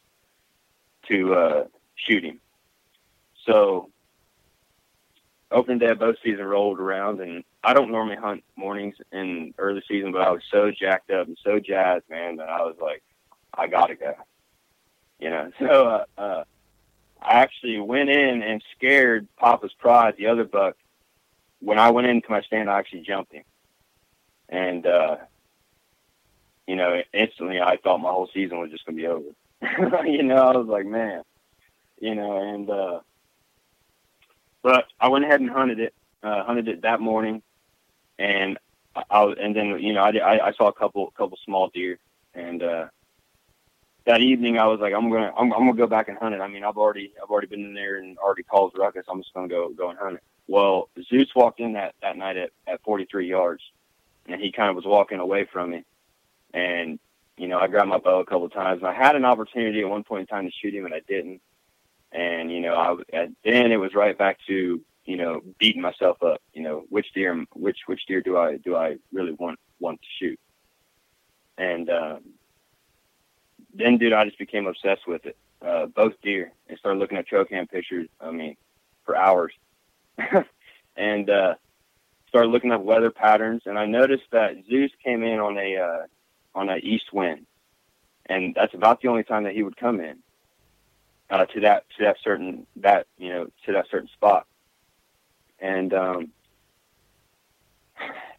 to 1.07 1.33
uh, 1.33 1.63
shoot 1.95 2.23
him. 2.23 2.39
So 3.45 3.89
opening 5.51 5.79
day 5.79 5.89
of 5.89 5.99
bow 5.99 6.13
season 6.23 6.45
rolled 6.45 6.79
around, 6.79 7.21
and 7.21 7.43
I 7.63 7.73
don't 7.73 7.91
normally 7.91 8.17
hunt 8.17 8.43
mornings 8.55 8.95
in 9.11 9.53
early 9.57 9.81
season, 9.87 10.11
but 10.11 10.21
I 10.21 10.31
was 10.31 10.41
so 10.51 10.71
jacked 10.71 11.11
up 11.11 11.27
and 11.27 11.37
so 11.43 11.59
jazzed, 11.59 12.09
man, 12.09 12.37
that 12.37 12.49
I 12.49 12.61
was 12.61 12.75
like, 12.81 13.03
I 13.53 13.67
gotta 13.67 13.95
go. 13.95 14.13
You 15.19 15.29
know, 15.29 15.51
so 15.59 15.87
uh, 15.87 16.05
uh, 16.17 16.43
I 17.21 17.35
actually 17.35 17.79
went 17.79 18.09
in 18.09 18.43
and 18.43 18.61
scared 18.75 19.27
Papa's 19.37 19.73
Pride, 19.79 20.15
the 20.17 20.27
other 20.27 20.43
buck. 20.43 20.75
When 21.59 21.79
I 21.79 21.89
went 21.91 22.07
into 22.07 22.29
my 22.29 22.41
stand, 22.41 22.69
I 22.69 22.77
actually 22.77 23.01
jumped 23.01 23.33
him, 23.33 23.43
and 24.49 24.85
uh, 24.85 25.17
you 26.67 26.75
know, 26.75 27.01
instantly 27.13 27.61
I 27.61 27.77
thought 27.77 27.99
my 27.99 28.11
whole 28.11 28.29
season 28.33 28.59
was 28.59 28.71
just 28.71 28.85
gonna 28.85 28.97
be 28.97 29.07
over. 29.07 29.29
you 30.05 30.23
know, 30.23 30.35
I 30.35 30.57
was 30.57 30.67
like, 30.67 30.85
man, 30.85 31.23
you 31.99 32.15
know, 32.15 32.37
and 32.37 32.69
uh, 32.69 32.99
but 34.61 34.85
I 34.99 35.09
went 35.09 35.25
ahead 35.25 35.41
and 35.41 35.49
hunted 35.49 35.79
it, 35.79 35.93
uh, 36.23 36.43
hunted 36.43 36.67
it 36.67 36.81
that 36.81 36.99
morning, 36.99 37.41
and 38.17 38.57
I, 39.09 39.23
was, 39.23 39.37
and 39.39 39.55
then 39.55 39.79
you 39.79 39.93
know, 39.93 40.01
I, 40.01 40.11
I 40.17 40.47
I 40.47 40.53
saw 40.53 40.67
a 40.67 40.73
couple 40.73 41.11
couple 41.11 41.37
small 41.45 41.69
deer, 41.73 41.99
and 42.33 42.63
uh, 42.63 42.85
that 44.05 44.21
evening 44.21 44.57
I 44.57 44.67
was 44.67 44.79
like, 44.79 44.93
I'm 44.93 45.09
gonna 45.11 45.33
I'm, 45.37 45.51
I'm 45.53 45.59
gonna 45.59 45.73
go 45.73 45.87
back 45.87 46.07
and 46.07 46.17
hunt 46.17 46.35
it. 46.35 46.41
I 46.41 46.47
mean, 46.47 46.63
I've 46.63 46.77
already 46.77 47.13
I've 47.21 47.29
already 47.29 47.47
been 47.47 47.65
in 47.65 47.73
there 47.73 47.97
and 47.97 48.17
already 48.17 48.43
called 48.43 48.73
ruckus. 48.77 49.05
I'm 49.09 49.21
just 49.21 49.33
gonna 49.33 49.47
go 49.47 49.69
go 49.69 49.89
and 49.89 49.99
hunt 49.99 50.15
it. 50.15 50.23
Well, 50.47 50.89
Zeus 51.09 51.29
walked 51.35 51.59
in 51.59 51.73
that 51.73 51.95
that 52.01 52.17
night 52.17 52.37
at 52.37 52.51
at 52.67 52.81
43 52.83 53.27
yards, 53.27 53.63
and 54.27 54.39
he 54.39 54.51
kind 54.51 54.69
of 54.69 54.75
was 54.75 54.85
walking 54.85 55.19
away 55.19 55.45
from 55.51 55.71
me, 55.71 55.83
and 56.53 56.99
you 57.37 57.47
know, 57.47 57.59
I 57.59 57.67
grabbed 57.67 57.89
my 57.89 57.97
bow 57.97 58.19
a 58.19 58.25
couple 58.25 58.45
of 58.45 58.53
times, 58.53 58.83
I 58.83 58.93
had 58.93 59.15
an 59.15 59.25
opportunity 59.25 59.81
at 59.81 59.89
one 59.89 60.03
point 60.03 60.21
in 60.21 60.27
time 60.27 60.45
to 60.45 60.51
shoot 60.51 60.73
him, 60.73 60.85
and 60.85 60.93
I 60.93 61.01
didn't. 61.07 61.41
And 62.11 62.51
you 62.51 62.61
know, 62.61 62.75
I 62.75 62.95
and 63.17 63.35
then 63.43 63.71
it 63.71 63.77
was 63.77 63.93
right 63.93 64.17
back 64.17 64.37
to 64.47 64.81
you 65.03 65.17
know 65.17 65.41
beating 65.59 65.81
myself 65.81 66.23
up. 66.23 66.41
You 66.53 66.63
know, 66.63 66.83
which 66.89 67.07
deer, 67.13 67.45
which 67.53 67.79
which 67.87 68.05
deer 68.07 68.21
do 68.21 68.37
I 68.37 68.57
do 68.57 68.75
I 68.75 68.97
really 69.11 69.33
want 69.33 69.59
want 69.79 70.01
to 70.01 70.07
shoot? 70.19 70.39
And 71.57 71.89
um, 71.89 72.19
then, 73.73 73.97
dude, 73.97 74.13
I 74.13 74.25
just 74.25 74.39
became 74.39 74.67
obsessed 74.67 75.07
with 75.07 75.25
it. 75.25 75.37
Uh, 75.61 75.87
both 75.87 76.13
deer, 76.21 76.51
and 76.69 76.77
started 76.77 76.99
looking 76.99 77.17
at 77.17 77.27
trail 77.27 77.43
cam 77.43 77.67
pictures. 77.67 78.07
I 78.21 78.31
mean, 78.31 78.55
for 79.03 79.17
hours, 79.17 79.53
and 80.95 81.29
uh, 81.29 81.55
started 82.29 82.49
looking 82.49 82.71
up 82.71 82.81
weather 82.81 83.11
patterns. 83.11 83.63
And 83.65 83.77
I 83.77 83.85
noticed 83.85 84.25
that 84.31 84.55
Zeus 84.69 84.91
came 85.03 85.23
in 85.23 85.39
on 85.39 85.57
a 85.57 85.77
uh, 85.77 86.05
on 86.55 86.69
an 86.69 86.79
east 86.81 87.13
wind, 87.13 87.45
and 88.25 88.55
that's 88.55 88.73
about 88.73 89.01
the 89.01 89.09
only 89.09 89.23
time 89.23 89.43
that 89.43 89.53
he 89.53 89.61
would 89.61 89.77
come 89.77 89.99
in 89.99 90.17
uh, 91.29 91.45
to 91.45 91.59
that 91.61 91.85
to 91.97 92.05
that 92.05 92.17
certain 92.23 92.65
that 92.77 93.07
you 93.17 93.29
know 93.29 93.47
to 93.65 93.73
that 93.73 93.85
certain 93.89 94.09
spot. 94.09 94.47
And 95.59 95.93
um, 95.93 96.31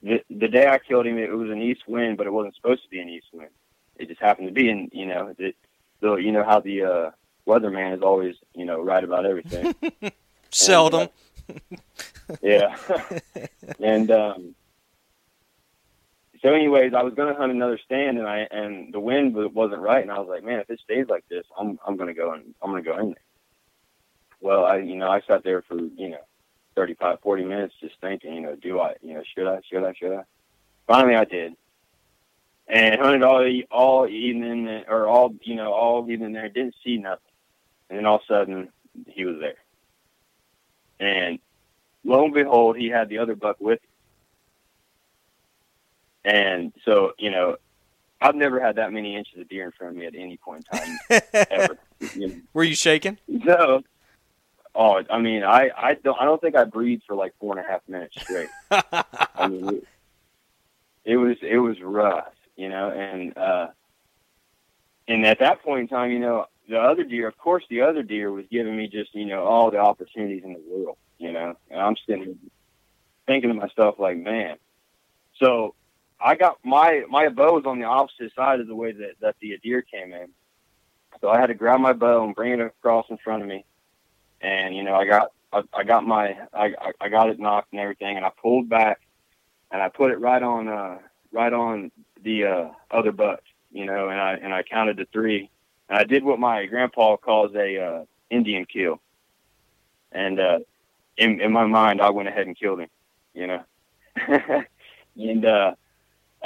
the 0.03 0.23
the 0.31 0.49
day 0.49 0.67
I 0.67 0.79
killed 0.79 1.07
him, 1.07 1.19
it 1.19 1.31
was 1.31 1.51
an 1.51 1.62
east 1.62 1.83
wind, 1.87 2.17
but 2.17 2.27
it 2.27 2.33
wasn't 2.33 2.57
supposed 2.57 2.83
to 2.85 2.89
be 2.89 3.01
an 3.01 3.09
east 3.09 3.29
wind. 3.33 3.51
It 3.97 4.09
just 4.09 4.21
happened 4.21 4.49
to 4.49 4.55
be, 4.55 4.69
and 4.69 4.91
you 4.93 5.07
know, 5.07 5.35
it, 5.39 5.57
the 6.01 6.17
you 6.17 6.33
know 6.33 6.45
how 6.45 6.61
the 6.61 6.83
uh, 6.83 7.11
weatherman 7.47 7.97
is 7.97 8.03
always 8.03 8.37
you 8.55 8.64
know 8.64 8.81
right 8.81 9.03
about 9.03 9.27
everything. 9.27 9.75
Seldom. 10.51 11.09
yeah, 12.43 12.77
and 13.81 14.11
um, 14.11 14.55
so 16.43 16.53
anyways, 16.53 16.93
I 16.95 17.03
was 17.03 17.14
to 17.14 17.34
hunt 17.34 17.53
another 17.53 17.78
stand, 17.84 18.18
and 18.18 18.26
I 18.26 18.47
and 18.51 18.93
the 18.93 19.01
wind 19.01 19.34
wasn't 19.34 19.80
right, 19.80 20.03
and 20.03 20.11
I 20.11 20.18
was 20.18 20.28
like, 20.28 20.45
man, 20.45 20.61
if 20.61 20.70
it 20.70 20.80
stays 20.80 21.07
like 21.09 21.24
this, 21.28 21.45
I'm 21.59 21.78
I'm 21.87 21.97
to 21.99 22.14
go 22.14 22.32
and 22.32 22.55
I'm 22.62 22.74
to 22.74 22.82
go 22.82 22.99
in 22.99 23.09
there. 23.09 23.16
Well, 24.41 24.64
I 24.64 24.78
you 24.78 24.97
know 24.97 25.09
I 25.09 25.20
sat 25.22 25.45
there 25.45 25.62
for 25.62 25.76
you 25.76 26.11
know 26.11 26.24
35, 26.76 27.20
40 27.20 27.45
minutes 27.45 27.74
just 27.80 27.95
thinking, 28.01 28.34
you 28.34 28.41
know, 28.43 28.55
do 28.55 28.78
I, 28.78 28.95
you 29.03 29.14
know, 29.14 29.22
should 29.34 29.49
I, 29.49 29.61
should 29.68 29.82
I, 29.82 29.95
should 29.95 30.12
I? 30.12 30.22
Finally, 30.87 31.16
I 31.16 31.24
did, 31.24 31.55
and 32.68 33.01
hunted 33.01 33.22
all 33.22 33.45
all 33.70 34.07
evening 34.07 34.84
or 34.87 35.09
all 35.09 35.34
you 35.43 35.57
know 35.57 35.72
all 35.72 36.09
evening 36.09 36.32
there, 36.32 36.49
didn't 36.49 36.76
see 36.84 36.97
nothing, 36.99 37.32
and 37.89 37.99
then 37.99 38.07
all 38.07 38.16
of 38.16 38.22
a 38.22 38.32
sudden 38.32 38.68
he 39.09 39.24
was 39.24 39.37
there, 39.41 39.57
and 41.01 41.41
lo 42.05 42.24
and 42.24 42.34
behold, 42.34 42.76
he 42.76 42.89
had 42.89 43.09
the 43.09 43.18
other 43.18 43.34
buck 43.34 43.57
with 43.59 43.80
him. 43.82 43.91
And 46.27 46.72
so, 46.85 47.12
you 47.18 47.31
know, 47.31 47.57
I've 48.20 48.35
never 48.35 48.59
had 48.59 48.77
that 48.77 48.93
many 48.93 49.14
inches 49.14 49.39
of 49.39 49.49
deer 49.49 49.64
in 49.64 49.70
front 49.70 49.93
of 49.93 49.99
me 49.99 50.07
at 50.07 50.14
any 50.16 50.37
point 50.37 50.66
in 50.72 50.79
time 50.79 50.99
ever. 51.51 51.79
You 52.14 52.29
know, 52.29 52.35
Were 52.53 52.64
you 52.64 52.74
shaking? 52.74 53.18
No. 53.29 53.83
oh, 54.74 55.03
I 55.09 55.18
mean, 55.20 55.45
I, 55.45 55.70
I 55.77 55.95
don't, 55.95 56.20
I 56.20 56.24
don't 56.24 56.41
think 56.41 56.57
I 56.57 56.64
breathed 56.64 57.05
for 57.07 57.14
like 57.14 57.35
four 57.39 57.57
and 57.57 57.64
a 57.64 57.70
half 57.70 57.83
minutes 57.89 58.20
straight. 58.20 58.49
I 58.72 59.47
mean, 59.49 59.68
it, 59.68 59.85
it 61.05 61.16
was, 61.16 61.37
it 61.43 61.59
was 61.59 61.81
rough, 61.81 62.35
you 62.57 62.68
know, 62.68 62.91
and, 62.91 63.39
uh, 63.39 63.68
and 65.07 65.24
at 65.24 65.39
that 65.39 65.62
point 65.62 65.83
in 65.83 65.89
time, 65.89 66.11
you 66.11 66.18
know, 66.18 66.47
the 66.68 66.81
other 66.81 67.05
deer, 67.05 67.29
of 67.29 67.39
course, 67.39 67.62
the 67.70 67.83
other 67.83 68.03
deer 68.03 68.33
was 68.33 68.47
giving 68.51 68.77
me 68.77 68.89
just, 68.89 69.14
you 69.14 69.27
know, 69.27 69.45
all 69.45 69.70
the 69.70 69.79
opportunities 69.79 70.43
in 70.43 70.55
the 70.55 70.62
world, 70.68 70.97
you 71.18 71.31
know, 71.31 71.55
and 71.70 71.81
I'm 71.81 71.95
sitting 72.05 72.37
thinking 73.29 73.51
to 73.51 73.55
myself, 73.55 74.01
like, 74.01 74.16
man, 74.16 74.57
so 75.41 75.74
I 76.21 76.35
got 76.35 76.59
my, 76.64 77.05
my 77.09 77.29
bow 77.29 77.55
was 77.55 77.64
on 77.67 77.79
the 77.79 77.87
opposite 77.87 78.35
side 78.35 78.61
of 78.61 78.67
the 78.67 78.75
way 78.75 78.93
that, 78.93 79.12
that 79.21 79.37
the 79.41 79.59
deer 79.62 79.83
came 79.83 80.12
in. 80.12 80.29
So 81.21 81.29
I 81.29 81.39
had 81.41 81.47
to 81.47 81.55
grab 81.55 81.81
my 81.81 81.93
bow 81.93 82.25
and 82.25 82.35
bring 82.35 82.53
it 82.53 82.61
across 82.61 83.07
in 83.11 83.19
front 83.19 83.43
of 83.43 83.49
me. 83.49 83.64
And, 84.41 84.75
you 84.77 84.83
know, 84.83 84.95
I 84.95 85.07
got, 85.07 85.33
I, 85.53 85.62
I 85.75 85.85
got 85.85 86.07
my, 86.07 86.37
I, 86.53 86.75
I- 87.01 87.09
got 87.09 87.31
it 87.31 87.39
nocked 87.39 87.73
and 87.73 87.81
everything. 87.81 88.17
And 88.17 88.25
I 88.25 88.31
pulled 88.41 88.69
back 88.69 89.01
and 89.71 89.81
I 89.83 89.89
put 89.89 90.11
it 90.11 90.21
right 90.21 90.43
on, 90.43 90.69
uh, 90.69 90.99
right 91.33 91.53
on 91.53 91.91
the, 92.23 92.45
uh, 92.45 92.69
other 92.91 93.12
butt, 93.12 93.43
you 93.71 93.85
know, 93.87 94.09
and 94.09 94.21
I, 94.21 94.35
and 94.35 94.53
I 94.53 94.62
counted 94.62 94.99
to 94.99 95.07
three 95.07 95.51
and 95.89 95.99
I 95.99 96.05
did 96.05 96.25
what 96.25 96.39
my 96.39 96.67
grandpa 96.67 97.17
calls 97.17 97.55
a, 97.55 97.79
uh, 97.79 98.05
Indian 98.31 98.64
kill. 98.67 99.01
And, 100.12 100.41
uh, 100.41 100.59
in, 101.17 101.41
in 101.41 101.53
my 101.53 101.67
mind, 101.67 102.01
I 102.01 102.11
went 102.11 102.29
ahead 102.29 102.47
and 102.47 102.59
killed 102.59 102.81
him, 102.81 102.89
you 103.35 103.47
know, 103.47 103.62
and, 105.17 105.45
uh, 105.45 105.75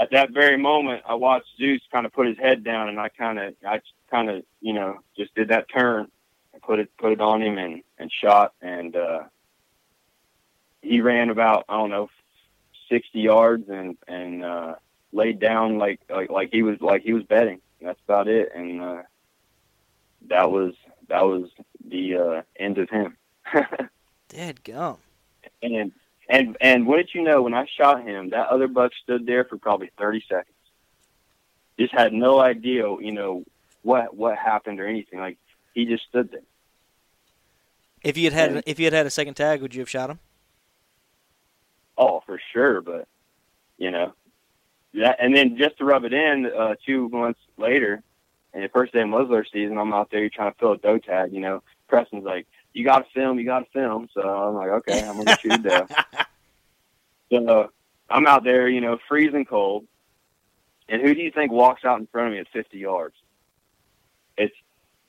at 0.00 0.10
that 0.12 0.30
very 0.30 0.56
moment, 0.56 1.02
I 1.06 1.14
watched 1.14 1.48
Zeus 1.58 1.82
kind 1.92 2.06
of 2.06 2.12
put 2.12 2.26
his 2.26 2.38
head 2.38 2.64
down, 2.64 2.88
and 2.88 2.98
I 2.98 3.10
kind 3.10 3.38
of, 3.38 3.54
I 3.64 3.80
kind 4.10 4.30
of, 4.30 4.42
you 4.60 4.72
know, 4.72 4.98
just 5.16 5.34
did 5.34 5.48
that 5.48 5.66
turn 5.68 6.10
and 6.52 6.62
put 6.62 6.78
it 6.78 6.90
put 6.98 7.12
it 7.12 7.20
on 7.20 7.42
him 7.42 7.58
and 7.58 7.82
and 7.98 8.10
shot 8.10 8.54
and 8.60 8.96
uh, 8.96 9.20
he 10.82 11.00
ran 11.00 11.30
about 11.30 11.64
I 11.68 11.76
don't 11.76 11.90
know 11.90 12.08
sixty 12.88 13.20
yards 13.20 13.68
and 13.68 13.96
and 14.08 14.44
uh, 14.44 14.74
laid 15.12 15.38
down 15.38 15.78
like 15.78 16.00
like 16.08 16.30
like 16.30 16.50
he 16.52 16.62
was 16.62 16.80
like 16.80 17.02
he 17.02 17.12
was 17.12 17.24
betting. 17.24 17.60
That's 17.80 18.00
about 18.06 18.28
it, 18.28 18.50
and 18.54 18.82
uh, 18.82 19.02
that 20.28 20.50
was 20.50 20.74
that 21.08 21.22
was 21.22 21.50
the 21.86 22.16
uh, 22.16 22.42
end 22.56 22.78
of 22.78 22.90
him. 22.90 23.16
Dead 24.28 24.62
gum. 24.64 24.98
And 25.62 25.92
and 26.30 26.56
and 26.60 26.86
what 26.86 26.96
did 26.96 27.10
you 27.12 27.22
know? 27.22 27.42
When 27.42 27.54
I 27.54 27.66
shot 27.66 28.04
him, 28.04 28.30
that 28.30 28.48
other 28.48 28.68
buck 28.68 28.92
stood 29.02 29.26
there 29.26 29.44
for 29.44 29.58
probably 29.58 29.90
thirty 29.98 30.24
seconds. 30.28 30.56
Just 31.78 31.92
had 31.92 32.12
no 32.12 32.40
idea, 32.40 32.84
you 33.00 33.12
know, 33.12 33.44
what 33.82 34.16
what 34.16 34.38
happened 34.38 34.80
or 34.80 34.86
anything. 34.86 35.18
Like 35.18 35.38
he 35.74 35.86
just 35.86 36.04
stood 36.04 36.30
there. 36.30 36.40
If 38.02 38.16
you 38.16 38.30
had 38.30 38.32
had 38.32 38.62
if 38.66 38.78
you 38.78 38.86
had 38.86 38.94
had 38.94 39.06
a 39.06 39.10
second 39.10 39.34
tag, 39.34 39.60
would 39.60 39.74
you 39.74 39.80
have 39.80 39.90
shot 39.90 40.10
him? 40.10 40.20
Oh, 41.98 42.22
for 42.24 42.40
sure. 42.52 42.80
But 42.80 43.08
you 43.76 43.90
know, 43.90 44.12
that 44.94 45.16
and 45.20 45.34
then 45.34 45.56
just 45.56 45.78
to 45.78 45.84
rub 45.84 46.04
it 46.04 46.12
in, 46.12 46.46
uh, 46.46 46.74
two 46.86 47.08
months 47.08 47.40
later, 47.56 48.02
and 48.52 48.62
the 48.62 48.68
first 48.68 48.92
day 48.92 49.02
of 49.02 49.08
muzzleloader 49.08 49.44
season, 49.52 49.78
I'm 49.78 49.92
out 49.92 50.10
there 50.10 50.28
trying 50.28 50.52
to 50.52 50.58
fill 50.58 50.72
a 50.72 50.78
doe 50.78 50.98
tag. 50.98 51.32
You 51.32 51.40
know, 51.40 51.62
Preston's 51.88 52.24
like, 52.24 52.46
"You 52.72 52.84
got 52.84 53.00
to 53.00 53.10
film, 53.12 53.38
you 53.38 53.44
got 53.44 53.60
to 53.60 53.70
film." 53.72 54.08
So 54.12 54.20
I'm 54.22 54.54
like, 54.54 54.70
"Okay, 54.70 55.06
I'm 55.06 55.16
gonna 55.16 55.38
shoot 55.38 55.62
doe." 55.62 55.86
so 57.30 57.70
I'm 58.08 58.26
out 58.26 58.44
there, 58.44 58.68
you 58.68 58.80
know, 58.80 58.98
freezing 59.08 59.44
cold, 59.44 59.86
and 60.88 61.00
who 61.00 61.14
do 61.14 61.20
you 61.20 61.30
think 61.30 61.52
walks 61.52 61.84
out 61.84 62.00
in 62.00 62.06
front 62.06 62.28
of 62.28 62.32
me 62.34 62.40
at 62.40 62.48
50 62.52 62.78
yards? 62.78 63.14
It's 64.36 64.54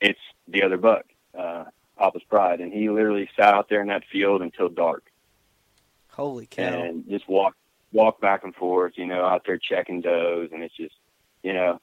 it's 0.00 0.20
the 0.48 0.62
other 0.62 0.76
buck, 0.76 1.04
uh, 1.36 1.64
Papa's 1.98 2.22
Pride, 2.28 2.60
and 2.60 2.72
he 2.72 2.90
literally 2.90 3.28
sat 3.36 3.54
out 3.54 3.68
there 3.68 3.80
in 3.80 3.88
that 3.88 4.04
field 4.10 4.42
until 4.42 4.68
dark. 4.68 5.04
Holy 6.08 6.46
cow! 6.46 6.62
And 6.62 7.08
just 7.08 7.28
walked 7.28 7.56
walk 7.92 8.20
back 8.20 8.44
and 8.44 8.54
forth, 8.54 8.94
you 8.96 9.06
know, 9.06 9.24
out 9.24 9.44
there 9.46 9.58
checking 9.58 10.00
does, 10.00 10.48
and 10.52 10.62
it's 10.62 10.76
just, 10.76 10.94
you 11.42 11.52
know, 11.52 11.80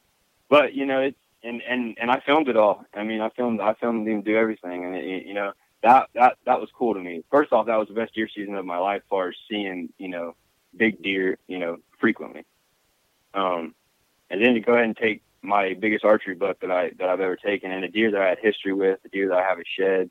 but 0.49 0.73
you 0.73 0.85
know, 0.85 1.01
it's 1.01 1.17
and 1.43 1.61
and 1.61 1.97
and 1.99 2.11
I 2.11 2.21
filmed 2.25 2.49
it 2.49 2.57
all. 2.57 2.85
I 2.93 3.03
mean, 3.03 3.21
I 3.21 3.29
filmed 3.29 3.61
I 3.61 3.73
filmed 3.75 4.07
him 4.07 4.21
do 4.21 4.35
everything, 4.35 4.85
and 4.85 4.95
it, 4.95 5.25
you 5.25 5.33
know, 5.33 5.53
that 5.81 6.09
that 6.13 6.37
that 6.45 6.59
was 6.59 6.69
cool 6.73 6.93
to 6.93 6.99
me. 6.99 7.23
First 7.31 7.53
off, 7.53 7.67
that 7.67 7.77
was 7.77 7.87
the 7.87 7.93
best 7.93 8.13
deer 8.13 8.27
season 8.33 8.55
of 8.55 8.65
my 8.65 8.77
life, 8.77 9.01
as 9.03 9.09
far 9.09 9.29
as 9.29 9.35
seeing, 9.49 9.89
you 9.97 10.09
know, 10.09 10.35
big 10.75 11.01
deer, 11.01 11.37
you 11.47 11.59
know, 11.59 11.77
frequently. 11.99 12.45
Um, 13.33 13.75
and 14.29 14.41
then 14.41 14.53
to 14.55 14.59
go 14.59 14.73
ahead 14.73 14.85
and 14.85 14.97
take 14.97 15.21
my 15.41 15.73
biggest 15.73 16.03
archery 16.03 16.35
buck 16.35 16.59
that 16.59 16.71
I 16.71 16.91
that 16.97 17.09
I've 17.09 17.21
ever 17.21 17.35
taken, 17.35 17.71
and 17.71 17.83
a 17.83 17.89
deer 17.89 18.11
that 18.11 18.21
I 18.21 18.29
had 18.29 18.39
history 18.39 18.73
with, 18.73 18.99
a 19.05 19.09
deer 19.09 19.29
that 19.29 19.37
I 19.37 19.43
have 19.43 19.59
a 19.59 19.63
shed. 19.77 20.09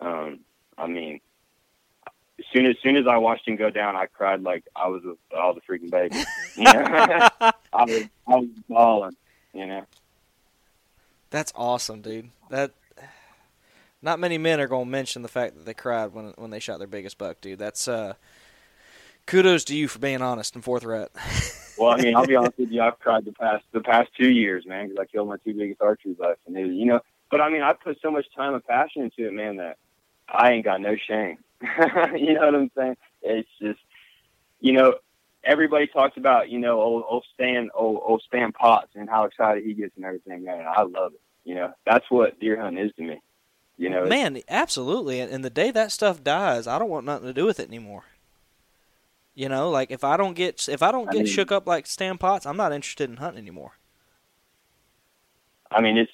Um, 0.00 0.40
I 0.78 0.86
mean, 0.86 1.20
as 2.38 2.44
soon 2.52 2.66
as 2.66 2.76
soon 2.82 2.96
as 2.96 3.06
I 3.06 3.18
watched 3.18 3.48
him 3.48 3.56
go 3.56 3.70
down, 3.70 3.96
I 3.96 4.06
cried 4.06 4.42
like 4.42 4.64
I 4.76 4.88
was 4.88 5.02
with 5.04 5.18
all 5.36 5.54
the 5.54 5.60
freaking 5.60 5.90
baby. 5.90 6.16
You 6.56 6.64
know? 6.64 6.72
I 7.72 7.84
was 7.84 8.04
I 8.26 8.36
was 8.36 8.48
bawling. 8.68 9.16
You 9.52 9.66
know. 9.66 9.86
That's 11.30 11.52
awesome, 11.54 12.00
dude. 12.00 12.30
That 12.50 12.72
not 14.02 14.18
many 14.18 14.38
men 14.38 14.60
are 14.60 14.68
gonna 14.68 14.86
mention 14.86 15.22
the 15.22 15.28
fact 15.28 15.56
that 15.56 15.66
they 15.66 15.74
cried 15.74 16.12
when 16.12 16.32
when 16.36 16.50
they 16.50 16.60
shot 16.60 16.78
their 16.78 16.88
biggest 16.88 17.18
buck, 17.18 17.40
dude. 17.40 17.58
That's 17.58 17.88
uh, 17.88 18.14
kudos 19.26 19.64
to 19.64 19.76
you 19.76 19.88
for 19.88 19.98
being 19.98 20.22
honest 20.22 20.54
and 20.54 20.64
forthright. 20.64 21.08
well, 21.78 21.90
I 21.90 21.96
mean, 22.02 22.16
I'll 22.16 22.26
be 22.26 22.36
honest 22.36 22.58
with 22.58 22.70
you. 22.70 22.82
I've 22.82 22.98
cried 22.98 23.24
the 23.24 23.32
past 23.32 23.64
the 23.72 23.80
past 23.80 24.10
two 24.16 24.30
years, 24.30 24.66
man, 24.66 24.88
because 24.88 25.02
I 25.02 25.06
killed 25.06 25.28
my 25.28 25.36
two 25.44 25.54
biggest 25.54 25.82
archery 25.82 26.14
bucks, 26.14 26.40
and 26.46 26.56
it, 26.56 26.66
you 26.68 26.86
know. 26.86 27.00
But 27.30 27.40
I 27.40 27.48
mean, 27.48 27.62
I 27.62 27.72
put 27.74 27.98
so 28.02 28.10
much 28.10 28.26
time 28.34 28.54
and 28.54 28.64
passion 28.64 29.02
into 29.02 29.28
it, 29.28 29.32
man, 29.32 29.56
that 29.56 29.76
I 30.28 30.52
ain't 30.52 30.64
got 30.64 30.80
no 30.80 30.96
shame. 30.96 31.38
you 32.16 32.34
know 32.34 32.46
what 32.46 32.54
I'm 32.54 32.70
saying? 32.76 32.96
It's 33.22 33.48
just, 33.60 33.78
you 34.60 34.72
know, 34.72 34.94
everybody 35.44 35.86
talks 35.86 36.16
about, 36.16 36.50
you 36.50 36.58
know, 36.58 36.80
old, 36.80 37.04
old 37.08 37.24
Stan, 37.34 37.70
old, 37.74 38.00
old 38.04 38.22
Stan 38.26 38.52
Potts 38.52 38.92
and 38.94 39.08
how 39.08 39.24
excited 39.24 39.64
he 39.64 39.74
gets 39.74 39.96
and 39.96 40.04
everything, 40.04 40.44
man. 40.44 40.64
I 40.66 40.82
love 40.82 41.12
it. 41.14 41.20
You 41.44 41.54
know, 41.54 41.72
that's 41.86 42.10
what 42.10 42.38
deer 42.40 42.60
hunting 42.60 42.84
is 42.84 42.92
to 42.96 43.02
me. 43.02 43.20
You 43.80 43.88
know, 43.88 44.04
man, 44.04 44.42
absolutely. 44.46 45.20
And 45.20 45.42
the 45.42 45.48
day 45.48 45.70
that 45.70 45.90
stuff 45.90 46.22
dies, 46.22 46.66
I 46.66 46.78
don't 46.78 46.90
want 46.90 47.06
nothing 47.06 47.28
to 47.28 47.32
do 47.32 47.46
with 47.46 47.58
it 47.58 47.66
anymore. 47.66 48.04
You 49.34 49.48
know, 49.48 49.70
like 49.70 49.90
if 49.90 50.04
I 50.04 50.18
don't 50.18 50.34
get 50.34 50.68
if 50.68 50.82
I 50.82 50.92
don't 50.92 51.10
get 51.10 51.20
I 51.20 51.22
mean, 51.22 51.26
shook 51.26 51.50
up 51.50 51.66
like 51.66 51.86
Stan 51.86 52.18
Potts, 52.18 52.44
I'm 52.44 52.58
not 52.58 52.74
interested 52.74 53.08
in 53.08 53.16
hunting 53.16 53.40
anymore. 53.40 53.78
I 55.70 55.80
mean, 55.80 55.96
it's 55.96 56.12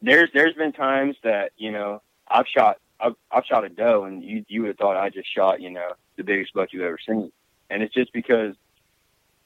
there's 0.00 0.30
there's 0.32 0.54
been 0.54 0.72
times 0.72 1.16
that 1.22 1.52
you 1.58 1.70
know 1.70 2.00
I've 2.28 2.46
shot 2.46 2.78
I've, 2.98 3.16
I've 3.30 3.44
shot 3.44 3.66
a 3.66 3.68
doe, 3.68 4.04
and 4.04 4.24
you 4.24 4.46
you 4.48 4.62
would 4.62 4.68
have 4.68 4.78
thought 4.78 4.96
I 4.96 5.10
just 5.10 5.30
shot 5.30 5.60
you 5.60 5.68
know 5.68 5.90
the 6.16 6.24
biggest 6.24 6.54
buck 6.54 6.70
you've 6.72 6.84
ever 6.84 6.98
seen, 7.06 7.30
and 7.68 7.82
it's 7.82 7.92
just 7.92 8.10
because 8.14 8.54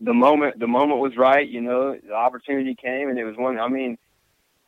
the 0.00 0.14
moment 0.14 0.60
the 0.60 0.68
moment 0.68 1.00
was 1.00 1.16
right. 1.16 1.48
You 1.48 1.62
know, 1.62 1.96
the 1.96 2.14
opportunity 2.14 2.76
came, 2.76 3.08
and 3.08 3.18
it 3.18 3.24
was 3.24 3.36
one. 3.36 3.58
I 3.58 3.66
mean, 3.66 3.98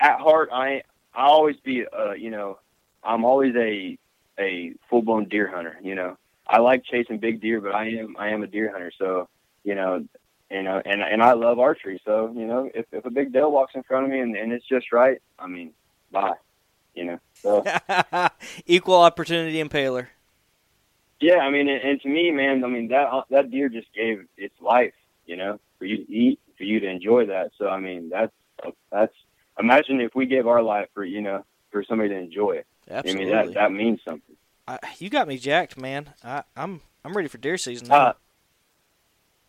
at 0.00 0.18
heart, 0.18 0.48
I 0.52 0.82
I 1.14 1.24
always 1.24 1.56
be 1.56 1.84
uh 1.86 2.12
you 2.12 2.30
know 2.30 2.58
I'm 3.02 3.24
always 3.24 3.54
a 3.56 3.98
a 4.38 4.74
full 4.88 5.02
blown 5.02 5.28
deer 5.28 5.48
hunter. 5.48 5.78
You 5.82 5.94
know, 5.94 6.16
I 6.46 6.58
like 6.58 6.84
chasing 6.84 7.18
big 7.18 7.40
deer, 7.40 7.60
but 7.60 7.74
I 7.74 7.88
am 7.88 8.16
I 8.18 8.28
am 8.30 8.42
a 8.42 8.46
deer 8.46 8.70
hunter. 8.70 8.92
So 8.98 9.28
you 9.64 9.74
know, 9.74 10.06
you 10.50 10.62
know, 10.62 10.82
and 10.84 11.02
and 11.02 11.22
I 11.22 11.32
love 11.32 11.58
archery. 11.58 12.00
So 12.04 12.32
you 12.34 12.46
know, 12.46 12.70
if 12.74 12.86
if 12.92 13.04
a 13.04 13.10
big 13.10 13.32
doe 13.32 13.48
walks 13.48 13.74
in 13.74 13.82
front 13.82 14.06
of 14.06 14.10
me 14.10 14.20
and, 14.20 14.36
and 14.36 14.52
it's 14.52 14.66
just 14.66 14.92
right, 14.92 15.20
I 15.38 15.46
mean, 15.46 15.72
bye 16.10 16.34
you 16.94 17.04
know. 17.04 17.20
So. 17.34 17.64
Equal 18.66 18.96
opportunity 18.96 19.62
impaler. 19.62 20.08
Yeah, 21.20 21.38
I 21.38 21.50
mean, 21.50 21.68
and, 21.68 21.82
and 21.82 22.00
to 22.02 22.08
me, 22.08 22.30
man, 22.30 22.64
I 22.64 22.68
mean 22.68 22.88
that 22.88 23.24
that 23.30 23.50
deer 23.50 23.68
just 23.68 23.92
gave 23.94 24.26
its 24.36 24.54
life, 24.60 24.94
you 25.26 25.36
know, 25.36 25.60
for 25.78 25.84
you 25.84 25.98
to 25.98 26.12
eat, 26.12 26.40
for 26.56 26.64
you 26.64 26.80
to 26.80 26.88
enjoy 26.88 27.26
that. 27.26 27.50
So 27.58 27.68
I 27.68 27.78
mean, 27.78 28.08
that's 28.08 28.32
that's 28.90 29.14
imagine 29.60 30.00
if 30.00 30.14
we 30.14 30.26
gave 30.26 30.46
our 30.46 30.62
life 30.62 30.88
for 30.94 31.04
you 31.04 31.20
know 31.20 31.44
for 31.70 31.84
somebody 31.84 32.10
to 32.10 32.16
enjoy 32.16 32.52
it. 32.52 32.66
Absolutely. 32.90 33.32
I 33.32 33.42
mean, 33.42 33.46
that 33.46 33.54
that 33.54 33.72
means 33.72 34.00
something. 34.04 34.36
I, 34.66 34.78
you 34.98 35.10
got 35.10 35.28
me 35.28 35.38
jacked, 35.38 35.78
man. 35.78 36.10
I, 36.24 36.42
I'm 36.56 36.80
I'm 37.04 37.12
ready 37.12 37.28
for 37.28 37.38
deer 37.38 37.58
season 37.58 37.88
now. 37.88 37.94
Uh, 37.94 38.12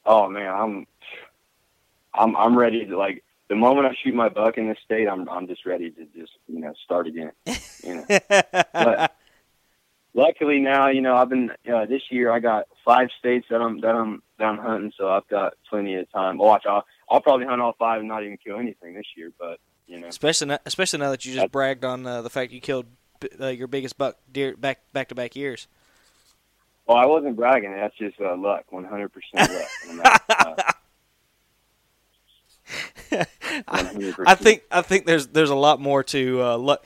oh 0.05 0.29
man, 0.29 0.51
I'm 0.51 0.87
I'm 2.13 2.35
I'm 2.35 2.57
ready 2.57 2.85
to 2.85 2.97
like 2.97 3.23
the 3.49 3.55
moment 3.55 3.87
I 3.87 3.95
shoot 4.01 4.15
my 4.15 4.29
buck 4.29 4.57
in 4.57 4.69
the 4.69 4.75
state, 4.83 5.07
I'm 5.07 5.27
I'm 5.29 5.47
just 5.47 5.65
ready 5.65 5.91
to 5.91 6.05
just 6.17 6.33
you 6.47 6.59
know 6.59 6.73
start 6.83 7.07
again. 7.07 7.31
You 7.83 7.95
know, 7.95 8.05
but 8.73 9.15
luckily 10.13 10.59
now 10.59 10.87
you 10.89 11.01
know 11.01 11.15
I've 11.15 11.29
been 11.29 11.51
uh, 11.71 11.85
this 11.85 12.03
year 12.09 12.31
I 12.31 12.39
got 12.39 12.67
five 12.85 13.09
states 13.17 13.47
that 13.49 13.61
I'm 13.61 13.81
that 13.81 13.95
I'm 13.95 14.21
that 14.37 14.45
I'm 14.45 14.57
hunting, 14.57 14.93
so 14.97 15.09
I've 15.09 15.27
got 15.27 15.53
plenty 15.69 15.95
of 15.95 16.11
time. 16.11 16.37
Watch, 16.37 16.65
I'll 16.67 16.85
I'll 17.09 17.21
probably 17.21 17.45
hunt 17.45 17.61
all 17.61 17.75
five 17.77 17.99
and 17.99 18.07
not 18.07 18.23
even 18.23 18.37
kill 18.37 18.57
anything 18.57 18.93
this 18.93 19.07
year, 19.15 19.31
but 19.37 19.59
you 19.91 19.99
know, 19.99 20.07
especially 20.07 20.47
now, 20.47 20.59
especially 20.65 20.99
now 20.99 21.11
that 21.11 21.25
you 21.25 21.33
just 21.33 21.51
bragged 21.51 21.83
on 21.83 22.07
uh, 22.07 22.21
the 22.21 22.29
fact 22.29 22.53
you 22.53 22.61
killed 22.61 22.85
uh, 23.39 23.47
your 23.47 23.67
biggest 23.67 23.97
buck 23.97 24.15
deer 24.31 24.55
back 24.55 24.79
back 24.93 25.09
to 25.09 25.15
back 25.15 25.35
years. 25.35 25.67
Well, 26.87 26.97
I 26.97 27.05
wasn't 27.05 27.35
bragging. 27.35 27.73
That's 27.73 27.95
just 27.97 28.19
uh, 28.21 28.37
luck, 28.37 28.63
100% 28.71 29.09
luck. 29.33 30.21
uh, 30.29 30.55
I 33.67 34.35
think 34.35 34.63
I 34.71 34.81
think 34.81 35.05
there's 35.05 35.27
there's 35.27 35.49
a 35.49 35.55
lot 35.55 35.81
more 35.81 36.03
to 36.05 36.41
uh, 36.41 36.57
luck. 36.57 36.85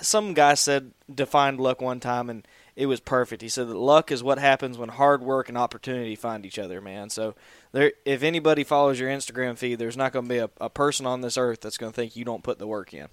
Some 0.00 0.32
guy 0.32 0.54
said 0.54 0.92
defined 1.14 1.60
luck 1.60 1.82
one 1.82 2.00
time, 2.00 2.30
and 2.30 2.48
it 2.80 2.86
was 2.86 2.98
perfect. 2.98 3.42
He 3.42 3.50
said 3.50 3.68
that 3.68 3.76
luck 3.76 4.10
is 4.10 4.22
what 4.22 4.38
happens 4.38 4.78
when 4.78 4.88
hard 4.88 5.22
work 5.22 5.50
and 5.50 5.58
opportunity 5.58 6.16
find 6.16 6.46
each 6.46 6.58
other, 6.58 6.80
man. 6.80 7.10
So 7.10 7.34
there, 7.72 7.92
if 8.06 8.22
anybody 8.22 8.64
follows 8.64 8.98
your 8.98 9.10
Instagram 9.10 9.58
feed, 9.58 9.78
there's 9.78 9.98
not 9.98 10.14
going 10.14 10.24
to 10.24 10.28
be 10.30 10.38
a, 10.38 10.48
a 10.58 10.70
person 10.70 11.04
on 11.04 11.20
this 11.20 11.36
earth 11.36 11.60
that's 11.60 11.76
going 11.76 11.92
to 11.92 11.96
think 11.96 12.16
you 12.16 12.24
don't 12.24 12.42
put 12.42 12.58
the 12.58 12.66
work 12.66 12.94
in. 12.94 13.08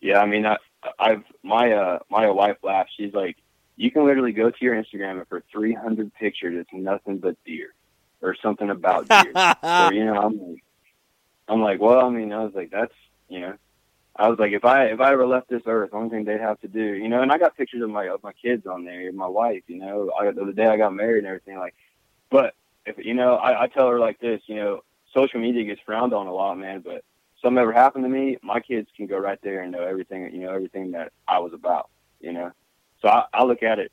Yeah, 0.00 0.20
I 0.20 0.26
mean, 0.26 0.46
I, 0.46 0.58
I've 0.96 1.24
my 1.42 1.72
uh 1.72 1.98
my 2.08 2.30
wife 2.30 2.58
laughs. 2.62 2.92
She's 2.96 3.12
like, 3.14 3.36
you 3.74 3.90
can 3.90 4.06
literally 4.06 4.32
go 4.32 4.48
to 4.48 4.56
your 4.60 4.80
Instagram 4.80 5.18
and 5.18 5.26
for 5.26 5.42
300 5.50 6.14
pictures, 6.14 6.54
it's 6.60 6.70
nothing 6.72 7.18
but 7.18 7.36
deer 7.44 7.74
or 8.20 8.36
something 8.40 8.70
about 8.70 9.08
deer. 9.08 9.32
so 9.64 9.90
you 9.90 10.04
know, 10.04 10.20
I'm 10.20 10.38
like, 10.38 10.64
I'm 11.48 11.62
like, 11.62 11.80
well, 11.80 12.06
I 12.06 12.10
mean, 12.10 12.32
I 12.32 12.44
was 12.44 12.54
like, 12.54 12.70
that's 12.70 12.94
you 13.28 13.40
know, 13.40 13.54
I 14.14 14.28
was 14.28 14.38
like, 14.38 14.52
if 14.52 14.64
I 14.64 14.86
if 14.86 15.00
I 15.00 15.12
ever 15.12 15.26
left 15.26 15.48
this 15.48 15.62
earth, 15.66 15.90
the 15.90 15.96
only 15.96 16.10
thing 16.10 16.24
they'd 16.24 16.40
have 16.40 16.60
to 16.60 16.68
do, 16.68 16.82
you 16.82 17.08
know, 17.08 17.22
and 17.22 17.32
I 17.32 17.38
got 17.38 17.56
pictures 17.56 17.82
of 17.82 17.90
my 17.90 18.08
of 18.08 18.22
my 18.22 18.32
kids 18.32 18.66
on 18.66 18.84
there, 18.84 19.10
my 19.12 19.26
wife, 19.26 19.62
you 19.68 19.78
know, 19.78 20.10
I, 20.18 20.30
the 20.30 20.52
day 20.52 20.66
I 20.66 20.76
got 20.76 20.94
married 20.94 21.18
and 21.18 21.26
everything, 21.26 21.58
like, 21.58 21.74
but 22.30 22.54
if 22.84 22.96
you 22.98 23.14
know, 23.14 23.36
I, 23.36 23.64
I 23.64 23.66
tell 23.68 23.88
her 23.88 23.98
like 23.98 24.20
this, 24.20 24.42
you 24.46 24.56
know, 24.56 24.80
social 25.14 25.40
media 25.40 25.64
gets 25.64 25.80
frowned 25.80 26.12
on 26.12 26.26
a 26.26 26.32
lot, 26.32 26.58
man, 26.58 26.80
but 26.80 27.04
something 27.40 27.58
ever 27.58 27.72
happened 27.72 28.04
to 28.04 28.08
me, 28.08 28.36
my 28.42 28.60
kids 28.60 28.88
can 28.96 29.06
go 29.06 29.18
right 29.18 29.38
there 29.42 29.62
and 29.62 29.72
know 29.72 29.82
everything, 29.82 30.30
you 30.32 30.40
know, 30.40 30.52
everything 30.52 30.92
that 30.92 31.12
I 31.26 31.38
was 31.38 31.52
about, 31.54 31.88
you 32.20 32.32
know. 32.32 32.52
So 33.00 33.08
I, 33.08 33.24
I 33.32 33.44
look 33.44 33.62
at 33.62 33.78
it, 33.78 33.92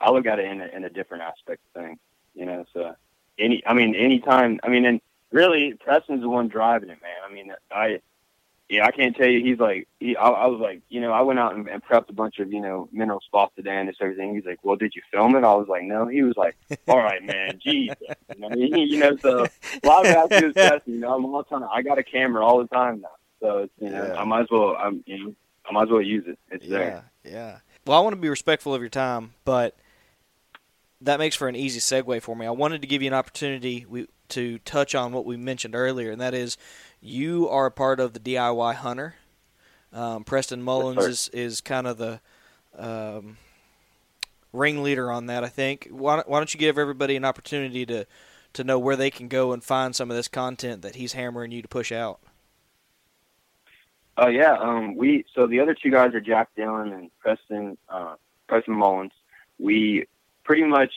I 0.00 0.10
look 0.10 0.26
at 0.26 0.38
it 0.38 0.44
in 0.46 0.60
a, 0.60 0.66
in 0.66 0.84
a 0.84 0.90
different 0.90 1.24
aspect 1.24 1.62
of 1.74 1.82
things, 1.82 1.98
you 2.34 2.46
know. 2.46 2.64
So 2.72 2.94
any, 3.38 3.62
I 3.66 3.74
mean, 3.74 3.94
anytime, 3.94 4.60
I 4.62 4.68
mean, 4.68 4.86
and 4.86 5.00
really, 5.32 5.74
Preston's 5.74 6.22
the 6.22 6.28
one 6.28 6.48
driving 6.48 6.90
it, 6.90 6.98
man. 7.02 7.28
I 7.28 7.32
mean, 7.32 7.52
I, 7.70 8.00
yeah, 8.70 8.86
I 8.86 8.92
can't 8.92 9.16
tell 9.16 9.26
you. 9.26 9.44
He's 9.44 9.58
like, 9.58 9.88
he, 9.98 10.16
I, 10.16 10.28
I 10.28 10.46
was 10.46 10.60
like, 10.60 10.80
you 10.88 11.00
know, 11.00 11.10
I 11.10 11.22
went 11.22 11.40
out 11.40 11.56
and, 11.56 11.68
and 11.68 11.82
prepped 11.84 12.08
a 12.08 12.12
bunch 12.12 12.38
of, 12.38 12.52
you 12.52 12.60
know, 12.60 12.88
mineral 12.92 13.20
spots 13.20 13.52
today 13.56 13.76
and 13.76 13.88
this 13.88 13.96
everything. 14.00 14.32
He's 14.32 14.44
like, 14.44 14.60
well, 14.62 14.76
did 14.76 14.94
you 14.94 15.02
film 15.10 15.34
it? 15.34 15.42
I 15.42 15.54
was 15.54 15.66
like, 15.68 15.82
no. 15.82 16.06
He 16.06 16.22
was 16.22 16.36
like, 16.36 16.56
all 16.86 16.98
right, 16.98 17.20
man, 17.22 17.58
Jesus. 17.64 17.96
You 18.36 18.48
know, 18.48 18.56
you 18.56 18.96
know 18.96 19.16
so 19.16 19.46
a 19.82 19.86
lot 19.86 20.06
of 20.06 20.30
that 20.30 20.42
is 20.44 20.54
testing. 20.54 20.94
You 20.94 21.00
know, 21.00 21.14
I'm 21.16 21.24
all 21.24 21.42
the 21.42 21.48
time. 21.48 21.68
I 21.68 21.82
got 21.82 21.98
a 21.98 22.04
camera 22.04 22.46
all 22.46 22.58
the 22.58 22.68
time 22.68 23.00
now, 23.00 23.08
so 23.40 23.58
it's, 23.58 23.72
you 23.80 23.90
know, 23.90 24.06
Yeah. 24.06 24.14
I 24.20 24.24
might 24.24 24.42
as 24.42 24.48
well, 24.52 24.76
I'm, 24.78 25.02
you 25.04 25.24
know, 25.24 25.34
I 25.68 25.72
might 25.72 25.82
as 25.84 25.90
well 25.90 26.00
use 26.00 26.24
it. 26.28 26.38
It's 26.52 26.64
Yeah, 26.64 26.78
there. 26.78 27.10
yeah. 27.24 27.58
Well, 27.86 27.98
I 27.98 28.02
want 28.02 28.14
to 28.14 28.20
be 28.20 28.28
respectful 28.28 28.72
of 28.72 28.80
your 28.80 28.88
time, 28.88 29.34
but 29.44 29.76
that 31.00 31.18
makes 31.18 31.34
for 31.34 31.48
an 31.48 31.56
easy 31.56 31.80
segue 31.80 32.22
for 32.22 32.36
me. 32.36 32.46
I 32.46 32.50
wanted 32.50 32.82
to 32.82 32.86
give 32.86 33.02
you 33.02 33.08
an 33.08 33.14
opportunity 33.14 33.84
we, 33.88 34.06
to 34.28 34.58
touch 34.60 34.94
on 34.94 35.12
what 35.12 35.24
we 35.24 35.36
mentioned 35.36 35.74
earlier, 35.74 36.10
and 36.12 36.20
that 36.20 36.34
is 36.34 36.56
you 37.00 37.48
are 37.48 37.66
a 37.66 37.70
part 37.70 38.00
of 38.00 38.12
the 38.12 38.20
DIY 38.20 38.74
Hunter. 38.76 39.14
Um, 39.92 40.24
Preston 40.24 40.62
Mullins 40.62 41.04
is, 41.04 41.28
is 41.32 41.60
kind 41.60 41.86
of 41.86 41.98
the 41.98 42.20
um, 42.78 43.38
ringleader 44.52 45.10
on 45.10 45.26
that, 45.26 45.42
I 45.44 45.48
think. 45.48 45.88
Why, 45.90 46.16
don't- 46.16 46.28
why 46.28 46.38
don't 46.38 46.52
you 46.54 46.60
give 46.60 46.78
everybody 46.78 47.16
an 47.16 47.24
opportunity 47.24 47.84
to, 47.86 48.06
to 48.52 48.64
know 48.64 48.78
where 48.78 48.96
they 48.96 49.10
can 49.10 49.28
go 49.28 49.52
and 49.52 49.62
find 49.64 49.94
some 49.96 50.10
of 50.10 50.16
this 50.16 50.28
content 50.28 50.82
that 50.82 50.96
he's 50.96 51.14
hammering 51.14 51.50
you 51.52 51.62
to 51.62 51.68
push 51.68 51.90
out? 51.92 52.20
Oh 54.16 54.28
yeah, 54.28 54.54
um, 54.60 54.96
we 54.96 55.24
so 55.34 55.46
the 55.46 55.60
other 55.60 55.74
two 55.74 55.90
guys 55.90 56.12
are 56.14 56.20
Jack 56.20 56.48
Dillon 56.54 56.92
and 56.92 57.10
Preston 57.20 57.78
uh, 57.88 58.16
Preston 58.48 58.74
Mullins. 58.74 59.12
We 59.58 60.08
pretty 60.44 60.64
much 60.64 60.92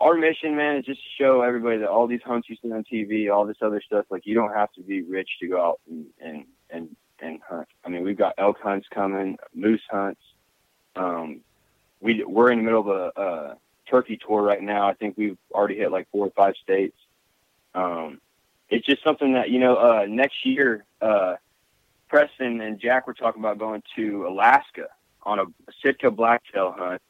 our 0.00 0.14
mission, 0.14 0.56
man, 0.56 0.76
is 0.76 0.84
just 0.84 1.00
to 1.00 1.22
show 1.22 1.42
everybody 1.42 1.78
that 1.78 1.88
all 1.88 2.06
these 2.06 2.22
hunts 2.24 2.48
you 2.48 2.56
see 2.62 2.70
on 2.72 2.84
TV, 2.84 3.32
all 3.32 3.46
this 3.46 3.56
other 3.62 3.80
stuff, 3.84 4.06
like 4.10 4.26
you 4.26 4.34
don't 4.34 4.54
have 4.54 4.72
to 4.72 4.82
be 4.82 5.02
rich 5.02 5.28
to 5.40 5.48
go 5.48 5.62
out 5.62 5.80
and 5.88 6.06
and 6.20 6.44
and, 6.70 6.96
and 7.20 7.40
hunt. 7.48 7.68
I 7.84 7.88
mean, 7.88 8.04
we've 8.04 8.16
got 8.16 8.34
elk 8.38 8.58
hunts 8.62 8.86
coming, 8.92 9.38
moose 9.54 9.82
hunts. 9.90 10.20
Um, 10.96 11.40
we 12.00 12.24
we're 12.24 12.50
in 12.50 12.58
the 12.58 12.64
middle 12.64 12.80
of 12.80 12.88
a, 12.88 13.20
a 13.20 13.56
turkey 13.90 14.18
tour 14.18 14.42
right 14.42 14.62
now. 14.62 14.88
I 14.88 14.94
think 14.94 15.16
we've 15.16 15.38
already 15.52 15.76
hit 15.76 15.90
like 15.90 16.08
four 16.10 16.26
or 16.26 16.30
five 16.30 16.54
states. 16.62 16.96
Um, 17.74 18.20
it's 18.68 18.86
just 18.86 19.02
something 19.02 19.34
that 19.34 19.50
you 19.50 19.58
know. 19.58 19.76
Uh, 19.76 20.06
next 20.08 20.44
year. 20.44 20.84
Uh, 21.00 21.36
Preston 22.08 22.60
and 22.60 22.80
Jack 22.80 23.06
were 23.06 23.14
talking 23.14 23.40
about 23.40 23.58
going 23.58 23.82
to 23.96 24.26
Alaska 24.26 24.88
on 25.22 25.38
a 25.38 25.44
Sitka 25.82 26.10
blacktail 26.10 26.74
hunt, 26.76 27.02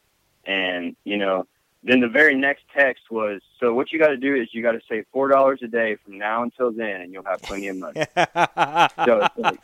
and 0.45 0.97
you 1.05 1.16
know, 1.16 1.47
then 1.82 2.00
the 2.00 2.08
very 2.08 2.34
next 2.34 2.64
text 2.74 3.04
was, 3.10 3.40
"So 3.60 3.72
what 3.72 3.92
you 3.92 3.98
got 3.98 4.08
to 4.08 4.16
do 4.16 4.34
is 4.34 4.48
you 4.52 4.62
got 4.62 4.72
to 4.72 4.80
save 4.88 5.06
four 5.12 5.28
dollars 5.28 5.60
a 5.62 5.68
day 5.68 5.96
from 6.04 6.18
now 6.18 6.42
until 6.42 6.72
then, 6.72 7.00
and 7.00 7.12
you'll 7.12 7.24
have 7.24 7.42
plenty 7.42 7.68
of 7.68 7.76
money." 7.76 8.04
so, 8.16 9.20
it's 9.24 9.38
like, 9.38 9.60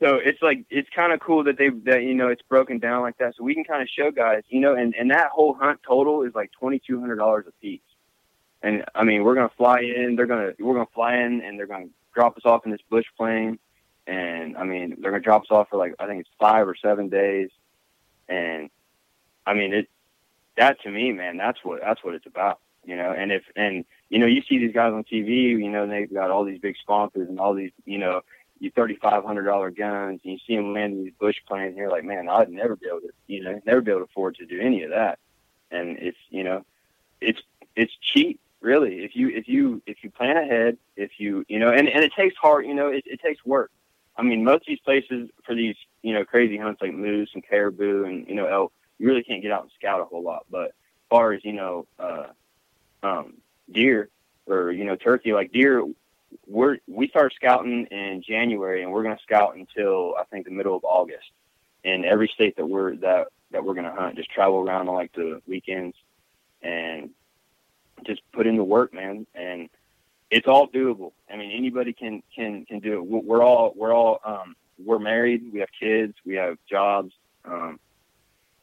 so 0.00 0.16
it's 0.16 0.42
like 0.42 0.64
it's 0.70 0.88
kind 0.94 1.12
of 1.12 1.20
cool 1.20 1.44
that 1.44 1.58
they 1.58 1.68
that 1.84 2.02
you 2.02 2.14
know 2.14 2.28
it's 2.28 2.42
broken 2.42 2.78
down 2.78 3.02
like 3.02 3.18
that, 3.18 3.34
so 3.36 3.44
we 3.44 3.54
can 3.54 3.64
kind 3.64 3.82
of 3.82 3.88
show 3.88 4.10
guys, 4.10 4.42
you 4.48 4.60
know, 4.60 4.74
and 4.74 4.94
and 4.94 5.10
that 5.10 5.30
whole 5.30 5.54
hunt 5.54 5.80
total 5.86 6.22
is 6.22 6.34
like 6.34 6.50
twenty 6.52 6.80
two 6.86 7.00
hundred 7.00 7.16
dollars 7.16 7.44
a 7.48 7.52
piece. 7.60 7.80
And 8.62 8.84
I 8.94 9.04
mean, 9.04 9.24
we're 9.24 9.34
gonna 9.34 9.50
fly 9.56 9.80
in. 9.80 10.16
They're 10.16 10.26
gonna 10.26 10.52
we're 10.58 10.74
gonna 10.74 10.86
fly 10.94 11.16
in, 11.16 11.42
and 11.42 11.58
they're 11.58 11.66
gonna 11.66 11.88
drop 12.14 12.36
us 12.36 12.44
off 12.44 12.64
in 12.64 12.70
this 12.70 12.80
bush 12.88 13.06
plane 13.16 13.58
and 14.06 14.56
I 14.56 14.64
mean 14.64 14.96
they're 15.00 15.10
gonna 15.10 15.22
drop 15.22 15.42
us 15.42 15.50
off 15.50 15.68
for 15.70 15.76
like 15.76 15.94
I 15.98 16.06
think 16.06 16.20
it's 16.20 16.30
five 16.38 16.68
or 16.68 16.74
seven 16.74 17.08
days, 17.08 17.50
and 18.28 18.70
I 19.46 19.54
mean 19.54 19.72
it. 19.72 19.88
That 20.56 20.80
to 20.82 20.90
me, 20.90 21.12
man, 21.12 21.36
that's 21.36 21.58
what 21.64 21.80
that's 21.80 22.02
what 22.04 22.14
it's 22.14 22.26
about, 22.26 22.60
you 22.84 22.96
know. 22.96 23.12
And 23.12 23.32
if 23.32 23.42
and 23.56 23.84
you 24.08 24.18
know 24.18 24.26
you 24.26 24.42
see 24.48 24.58
these 24.58 24.74
guys 24.74 24.92
on 24.92 25.04
TV, 25.04 25.48
you 25.50 25.68
know 25.70 25.86
they've 25.86 26.12
got 26.12 26.30
all 26.30 26.44
these 26.44 26.60
big 26.60 26.76
sponsors 26.80 27.28
and 27.28 27.40
all 27.40 27.54
these 27.54 27.72
you 27.84 27.98
know 27.98 28.20
you 28.60 28.70
thirty 28.70 28.96
five 28.96 29.24
hundred 29.24 29.44
dollar 29.44 29.70
guns, 29.70 30.20
and 30.24 30.32
you 30.32 30.38
see 30.46 30.56
them 30.56 30.72
landing 30.72 31.04
these 31.04 31.14
bush 31.18 31.36
planes, 31.46 31.70
and 31.70 31.78
you're 31.78 31.90
like, 31.90 32.04
man, 32.04 32.28
I'd 32.28 32.50
never 32.50 32.76
be 32.76 32.86
able 32.86 33.00
to, 33.00 33.10
you 33.26 33.42
know, 33.42 33.60
never 33.66 33.80
be 33.80 33.90
able 33.90 34.00
to 34.00 34.04
afford 34.04 34.36
to 34.36 34.46
do 34.46 34.60
any 34.60 34.82
of 34.84 34.90
that. 34.90 35.18
And 35.70 35.98
it's 35.98 36.18
you 36.30 36.44
know, 36.44 36.64
it's 37.20 37.40
it's 37.74 37.92
cheap 38.00 38.40
really 38.60 39.04
if 39.04 39.14
you 39.14 39.28
if 39.28 39.46
you 39.46 39.82
if 39.84 40.02
you 40.02 40.10
plan 40.10 40.38
ahead 40.38 40.78
if 40.96 41.10
you 41.18 41.44
you 41.48 41.58
know 41.58 41.68
and 41.68 41.86
and 41.86 42.02
it 42.02 42.10
takes 42.14 42.34
hard 42.34 42.64
you 42.64 42.72
know 42.72 42.88
it, 42.88 43.04
it 43.06 43.20
takes 43.20 43.44
work 43.44 43.70
I 44.16 44.22
mean, 44.22 44.44
most 44.44 44.62
of 44.62 44.66
these 44.66 44.80
places 44.80 45.28
for 45.44 45.54
these, 45.54 45.76
you 46.02 46.12
know, 46.14 46.24
crazy 46.24 46.56
hunts 46.56 46.80
like 46.80 46.94
moose 46.94 47.30
and 47.34 47.46
caribou 47.46 48.04
and, 48.04 48.26
you 48.28 48.34
know, 48.34 48.46
elk, 48.46 48.72
you 48.98 49.08
really 49.08 49.22
can't 49.22 49.42
get 49.42 49.52
out 49.52 49.62
and 49.62 49.70
scout 49.78 50.00
a 50.00 50.04
whole 50.04 50.22
lot. 50.22 50.46
But 50.50 50.68
as 50.68 50.72
far 51.10 51.32
as, 51.32 51.44
you 51.44 51.52
know, 51.52 51.86
uh, 51.98 52.26
um, 53.02 53.34
deer 53.70 54.08
or, 54.46 54.72
you 54.72 54.84
know, 54.84 54.96
turkey, 54.96 55.32
like 55.32 55.52
deer, 55.52 55.84
we're, 56.46 56.78
we 56.86 57.08
start 57.08 57.32
scouting 57.34 57.86
in 57.86 58.22
January 58.26 58.82
and 58.82 58.92
we're 58.92 59.02
going 59.02 59.16
to 59.16 59.22
scout 59.22 59.56
until 59.56 60.14
I 60.18 60.24
think 60.24 60.44
the 60.44 60.52
middle 60.52 60.76
of 60.76 60.84
August 60.84 61.30
in 61.82 62.04
every 62.04 62.28
state 62.28 62.56
that 62.56 62.66
we're, 62.66 62.96
that, 62.96 63.28
that 63.50 63.64
we're 63.64 63.74
going 63.74 63.84
to 63.84 63.92
hunt, 63.92 64.16
just 64.16 64.30
travel 64.30 64.58
around 64.58 64.88
on 64.88 64.94
like 64.94 65.12
the 65.12 65.40
weekends 65.46 65.96
and 66.62 67.10
just 68.06 68.20
put 68.32 68.46
in 68.46 68.56
the 68.56 68.64
work, 68.64 68.92
man. 68.92 69.26
And, 69.34 69.68
it's 70.34 70.48
all 70.48 70.66
doable. 70.66 71.12
I 71.30 71.36
mean, 71.36 71.52
anybody 71.52 71.92
can 71.92 72.22
can 72.34 72.64
can 72.64 72.80
do 72.80 72.94
it. 72.94 73.06
We're 73.06 73.44
all 73.44 73.72
we're 73.76 73.94
all 73.94 74.20
um, 74.24 74.56
we're 74.84 74.98
married. 74.98 75.52
We 75.52 75.60
have 75.60 75.68
kids. 75.78 76.14
We 76.26 76.34
have 76.34 76.58
jobs. 76.68 77.12
Um, 77.44 77.78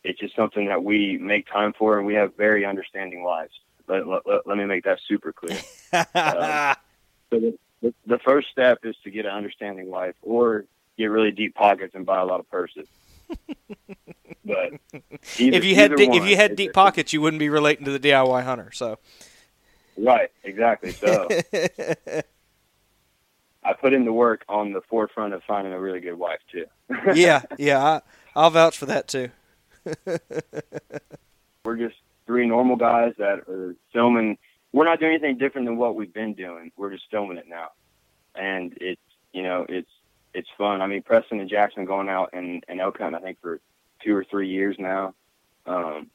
it's 0.04 0.20
just 0.20 0.36
something 0.36 0.68
that 0.68 0.84
we 0.84 1.18
make 1.18 1.48
time 1.48 1.74
for, 1.78 1.98
and 1.98 2.08
we 2.08 2.16
have 2.16 2.36
very 2.36 2.66
understanding 2.66 3.24
lives. 3.24 3.54
Let, 3.88 4.08
let, 4.08 4.24
let, 4.46 4.58
me 4.58 4.66
make 4.66 4.84
that 4.86 5.00
super 5.08 5.34
clear. 5.34 5.60
Uh, 5.94 6.76
so 7.30 7.54
the, 7.82 7.94
the, 8.06 8.20
first 8.20 8.48
step 8.52 8.80
is 8.84 8.96
to 9.04 9.12
get 9.12 9.26
an 9.26 9.32
understanding 9.32 9.90
wife, 9.90 10.16
or 10.22 10.66
get 10.98 11.06
really 11.06 11.32
deep 11.32 11.56
pockets 11.56 11.94
and 11.96 12.06
buy 12.06 12.20
a 12.20 12.26
lot 12.26 12.40
of 12.40 12.50
purses. 12.50 12.88
but 14.46 14.74
either, 15.38 15.58
if 15.58 15.64
you 15.64 15.76
had 15.76 15.96
di- 15.96 16.10
if 16.12 16.26
you 16.26 16.36
had 16.36 16.56
deep 16.56 16.74
pockets, 16.74 17.14
you 17.14 17.22
wouldn't 17.22 17.40
be 17.40 17.50
relating 17.50 17.86
to 17.86 17.92
the 17.92 18.00
DIY 18.00 18.44
hunter. 18.44 18.72
So 18.74 18.98
right, 19.98 20.30
exactly. 20.44 20.92
So. 20.92 21.28
I 23.64 23.74
put 23.74 23.94
in 23.94 24.06
the 24.06 24.14
work 24.14 24.44
on 24.50 24.74
the 24.74 24.82
forefront 24.90 25.36
of 25.36 25.44
finding 25.44 25.72
a 25.72 25.80
really 25.80 26.00
good 26.00 26.16
wife 26.16 26.40
too. 26.52 26.66
yeah, 27.14 27.44
yeah, 27.60 27.84
I, 27.84 28.02
I'll 28.36 28.50
vouch 28.50 28.76
for 28.76 28.88
that 28.88 29.08
too. 29.08 29.30
We're 31.64 31.78
just 31.78 31.96
three 32.26 32.48
normal 32.48 32.76
guys 32.76 33.14
that 33.18 33.40
are 33.48 33.76
filming. 33.94 34.38
We're 34.72 34.86
not 34.86 35.00
doing 35.00 35.14
anything 35.14 35.38
different 35.38 35.68
than 35.68 35.78
what 35.78 35.96
we've 35.96 36.14
been 36.14 36.34
doing. 36.34 36.72
We're 36.78 36.92
just 36.92 37.04
filming 37.12 37.38
it 37.38 37.48
now, 37.48 37.70
and 38.36 38.74
it's 38.80 39.02
you 39.34 39.44
know 39.44 39.66
it's 39.68 39.90
it's 40.34 40.50
fun. 40.58 40.82
I 40.82 40.88
mean, 40.88 41.04
Preston 41.04 41.40
and 41.40 41.50
Jackson 41.50 41.86
going 41.86 42.10
out 42.10 42.30
and 42.34 42.64
and 42.68 42.80
elk 42.80 42.98
hunting 43.00 43.16
I 43.16 43.24
think 43.24 43.40
for 43.42 43.60
two 44.04 44.16
or 44.16 44.24
three 44.24 44.50
years 44.50 44.78
now, 44.80 45.14
um, 45.66 46.08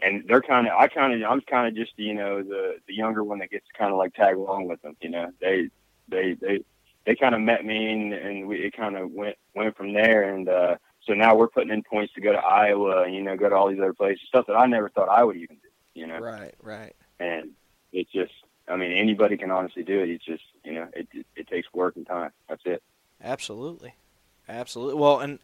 and 0.00 0.24
they're 0.28 0.42
kind 0.42 0.66
of 0.66 0.74
I 0.78 0.88
kind 0.88 1.22
of 1.22 1.30
I'm 1.30 1.40
kind 1.40 1.68
of 1.68 1.74
just 1.74 1.98
you 1.98 2.14
know 2.14 2.42
the 2.42 2.76
the 2.86 2.94
younger 2.94 3.24
one 3.24 3.38
that 3.38 3.50
gets 3.50 3.66
kind 3.76 3.90
of 3.90 3.98
like 3.98 4.14
tag 4.14 4.36
along 4.36 4.68
with 4.68 4.82
them. 4.82 4.96
You 5.00 5.10
know, 5.10 5.32
they 5.40 5.70
they 6.08 6.34
they 6.34 6.64
they 7.06 7.14
kind 7.14 7.34
of 7.34 7.40
met 7.40 7.64
me 7.64 7.92
and, 7.92 8.12
and 8.12 8.46
we 8.46 8.56
it 8.56 8.76
kind 8.76 8.96
of 8.96 9.10
went 9.10 9.36
went 9.54 9.76
from 9.76 9.92
there 9.92 10.34
and 10.34 10.48
uh 10.48 10.76
so 11.06 11.12
now 11.14 11.34
we're 11.34 11.48
putting 11.48 11.70
in 11.70 11.82
points 11.82 12.12
to 12.14 12.20
go 12.20 12.32
to 12.32 12.38
Iowa 12.38 13.02
and 13.04 13.14
you 13.14 13.22
know 13.22 13.36
go 13.36 13.48
to 13.48 13.54
all 13.54 13.68
these 13.68 13.78
other 13.78 13.92
places 13.94 14.22
stuff 14.28 14.46
that 14.46 14.54
I 14.56 14.66
never 14.66 14.88
thought 14.88 15.08
I 15.08 15.24
would 15.24 15.36
even 15.36 15.56
do 15.56 15.68
you 16.00 16.06
know 16.06 16.18
Right, 16.18 16.54
right. 16.62 16.94
and 17.20 17.50
it's 17.92 18.10
just 18.12 18.32
I 18.68 18.76
mean 18.76 18.92
anybody 18.92 19.36
can 19.36 19.50
honestly 19.50 19.82
do 19.82 20.00
it 20.00 20.08
it's 20.10 20.24
just 20.24 20.42
you 20.64 20.74
know 20.74 20.88
it 20.94 21.08
it, 21.12 21.26
it 21.36 21.48
takes 21.48 21.72
work 21.72 21.96
and 21.96 22.06
time 22.06 22.30
that's 22.48 22.62
it 22.64 22.82
Absolutely, 23.22 23.94
absolutely. 24.48 25.00
Well, 25.00 25.20
and 25.20 25.38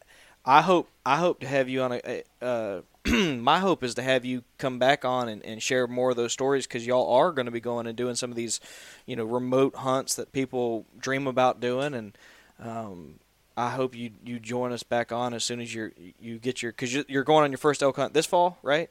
I 0.45 0.61
hope 0.61 0.89
I 1.05 1.17
hope 1.17 1.39
to 1.39 1.47
have 1.47 1.67
you 1.69 1.81
on 1.81 1.93
a. 2.03 2.23
Uh, 2.41 2.81
my 3.11 3.57
hope 3.59 3.83
is 3.83 3.95
to 3.95 4.03
have 4.03 4.23
you 4.25 4.43
come 4.59 4.77
back 4.77 5.03
on 5.03 5.27
and, 5.29 5.43
and 5.43 5.63
share 5.63 5.87
more 5.87 6.11
of 6.11 6.15
those 6.15 6.31
stories 6.31 6.67
because 6.67 6.85
y'all 6.85 7.11
are 7.15 7.31
going 7.31 7.47
to 7.47 7.51
be 7.51 7.59
going 7.59 7.87
and 7.87 7.97
doing 7.97 8.13
some 8.13 8.29
of 8.29 8.35
these, 8.35 8.59
you 9.07 9.15
know, 9.15 9.23
remote 9.25 9.75
hunts 9.77 10.15
that 10.15 10.31
people 10.31 10.85
dream 10.99 11.25
about 11.25 11.59
doing, 11.59 11.95
and 11.95 12.15
um, 12.59 13.15
I 13.61 13.69
hope 13.69 13.95
you 13.95 14.09
you 14.25 14.39
join 14.39 14.71
us 14.71 14.81
back 14.81 15.11
on 15.11 15.35
as 15.35 15.43
soon 15.43 15.61
as 15.61 15.73
you're 15.73 15.91
you 16.19 16.39
get 16.39 16.63
your 16.63 16.71
because 16.71 16.93
you're, 16.93 17.05
you're 17.07 17.23
going 17.23 17.43
on 17.43 17.51
your 17.51 17.59
first 17.59 17.83
elk 17.83 17.95
hunt 17.95 18.13
this 18.13 18.25
fall, 18.25 18.57
right? 18.63 18.89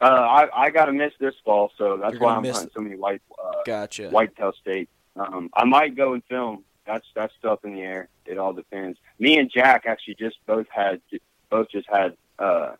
uh 0.00 0.04
I 0.04 0.66
I 0.66 0.70
got 0.70 0.86
to 0.86 0.92
miss 0.92 1.12
this 1.18 1.34
fall 1.42 1.72
so 1.78 1.96
that's 1.96 2.18
why 2.18 2.34
I'm 2.34 2.42
miss 2.42 2.56
hunting 2.56 2.72
so 2.74 2.82
many 2.82 2.96
white 2.96 3.22
uh 3.42 3.62
Gotcha. 3.64 4.10
whitetail 4.10 4.52
states 4.52 4.90
um 5.16 5.48
I 5.54 5.64
might 5.64 5.96
go 5.96 6.12
and 6.12 6.22
film 6.24 6.64
that's 6.86 7.06
that's 7.14 7.32
up 7.44 7.64
in 7.64 7.74
the 7.74 7.80
air 7.80 8.08
it 8.26 8.36
all 8.36 8.52
depends 8.52 8.98
me 9.18 9.38
and 9.38 9.50
Jack 9.50 9.84
actually 9.86 10.16
just 10.16 10.36
both 10.46 10.66
had 10.68 11.00
both 11.48 11.70
just 11.70 11.88
had 11.88 12.14
uh 12.38 12.72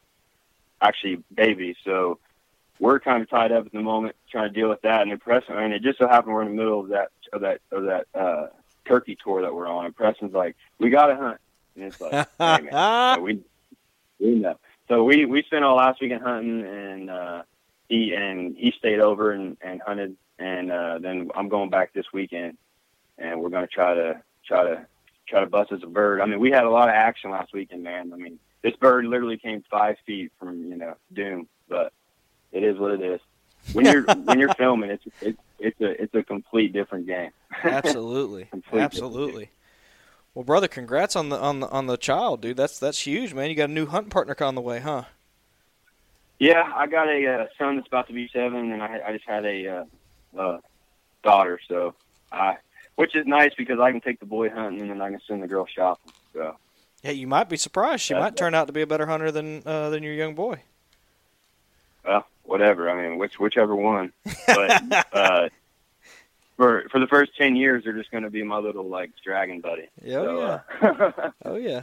actually 0.82 1.22
babies 1.34 1.76
so 1.82 2.18
we're 2.78 3.00
kind 3.00 3.22
of 3.22 3.30
tied 3.30 3.52
up 3.52 3.64
at 3.64 3.72
the 3.72 3.80
moment 3.80 4.14
trying 4.30 4.52
to 4.52 4.60
deal 4.60 4.68
with 4.68 4.82
that 4.82 5.00
and 5.00 5.10
impressing 5.10 5.54
and 5.56 5.72
it 5.72 5.80
just 5.80 5.98
so 5.98 6.06
happened 6.06 6.34
we're 6.34 6.42
in 6.42 6.48
the 6.48 6.54
middle 6.54 6.80
of 6.80 6.88
that 6.88 7.08
of 7.32 7.40
that 7.40 7.62
of 7.72 7.84
that 7.84 8.06
uh 8.14 8.48
turkey 8.86 9.16
tour 9.22 9.42
that 9.42 9.54
we're 9.54 9.66
on 9.66 9.86
and 9.86 9.96
Preston's 9.96 10.34
like 10.34 10.56
we 10.78 10.90
gotta 10.90 11.16
hunt 11.16 11.38
and 11.74 11.84
it's 11.84 12.00
like 12.00 12.12
hey, 12.38 12.68
man. 12.70 13.16
So 13.16 13.22
we 13.22 13.40
we 14.18 14.34
know 14.34 14.58
so 14.88 15.04
we 15.04 15.24
we 15.24 15.42
spent 15.42 15.64
all 15.64 15.76
last 15.76 16.00
weekend 16.00 16.22
hunting 16.22 16.62
and 16.62 17.10
uh 17.10 17.42
he 17.88 18.14
and 18.14 18.56
he 18.56 18.72
stayed 18.78 19.00
over 19.00 19.32
and 19.32 19.56
and 19.60 19.80
hunted 19.82 20.16
and 20.38 20.70
uh 20.70 20.98
then 20.98 21.30
I'm 21.34 21.48
going 21.48 21.70
back 21.70 21.92
this 21.92 22.06
weekend 22.12 22.56
and 23.18 23.40
we're 23.40 23.48
going 23.48 23.66
to 23.66 23.72
try 23.72 23.94
to 23.94 24.20
try 24.46 24.64
to 24.64 24.86
try 25.28 25.40
to 25.40 25.46
bust 25.46 25.72
us 25.72 25.80
a 25.82 25.86
bird. 25.86 26.20
I 26.20 26.26
mean, 26.26 26.38
we 26.38 26.50
had 26.50 26.64
a 26.64 26.70
lot 26.70 26.88
of 26.88 26.94
action 26.94 27.30
last 27.30 27.52
weekend, 27.52 27.82
man. 27.82 28.12
I 28.12 28.16
mean, 28.16 28.38
this 28.62 28.76
bird 28.76 29.04
literally 29.06 29.38
came 29.38 29.64
five 29.70 29.96
feet 30.06 30.32
from 30.38 30.64
you 30.64 30.76
know 30.76 30.94
doom, 31.12 31.48
but 31.68 31.92
it 32.52 32.62
is 32.62 32.78
what 32.78 32.92
it 32.92 33.02
is. 33.02 33.20
When 33.72 33.86
you're 33.86 34.02
when 34.24 34.38
you're 34.38 34.54
filming, 34.54 34.90
it's 34.90 35.04
it's 35.20 35.38
it's 35.58 35.80
a 35.80 36.02
it's 36.02 36.14
a 36.14 36.22
complete 36.22 36.72
different 36.72 37.06
game. 37.06 37.30
Absolutely, 37.62 38.48
absolutely. 38.72 39.50
Well, 40.34 40.44
brother, 40.44 40.68
congrats 40.68 41.16
on 41.16 41.30
the 41.30 41.38
on 41.38 41.60
the 41.60 41.68
on 41.70 41.86
the 41.86 41.96
child, 41.96 42.42
dude. 42.42 42.58
That's 42.58 42.78
that's 42.78 43.06
huge, 43.06 43.32
man. 43.32 43.48
You 43.48 43.56
got 43.56 43.70
a 43.70 43.72
new 43.72 43.86
hunting 43.86 44.10
partner 44.10 44.36
on 44.44 44.54
the 44.54 44.60
way, 44.60 44.80
huh? 44.80 45.04
Yeah, 46.38 46.70
I 46.74 46.86
got 46.86 47.08
a 47.08 47.26
uh, 47.26 47.46
son 47.58 47.76
that's 47.76 47.88
about 47.88 48.08
to 48.08 48.12
be 48.12 48.28
seven, 48.30 48.70
and 48.72 48.82
I, 48.82 49.00
I 49.06 49.12
just 49.12 49.24
had 49.26 49.46
a 49.46 49.66
uh, 49.66 50.38
uh, 50.38 50.58
daughter. 51.24 51.58
So 51.66 51.94
I, 52.30 52.56
which 52.96 53.16
is 53.16 53.26
nice 53.26 53.52
because 53.56 53.80
I 53.80 53.92
can 53.92 54.02
take 54.02 54.20
the 54.20 54.26
boy 54.26 54.50
hunting 54.50 54.82
and 54.82 54.90
then 54.90 55.00
I 55.00 55.10
can 55.10 55.20
send 55.26 55.42
the 55.42 55.46
girl 55.46 55.66
shopping. 55.66 56.12
So 56.34 56.56
yeah, 57.02 57.12
you 57.12 57.26
might 57.26 57.48
be 57.48 57.56
surprised. 57.56 58.02
She 58.02 58.12
might 58.14 58.36
turn 58.36 58.54
out 58.54 58.66
to 58.66 58.72
be 58.72 58.82
a 58.82 58.86
better 58.86 59.06
hunter 59.06 59.30
than 59.30 59.62
uh, 59.64 59.88
than 59.90 60.02
your 60.02 60.12
young 60.12 60.34
boy. 60.34 60.60
Well, 62.04 62.26
whatever. 62.46 62.90
I 62.90 63.08
mean, 63.08 63.18
which 63.18 63.38
whichever 63.38 63.74
one. 63.74 64.12
But 64.46 65.06
uh, 65.12 65.48
for 66.56 66.88
for 66.90 66.98
the 67.00 67.06
first 67.06 67.36
ten 67.36 67.56
years, 67.56 67.84
they're 67.84 67.92
just 67.92 68.10
going 68.10 68.24
to 68.24 68.30
be 68.30 68.42
my 68.42 68.58
little 68.58 68.88
like 68.88 69.10
dragon 69.22 69.60
buddy. 69.60 69.88
Oh 70.06 70.10
so, 70.10 70.38
yeah. 70.40 70.88
Uh, 70.88 71.30
oh 71.44 71.56
yeah. 71.56 71.82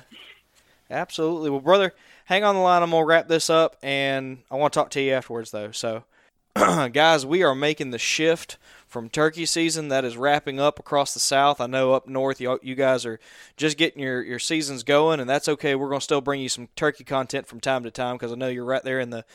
Absolutely. 0.90 1.50
Well, 1.50 1.60
brother, 1.60 1.94
hang 2.26 2.44
on 2.44 2.56
the 2.56 2.62
line. 2.62 2.84
I'm 2.84 2.92
gonna 2.92 3.06
wrap 3.06 3.28
this 3.28 3.50
up, 3.50 3.78
and 3.82 4.40
I 4.52 4.56
want 4.56 4.74
to 4.74 4.80
talk 4.80 4.92
to 4.92 5.02
you 5.02 5.14
afterwards, 5.14 5.52
though. 5.52 5.72
So, 5.72 6.04
guys, 6.56 7.26
we 7.26 7.42
are 7.42 7.56
making 7.56 7.92
the 7.92 7.98
shift 7.98 8.58
from 8.88 9.10
turkey 9.10 9.48
season 9.48 9.88
that 9.88 10.06
is 10.06 10.18
wrapping 10.18 10.60
up 10.60 10.78
across 10.78 11.16
the 11.16 11.20
south. 11.20 11.60
I 11.60 11.66
know 11.66 11.94
up 11.94 12.08
north, 12.08 12.40
you, 12.40 12.60
you 12.62 12.76
guys 12.76 13.08
are 13.08 13.20
just 13.58 13.76
getting 13.76 14.04
your, 14.04 14.22
your 14.22 14.38
seasons 14.38 14.84
going, 14.84 15.20
and 15.20 15.28
that's 15.28 15.50
okay. 15.50 15.74
We're 15.74 15.90
gonna 15.90 16.02
still 16.02 16.22
bring 16.22 16.42
you 16.42 16.50
some 16.50 16.68
turkey 16.76 17.04
content 17.04 17.48
from 17.48 17.60
time 17.60 17.84
to 17.84 17.92
time 17.92 18.16
because 18.16 18.32
I 18.32 18.36
know 18.36 18.50
you're 18.50 18.66
right 18.66 18.84
there 18.84 19.00
in 19.00 19.10
the 19.10 19.26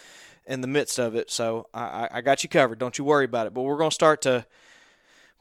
in 0.48 0.60
the 0.60 0.66
midst 0.66 0.98
of 0.98 1.14
it. 1.14 1.30
So 1.30 1.68
I, 1.72 2.08
I 2.10 2.20
got 2.22 2.42
you 2.42 2.48
covered. 2.48 2.80
Don't 2.80 2.98
you 2.98 3.04
worry 3.04 3.26
about 3.26 3.46
it. 3.46 3.54
But 3.54 3.62
we're 3.62 3.78
gonna 3.78 3.92
start 3.92 4.22
to 4.22 4.46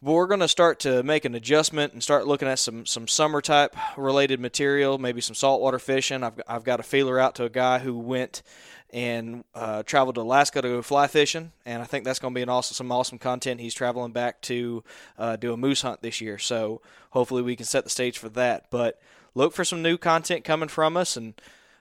we're 0.02 0.28
going 0.28 0.42
to 0.42 0.48
start 0.48 0.80
to 0.82 1.02
make 1.02 1.26
an 1.26 1.34
adjustment 1.34 1.94
and 1.94 2.04
start 2.04 2.28
looking 2.28 2.48
at 2.48 2.60
some 2.60 2.86
some 2.86 3.08
summer 3.08 3.42
type 3.42 3.76
related 3.98 4.40
material, 4.40 4.98
maybe 4.98 5.22
some 5.22 5.36
saltwater 5.36 5.80
fishing. 5.80 6.24
I've 6.24 6.40
I've 6.48 6.64
got 6.64 6.80
a 6.80 6.84
feeler 6.84 7.20
out 7.20 7.36
to 7.36 7.46
a 7.46 7.50
guy 7.50 7.80
who 7.80 7.98
went 7.98 8.44
and 8.92 9.44
uh, 9.54 9.84
traveled 9.84 10.16
to 10.16 10.22
Alaska 10.22 10.62
to 10.62 10.68
go 10.68 10.82
fly 10.82 11.08
fishing, 11.08 11.52
and 11.66 11.82
I 11.82 11.86
think 11.86 12.06
that's 12.06 12.20
going 12.20 12.34
to 12.34 12.38
be 12.38 12.44
an 12.44 12.50
awesome 12.50 12.76
some 12.76 12.92
awesome 12.92 13.18
content. 13.18 13.60
He's 13.60 13.74
traveling 13.74 14.12
back 14.12 14.42
to 14.44 14.84
uh, 15.18 15.36
do 15.36 15.52
a 15.52 15.58
moose 15.58 15.82
hunt 15.82 16.02
this 16.02 16.22
year, 16.22 16.38
so 16.38 16.82
hopefully 17.10 17.42
we 17.42 17.56
can 17.56 17.66
set 17.66 17.84
the 17.84 17.90
stage 17.90 18.18
for 18.18 18.30
that. 18.30 18.70
But 18.70 19.02
look 19.34 19.54
for 19.54 19.66
some 19.66 19.82
new 19.82 19.98
content 19.98 20.44
coming 20.44 20.70
from 20.70 20.96
us, 20.96 21.18
and 21.18 21.34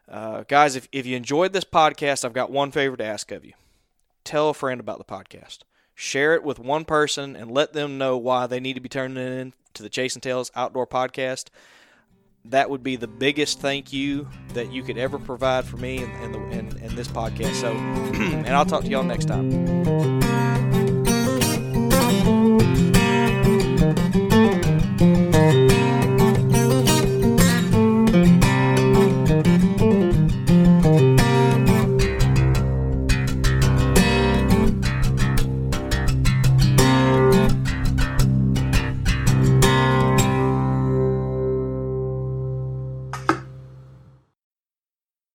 uh, 0.08 0.44
guys, 0.48 0.76
if 0.76 0.88
if 0.92 1.06
you 1.06 1.16
enjoyed 1.16 1.52
this 1.52 1.64
podcast, 1.64 2.24
I've 2.24 2.32
got 2.32 2.50
one 2.50 2.70
favor 2.70 2.96
to 2.96 3.04
ask 3.04 3.30
of 3.32 3.44
you: 3.44 3.52
tell 4.24 4.50
a 4.50 4.54
friend 4.54 4.80
about 4.80 4.98
the 4.98 5.04
podcast 5.04 5.60
share 5.96 6.34
it 6.34 6.44
with 6.44 6.58
one 6.60 6.84
person 6.84 7.34
and 7.34 7.50
let 7.50 7.72
them 7.72 7.98
know 7.98 8.16
why 8.16 8.46
they 8.46 8.60
need 8.60 8.74
to 8.74 8.80
be 8.80 8.88
turning 8.88 9.16
in 9.16 9.52
to 9.74 9.82
the 9.82 9.88
Chasing 9.88 10.20
Tails 10.20 10.52
Outdoor 10.54 10.86
Podcast. 10.86 11.48
That 12.44 12.70
would 12.70 12.84
be 12.84 12.94
the 12.94 13.08
biggest 13.08 13.60
thank 13.60 13.92
you 13.92 14.28
that 14.54 14.70
you 14.70 14.84
could 14.84 14.98
ever 14.98 15.18
provide 15.18 15.64
for 15.64 15.78
me 15.78 16.04
and, 16.04 16.36
and, 16.36 16.52
and, 16.52 16.72
and 16.80 16.90
this 16.92 17.08
podcast. 17.08 17.54
So, 17.54 17.72
and 17.72 18.48
I'll 18.50 18.66
talk 18.66 18.82
to 18.82 18.88
y'all 18.88 19.02
next 19.02 19.24
time. 19.24 20.45